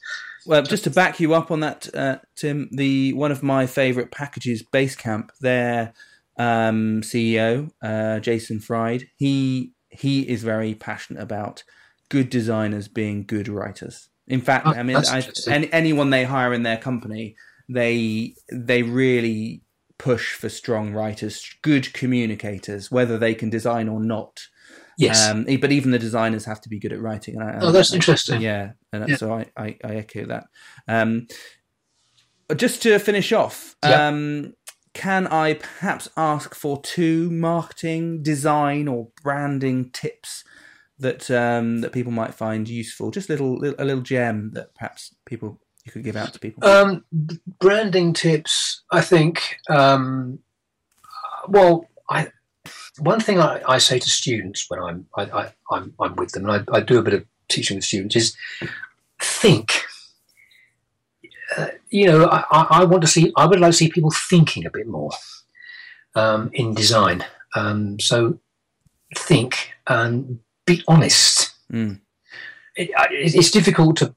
Well, 0.46 0.62
just 0.62 0.84
to 0.84 0.90
back 0.90 1.18
you 1.18 1.34
up 1.34 1.50
on 1.50 1.58
that, 1.60 1.92
uh, 1.92 2.18
Tim, 2.36 2.68
the 2.70 3.12
one 3.14 3.32
of 3.32 3.42
my 3.42 3.66
favourite 3.66 4.12
packages, 4.12 4.62
Basecamp, 4.62 5.30
their 5.40 5.94
um, 6.38 7.02
CEO, 7.02 7.72
uh, 7.82 8.20
Jason 8.20 8.60
Fried, 8.60 9.08
he 9.16 9.72
he 9.88 10.28
is 10.28 10.44
very 10.44 10.74
passionate 10.74 11.20
about 11.20 11.64
good 12.08 12.30
designers 12.30 12.86
being 12.86 13.24
good 13.24 13.48
writers. 13.48 14.10
In 14.30 14.40
fact, 14.40 14.66
Oh, 14.66 14.70
I 14.72 14.82
mean, 14.82 14.96
I, 14.96 15.26
any, 15.48 15.72
anyone 15.72 16.10
they 16.10 16.24
hire 16.24 16.54
in 16.54 16.62
their 16.62 16.76
company, 16.76 17.36
they 17.68 18.34
they 18.50 18.82
really 18.82 19.62
push 19.98 20.34
for 20.34 20.48
strong 20.48 20.92
writers, 20.94 21.44
good 21.62 21.92
communicators, 21.92 22.90
whether 22.90 23.18
they 23.18 23.34
can 23.34 23.50
design 23.50 23.88
or 23.88 24.00
not. 24.00 24.40
Yes. 24.96 25.28
Um, 25.28 25.44
but 25.60 25.72
even 25.72 25.90
the 25.92 25.98
designers 25.98 26.44
have 26.44 26.60
to 26.62 26.68
be 26.68 26.78
good 26.78 26.92
at 26.92 27.00
writing. 27.00 27.36
And 27.40 27.44
I, 27.50 27.58
oh, 27.60 27.72
that's 27.72 27.92
I- 27.92 27.96
interesting. 27.96 28.40
yeah, 28.40 28.72
and 28.92 29.08
Yeah. 29.08 29.16
so 29.16 29.32
I, 29.32 29.46
I, 29.56 29.76
I 29.84 29.94
echo 29.96 30.26
that. 30.26 30.44
Um, 30.88 31.26
just 32.56 32.82
to 32.82 32.98
finish 32.98 33.32
off, 33.32 33.76
um, 33.82 34.54
can 34.92 35.26
I 35.28 35.54
perhaps 35.54 36.08
ask 36.16 36.54
for 36.54 36.80
two 36.82 37.30
marketing, 37.30 38.22
design, 38.22 38.88
or 38.88 39.08
branding 39.22 39.90
tips 39.92 40.44
that 41.00 41.30
um, 41.30 41.80
that 41.80 41.92
people 41.92 42.12
might 42.12 42.34
find 42.34 42.68
useful? 42.68 43.10
Just 43.10 43.28
little, 43.28 43.56
a 43.78 43.84
little 43.84 44.02
gem 44.02 44.52
that 44.54 44.74
perhaps 44.74 45.14
people 45.26 45.60
you 45.84 45.92
could 45.92 46.04
give 46.04 46.16
out 46.16 46.32
to 46.32 46.38
people. 46.38 46.64
Um, 46.64 47.04
branding 47.58 48.12
tips, 48.12 48.82
I 48.92 49.00
think. 49.00 49.56
Um, 49.68 50.40
well, 51.48 51.88
I 52.08 52.28
one 52.98 53.20
thing 53.20 53.40
I, 53.40 53.62
I 53.66 53.78
say 53.78 53.98
to 53.98 54.08
students 54.08 54.66
when 54.68 54.80
I'm 54.80 55.06
I, 55.16 55.22
I, 55.22 55.52
I'm 55.70 55.94
I'm 56.00 56.16
with 56.16 56.32
them, 56.32 56.48
and 56.48 56.68
I, 56.68 56.76
I 56.76 56.80
do 56.80 56.98
a 56.98 57.02
bit 57.02 57.14
of 57.14 57.24
teaching 57.48 57.76
with 57.76 57.84
students, 57.84 58.16
is 58.16 58.36
think. 59.18 59.82
Uh, 61.56 61.68
you 61.88 62.06
know, 62.06 62.26
I, 62.26 62.44
I 62.50 62.66
I 62.70 62.84
want 62.84 63.02
to 63.02 63.08
see. 63.08 63.32
I 63.36 63.46
would 63.46 63.58
like 63.58 63.70
to 63.70 63.76
see 63.76 63.90
people 63.90 64.12
thinking 64.12 64.66
a 64.66 64.70
bit 64.70 64.86
more 64.86 65.10
um, 66.14 66.50
in 66.52 66.74
design. 66.74 67.24
Um, 67.56 67.98
so 67.98 68.38
think 69.16 69.72
and 69.88 70.38
be 70.66 70.82
honest. 70.88 71.52
Mm. 71.72 72.00
It, 72.76 72.90
it's 73.10 73.50
difficult 73.50 73.96
to 73.98 74.14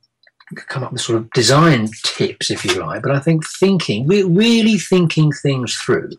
come 0.55 0.83
up 0.83 0.91
with 0.91 1.01
sort 1.01 1.17
of 1.19 1.29
design 1.31 1.89
tips, 2.03 2.51
if 2.51 2.63
you 2.65 2.73
like. 2.75 3.01
But 3.01 3.11
I 3.11 3.19
think 3.19 3.45
thinking, 3.45 4.07
really 4.07 4.77
thinking 4.77 5.31
things 5.31 5.75
through, 5.75 6.11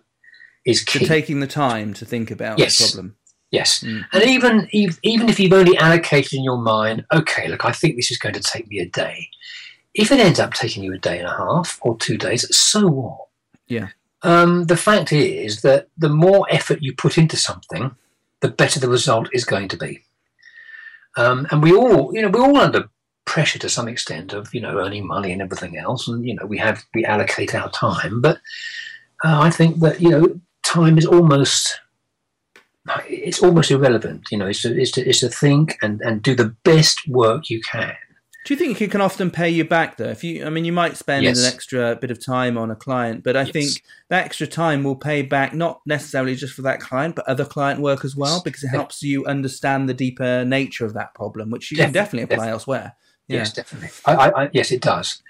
is 0.67 0.83
So 0.83 0.99
key. 0.99 1.07
taking 1.07 1.41
the 1.41 1.47
time 1.47 1.95
to 1.95 2.05
think 2.05 2.31
about 2.31 2.59
Yes. 2.59 2.79
the 2.79 2.85
problem. 2.87 3.17
yes, 3.51 3.81
Mm. 3.85 4.05
and 4.13 4.23
even 4.25 4.69
even 4.73 5.29
if 5.29 5.39
you've 5.39 5.53
only 5.53 5.77
allocated 5.79 6.33
in 6.35 6.43
your 6.43 6.57
mind, 6.59 7.05
okay, 7.13 7.47
look, 7.49 7.65
I 7.65 7.73
think 7.73 7.97
this 7.97 8.11
is 8.11 8.19
going 8.19 8.35
to 8.35 8.41
take 8.41 8.67
me 8.69 8.79
a 8.81 8.87
day. 8.89 9.29
If 9.95 10.11
it 10.11 10.19
ends 10.19 10.41
up 10.41 10.55
taking 10.55 10.83
you 10.83 10.93
a 10.95 10.99
day 10.99 11.19
and 11.21 11.29
a 11.29 11.37
half 11.37 11.79
or 11.83 11.97
two 11.97 12.17
days, 12.19 12.45
so 12.57 12.87
what? 12.89 13.19
Yeah. 13.69 13.89
Um, 14.23 14.65
the 14.65 14.77
fact 14.77 15.13
is 15.13 15.63
that 15.63 15.89
the 15.99 16.09
more 16.09 16.47
effort 16.51 16.79
you 16.83 16.95
put 16.97 17.19
into 17.19 17.37
something, 17.37 17.95
the 18.41 18.49
better 18.49 18.81
the 18.81 18.89
result 18.89 19.29
is 19.33 19.45
going 19.45 19.69
to 19.69 19.77
be. 19.77 20.03
Um, 21.17 21.47
and 21.51 21.63
we 21.63 21.73
all, 21.73 22.15
you 22.15 22.23
know, 22.23 22.29
we're 22.29 22.43
all 22.43 22.57
under 22.57 22.89
pressure 23.25 23.59
to 23.61 23.69
some 23.69 23.89
extent 23.89 24.33
of, 24.33 24.53
you 24.55 24.61
know, 24.61 24.79
earning 24.79 25.07
money 25.07 25.33
and 25.33 25.41
everything 25.41 25.77
else. 25.77 26.09
And, 26.09 26.27
you 26.27 26.35
know, 26.35 26.47
we 26.47 26.59
have, 26.59 26.85
we 26.95 27.05
allocate 27.05 27.55
our 27.55 27.71
time. 27.71 28.21
But 28.21 28.39
uh, 29.25 29.41
I 29.41 29.51
think 29.51 29.81
that, 29.81 30.01
you 30.01 30.11
know, 30.11 30.41
time 30.63 30.99
is 30.99 31.07
almost, 31.07 31.81
it's 33.09 33.43
almost 33.43 33.71
irrelevant. 33.71 34.29
You 34.31 34.39
know, 34.39 34.47
it's 34.47 34.63
to, 34.63 34.79
it's 34.79 34.91
to, 34.93 35.09
it's 35.09 35.21
to 35.21 35.29
think 35.29 35.79
and, 35.83 36.01
and 36.03 36.23
do 36.23 36.35
the 36.35 36.55
best 36.65 37.09
work 37.09 37.49
you 37.49 37.61
can. 37.63 37.97
Do 38.45 38.53
you 38.53 38.59
think 38.59 38.81
it 38.83 38.91
can 38.91 39.01
often 39.01 39.31
pay 39.31 39.49
you 39.49 39.65
back 39.65 39.97
though? 39.97 40.11
If 40.11 40.23
you, 40.23 40.45
I 40.45 40.51
mean, 40.51 40.67
you 40.67 40.73
might 40.73 40.99
spend 40.99 41.25
Yes. 41.25 41.39
an 41.39 41.47
extra 41.53 41.97
bit 41.97 42.11
of 42.11 42.25
time 42.25 42.59
on 42.59 42.71
a 42.71 42.77
client, 42.77 43.25
but 43.25 43.37
I 43.37 43.45
Yes. 43.45 43.53
think 43.53 43.83
that 44.11 44.27
extra 44.27 44.47
time 44.47 44.85
will 44.85 44.97
pay 44.97 45.23
back 45.23 45.55
not 45.55 45.81
necessarily 45.87 46.35
just 46.35 46.53
for 46.55 46.61
that 46.63 46.79
client, 46.81 47.17
but 47.17 47.27
other 47.27 47.47
client 47.47 47.81
work 47.81 48.05
as 48.05 48.15
well, 48.15 48.43
because 48.45 48.63
it 48.63 48.69
helps 48.69 49.03
you 49.03 49.25
understand 49.25 49.89
the 49.89 49.95
deeper 49.95 50.45
nature 50.45 50.85
of 50.85 50.93
that 50.93 51.15
problem, 51.15 51.51
which 51.51 51.71
you 51.71 51.79
can 51.79 51.91
Definitely, 51.91 52.27
definitely 52.27 52.35
apply 52.35 52.51
elsewhere. 52.51 52.93
Yeah. 53.29 53.39
Yes, 53.39 53.53
definitely. 53.55 53.89
I, 54.05 54.15
I, 54.15 54.43
I, 54.45 54.51
yes, 54.53 54.71
it 54.71 54.83
does. 54.83 55.23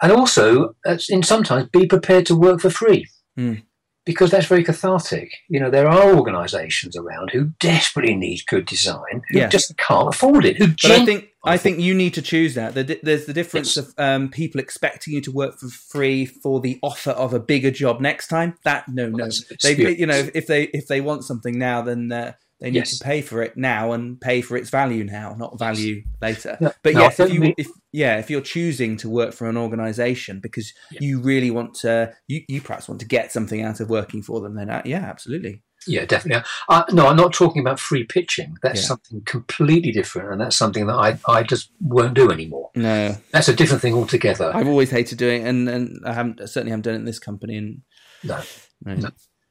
And 0.00 0.10
also, 0.10 0.74
uh, 0.86 0.96
in 1.10 1.22
sometimes 1.22 1.68
be 1.68 1.86
prepared 1.86 2.24
to 2.26 2.34
work 2.34 2.60
for 2.60 2.70
free. 2.70 3.06
Mm. 3.38 3.62
Because 4.04 4.30
that's 4.32 4.46
very 4.46 4.64
cathartic. 4.64 5.30
You 5.48 5.60
know, 5.60 5.70
there 5.70 5.86
are 5.86 6.14
organisations 6.14 6.96
around 6.96 7.30
who 7.32 7.52
desperately 7.60 8.14
need 8.16 8.40
good 8.48 8.64
design, 8.66 9.22
who 9.28 9.38
Yeah. 9.38 9.48
just 9.48 9.76
can't 9.76 10.08
afford 10.08 10.44
it. 10.46 10.56
Who 10.56 10.68
But 10.68 10.90
I 10.90 11.04
think 11.04 11.28
I 11.44 11.56
think 11.56 11.80
you 11.80 11.94
need 11.94 12.14
to 12.14 12.22
choose 12.22 12.54
that. 12.54 12.74
The 12.74 13.00
There's 13.02 13.26
the 13.26 13.32
difference 13.32 13.76
of 13.76 13.92
um, 13.98 14.28
people 14.30 14.60
expecting 14.60 15.14
you 15.14 15.20
to 15.22 15.32
work 15.32 15.58
for 15.58 15.68
free 15.68 16.24
for 16.26 16.60
the 16.60 16.78
offer 16.82 17.10
of 17.10 17.34
a 17.34 17.40
bigger 17.40 17.70
job 17.70 18.00
next 18.00 18.28
time. 18.28 18.54
That 18.64 18.88
no, 18.88 19.08
no. 19.08 19.28
They, 19.62 19.96
you 19.96 20.06
know, 20.06 20.28
if 20.34 20.46
they 20.46 20.64
if 20.64 20.86
they 20.86 21.00
want 21.00 21.24
something 21.24 21.58
now, 21.58 21.82
then 21.82 22.12
uh, 22.12 22.32
they 22.60 22.70
need 22.70 22.76
Yes. 22.76 22.98
to 22.98 23.04
pay 23.04 23.22
for 23.22 23.42
it 23.42 23.56
now 23.56 23.90
and 23.90 24.20
pay 24.20 24.40
for 24.40 24.56
its 24.56 24.70
value 24.70 25.02
now, 25.02 25.34
not 25.36 25.58
value 25.58 26.04
later. 26.20 26.56
No, 26.60 26.72
But 26.84 26.94
no, 26.94 27.00
yes, 27.00 27.18
if 27.18 27.32
you 27.32 27.54
if 27.58 27.68
yeah, 27.90 28.18
if 28.18 28.30
you're 28.30 28.40
choosing 28.40 28.96
to 28.98 29.10
work 29.10 29.34
for 29.34 29.48
an 29.48 29.56
organisation 29.56 30.38
because 30.38 30.72
Yeah. 30.92 31.00
you 31.02 31.20
really 31.20 31.50
want 31.50 31.74
to, 31.80 32.14
you, 32.28 32.42
you 32.48 32.60
perhaps 32.60 32.88
want 32.88 33.00
to 33.00 33.06
get 33.06 33.32
something 33.32 33.62
out 33.62 33.80
of 33.80 33.90
working 33.90 34.22
for 34.22 34.40
them, 34.40 34.54
then 34.54 34.70
uh, 34.70 34.82
yeah, 34.84 35.00
absolutely. 35.04 35.62
Yeah, 35.86 36.04
definitely. 36.04 36.44
Uh, 36.68 36.84
no, 36.92 37.06
I'm 37.08 37.16
not 37.16 37.32
talking 37.32 37.60
about 37.60 37.80
free 37.80 38.04
pitching. 38.04 38.56
That's 38.62 38.80
Yeah. 38.82 38.86
something 38.88 39.22
completely 39.22 39.92
different, 39.92 40.32
and 40.32 40.40
that's 40.40 40.56
something 40.56 40.86
that 40.86 40.94
I, 40.94 41.18
I 41.28 41.42
just 41.42 41.70
won't 41.80 42.14
do 42.14 42.30
anymore. 42.30 42.70
No, 42.74 43.16
That's 43.30 43.48
a 43.48 43.54
different 43.54 43.82
thing 43.82 43.94
altogether. 43.94 44.50
I've 44.54 44.68
always 44.68 44.90
hated 44.90 45.18
doing, 45.18 45.42
it 45.42 45.48
and 45.48 45.68
and 45.68 46.00
I 46.06 46.12
haven't 46.12 46.40
I 46.40 46.46
certainly 46.46 46.70
haven't 46.70 46.82
done 46.84 46.94
it 46.94 46.98
in 46.98 47.04
this 47.04 47.18
company. 47.18 47.56
And 47.56 47.82
No. 48.22 48.40
no. 48.84 48.94
No. 48.94 49.10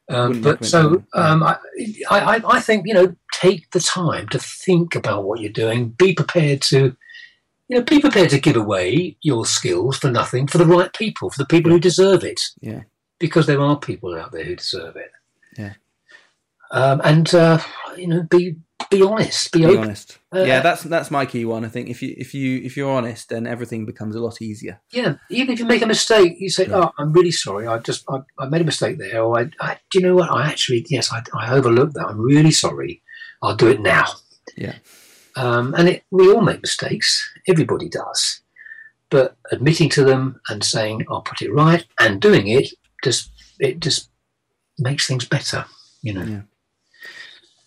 Um, 0.09 0.41
but 0.41 0.65
so 0.65 1.03
um, 1.13 1.41
I, 1.41 1.55
I, 2.09 2.41
I 2.45 2.59
think 2.59 2.85
you 2.85 2.93
know 2.93 3.15
take 3.33 3.71
the 3.71 3.79
time 3.79 4.27
to 4.29 4.39
think 4.39 4.93
about 4.95 5.23
what 5.23 5.39
you're 5.39 5.51
doing. 5.51 5.89
Be 5.89 6.13
prepared 6.13 6.61
to, 6.63 6.97
you 7.69 7.77
know, 7.77 7.81
be 7.81 7.99
prepared 8.01 8.29
to 8.31 8.39
give 8.39 8.57
away 8.57 9.15
your 9.21 9.45
skills 9.45 9.97
for 9.97 10.11
nothing 10.11 10.47
for 10.47 10.57
the 10.57 10.65
right 10.65 10.91
people, 10.91 11.29
for 11.29 11.37
the 11.37 11.45
people 11.45 11.71
who 11.71 11.79
deserve 11.79 12.23
it. 12.25 12.41
Yeah. 12.59 12.81
Because 13.19 13.45
there 13.45 13.61
are 13.61 13.79
people 13.79 14.15
out 14.19 14.31
there 14.33 14.43
who 14.43 14.55
deserve 14.57 14.95
it. 14.97 15.11
Yeah. 15.57 15.73
Um, 16.71 17.01
and 17.03 17.33
uh, 17.35 17.59
you 17.97 18.07
know, 18.07 18.23
be 18.23 18.55
be 18.89 19.01
honest. 19.03 19.51
Be, 19.51 19.59
Be 19.59 19.65
open. 19.65 19.77
honest. 19.83 20.17
Uh, 20.33 20.43
yeah, 20.43 20.59
that's 20.61 20.83
that's 20.83 21.11
my 21.11 21.25
key 21.25 21.45
one. 21.45 21.63
I 21.65 21.69
think 21.69 21.89
if 21.89 22.01
you 22.01 22.13
if 22.17 22.33
you 22.33 22.61
if 22.63 22.75
you're 22.75 22.91
honest, 22.91 23.29
then 23.29 23.45
everything 23.47 23.85
becomes 23.85 24.15
a 24.15 24.19
lot 24.19 24.41
easier. 24.41 24.81
Yeah, 24.91 25.15
even 25.29 25.53
if 25.53 25.59
you 25.59 25.65
make 25.65 25.81
a 25.81 25.87
mistake, 25.87 26.35
you 26.39 26.49
say, 26.49 26.67
Yeah. 26.67 26.85
"Oh, 26.85 26.91
I'm 26.97 27.13
really 27.13 27.31
sorry. 27.31 27.67
I 27.67 27.77
just 27.79 28.03
I, 28.09 28.19
I 28.39 28.47
made 28.47 28.61
a 28.61 28.65
mistake 28.65 28.97
there." 28.97 29.21
Or 29.21 29.39
I, 29.39 29.49
I, 29.59 29.77
do 29.91 29.99
you 29.99 30.05
know 30.05 30.15
what? 30.15 30.31
I 30.31 30.47
actually 30.47 30.85
yes, 30.89 31.11
I, 31.11 31.21
I 31.37 31.53
overlooked 31.53 31.93
that. 31.95 32.07
I'm 32.07 32.19
really 32.19 32.51
sorry. 32.51 33.01
I'll 33.41 33.55
do 33.55 33.67
it 33.69 33.81
now. 33.81 34.05
Yeah. 34.57 34.75
Um, 35.35 35.73
and 35.77 35.87
it, 35.87 36.03
we 36.11 36.31
all 36.31 36.41
make 36.41 36.61
mistakes. 36.61 37.31
Everybody 37.47 37.87
does. 37.89 38.41
But 39.09 39.35
admitting 39.51 39.89
to 39.89 40.03
them 40.03 40.39
and 40.49 40.63
saying, 40.63 41.05
"I'll 41.09 41.21
put 41.21 41.41
it 41.41 41.53
right," 41.53 41.85
and 41.99 42.21
doing 42.21 42.47
it 42.47 42.69
just 43.03 43.31
it 43.59 43.79
just 43.79 44.09
makes 44.79 45.07
things 45.07 45.25
better. 45.25 45.65
You 46.01 46.13
know. 46.13 46.23
Yeah. 46.23 46.41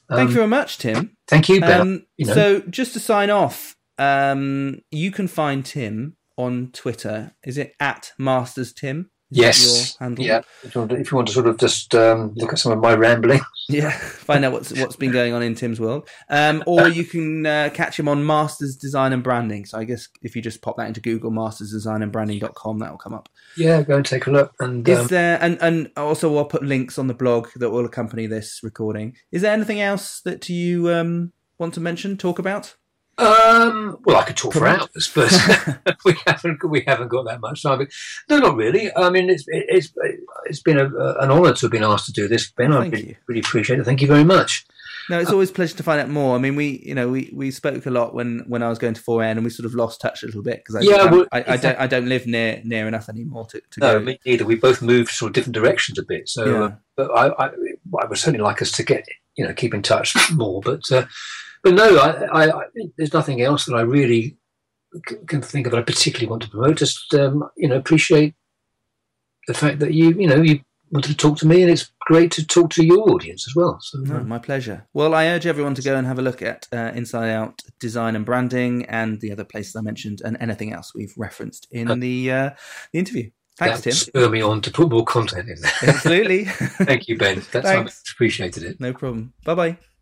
Um, 0.08 0.16
Thank 0.18 0.30
you 0.30 0.36
very 0.36 0.48
much, 0.48 0.78
Tim. 0.78 1.16
Thank 1.28 1.48
you, 1.48 1.60
Ben. 1.60 1.80
Um, 1.80 2.06
you 2.16 2.26
know. 2.26 2.34
So 2.34 2.60
just 2.60 2.92
to 2.94 3.00
sign 3.00 3.30
off, 3.30 3.76
um, 3.98 4.80
you 4.90 5.10
can 5.10 5.28
find 5.28 5.64
Tim 5.64 6.16
on 6.36 6.70
Twitter. 6.72 7.32
Is 7.44 7.58
it 7.58 7.74
at 7.80 8.12
Masters 8.18 8.72
Tim? 8.72 9.10
Yes. 9.34 9.96
Yeah. 10.00 10.42
If 10.62 10.74
you, 10.74 10.80
want 10.80 10.90
to, 10.92 10.96
if 10.96 11.10
you 11.10 11.16
want 11.16 11.28
to 11.28 11.34
sort 11.34 11.46
of 11.46 11.58
just 11.58 11.94
um, 11.94 12.32
look 12.36 12.52
at 12.52 12.58
some 12.58 12.72
of 12.72 12.78
my 12.78 12.94
rambling, 12.94 13.40
Yeah, 13.68 13.90
find 13.90 14.44
out 14.44 14.52
what's 14.52 14.72
what's 14.72 14.96
been 14.96 15.10
going 15.10 15.32
on 15.32 15.42
in 15.42 15.54
Tim's 15.54 15.80
world. 15.80 16.06
Um, 16.28 16.62
or 16.66 16.86
you 16.88 17.04
can 17.04 17.46
uh, 17.46 17.70
catch 17.72 17.98
him 17.98 18.08
on 18.08 18.26
Masters 18.26 18.76
Design 18.76 19.14
and 19.14 19.22
Branding. 19.22 19.64
So 19.64 19.78
I 19.78 19.84
guess 19.84 20.08
if 20.22 20.36
you 20.36 20.42
just 20.42 20.60
pop 20.60 20.76
that 20.76 20.86
into 20.86 21.00
Google, 21.00 21.30
mastersdesignandbranding.com, 21.30 22.78
that 22.80 22.90
will 22.90 22.98
come 22.98 23.14
up. 23.14 23.30
yeah, 23.56 23.82
go 23.82 23.96
and 23.96 24.04
take 24.04 24.26
a 24.26 24.30
look. 24.30 24.52
And 24.60 24.86
Is 24.86 24.98
um, 24.98 25.06
there 25.06 25.38
and 25.40 25.58
and 25.62 25.90
also 25.96 26.36
I'll 26.36 26.44
put 26.44 26.62
links 26.62 26.98
on 26.98 27.06
the 27.06 27.14
blog 27.14 27.48
that 27.56 27.70
will 27.70 27.86
accompany 27.86 28.26
this 28.26 28.60
recording. 28.62 29.16
Is 29.32 29.42
there 29.42 29.52
anything 29.52 29.80
else 29.80 30.20
that 30.22 30.48
you 30.50 30.90
um, 30.90 31.32
want 31.58 31.72
to 31.74 31.80
mention, 31.80 32.18
talk 32.18 32.38
about? 32.38 32.76
Um, 33.16 33.98
well, 34.04 34.16
I 34.16 34.24
could 34.24 34.36
talk 34.36 34.54
for 34.54 34.66
hours, 34.66 35.10
but 35.14 35.32
we 36.04 36.14
haven't 36.26 36.68
we 36.68 36.82
haven't 36.86 37.08
got 37.08 37.26
that 37.26 37.40
much 37.40 37.62
time. 37.62 37.86
No, 38.28 38.38
not 38.38 38.56
really. 38.56 38.94
I 38.96 39.10
mean, 39.10 39.30
it's 39.30 39.44
it's 39.48 39.92
it's 40.46 40.62
been 40.62 40.78
a, 40.78 40.86
an 40.86 41.30
honour 41.30 41.52
to 41.52 41.60
have 41.66 41.70
been 41.70 41.84
asked 41.84 42.06
to 42.06 42.12
do 42.12 42.28
this, 42.28 42.50
Ben. 42.52 42.72
I 42.72 42.86
really, 42.86 43.08
you. 43.08 43.16
really 43.28 43.40
appreciate 43.40 43.78
it. 43.78 43.84
Thank 43.84 44.02
you 44.02 44.08
very 44.08 44.24
much. 44.24 44.66
No, 45.10 45.18
it's 45.18 45.30
always 45.30 45.50
a 45.50 45.52
pleasure 45.52 45.76
to 45.76 45.82
find 45.82 46.00
out 46.00 46.08
more. 46.08 46.34
I 46.34 46.38
mean, 46.38 46.56
we, 46.56 46.82
you 46.82 46.94
know, 46.94 47.10
we, 47.10 47.30
we 47.34 47.50
spoke 47.50 47.84
a 47.84 47.90
lot 47.90 48.14
when, 48.14 48.42
when 48.48 48.62
I 48.62 48.70
was 48.70 48.78
going 48.78 48.94
to 48.94 49.02
4N 49.02 49.32
and 49.32 49.44
we 49.44 49.50
sort 49.50 49.66
of 49.66 49.74
lost 49.74 50.00
touch 50.00 50.22
a 50.22 50.26
little 50.26 50.42
bit 50.42 50.62
because 50.64 50.76
I, 50.76 50.80
Yeah, 50.80 50.96
I, 50.96 51.10
well, 51.10 51.26
I, 51.30 51.44
I 51.46 51.56
don't 51.58 51.78
I 51.78 51.86
don't 51.86 52.08
live 52.08 52.26
near 52.26 52.62
near 52.64 52.88
enough 52.88 53.10
anymore 53.10 53.44
to, 53.48 53.60
to 53.72 53.80
No, 53.80 53.98
go. 53.98 54.04
me 54.04 54.18
neither. 54.24 54.46
We 54.46 54.54
both 54.54 54.80
moved 54.80 55.10
sort 55.10 55.28
of 55.28 55.34
different 55.34 55.56
directions 55.56 55.98
a 55.98 56.04
bit. 56.04 56.26
So, 56.30 56.44
Yeah. 56.46 56.62
uh, 56.62 56.72
but 56.96 57.10
I, 57.10 57.26
I 57.44 57.50
I 58.00 58.06
would 58.06 58.16
certainly 58.16 58.42
like 58.42 58.62
us 58.62 58.72
to 58.72 58.82
get 58.82 59.04
you 59.36 59.46
know 59.46 59.52
keep 59.52 59.74
in 59.74 59.82
touch 59.82 60.16
more. 60.32 60.62
But 60.62 60.90
uh, 60.90 61.04
but 61.64 61.74
no, 61.74 61.96
I, 61.98 62.44
I, 62.44 62.58
I 62.60 62.62
there's 62.96 63.12
nothing 63.12 63.40
else 63.42 63.64
that 63.64 63.74
I 63.74 63.80
really 63.80 64.36
c- 65.08 65.16
can 65.26 65.42
think 65.42 65.66
of 65.66 65.72
that 65.72 65.78
I 65.78 65.82
particularly 65.82 66.28
want 66.30 66.42
to 66.42 66.48
promote. 66.50 66.76
Just 66.76 67.12
um, 67.14 67.42
you 67.56 67.68
know 67.68 67.76
appreciate 67.76 68.34
the 69.48 69.54
fact 69.54 69.78
that 69.80 69.92
you 69.94 70.10
you 70.12 70.26
know 70.28 70.40
you 70.40 70.60
wanted 70.90 71.08
to 71.08 71.16
talk 71.16 71.36
to 71.38 71.46
me, 71.46 71.62
and 71.62 71.70
it's 71.70 71.90
great 72.00 72.30
to 72.32 72.46
talk 72.46 72.70
to 72.70 72.84
your 72.84 73.10
audience 73.10 73.48
as 73.48 73.54
well. 73.56 73.78
So 73.80 73.98
No, 73.98 74.16
uh, 74.16 74.22
my 74.24 74.38
pleasure. 74.38 74.86
Well, 74.94 75.14
I 75.14 75.26
urge 75.26 75.46
everyone 75.46 75.74
to 75.74 75.82
go 75.82 75.96
and 75.96 76.06
have 76.06 76.18
a 76.18 76.22
look 76.22 76.40
at 76.42 76.68
uh, 76.72 76.92
Inside 76.94 77.30
Out 77.30 77.62
Design 77.80 78.14
and 78.14 78.24
Branding 78.24 78.84
and 78.86 79.20
the 79.20 79.32
other 79.32 79.44
places 79.44 79.74
I 79.74 79.80
mentioned 79.80 80.20
and 80.24 80.36
anything 80.40 80.72
else 80.72 80.92
we've 80.94 81.14
referenced 81.16 81.66
in 81.72 81.90
Uh, 81.90 81.96
the 81.96 82.30
uh, 82.30 82.50
the 82.92 82.98
interview. 83.00 83.30
Thanks, 83.56 83.78
that 83.82 83.82
Tim. 83.84 83.92
spur 83.92 84.28
me 84.28 84.40
on 84.42 84.60
to 84.62 84.70
put 84.70 84.90
more 84.90 85.04
content 85.04 85.48
in 85.48 85.60
there. 85.60 85.72
Absolutely. 85.94 86.44
Thank 86.86 87.06
you, 87.08 87.16
Ben. 87.16 87.36
That's 87.52 87.66
I 87.66 87.74
Thanks. 87.76 88.02
appreciated 88.12 88.62
it. 88.64 88.80
no 88.80 88.92
problem. 88.92 89.32
Bye 89.44 89.54
bye. 89.54 89.78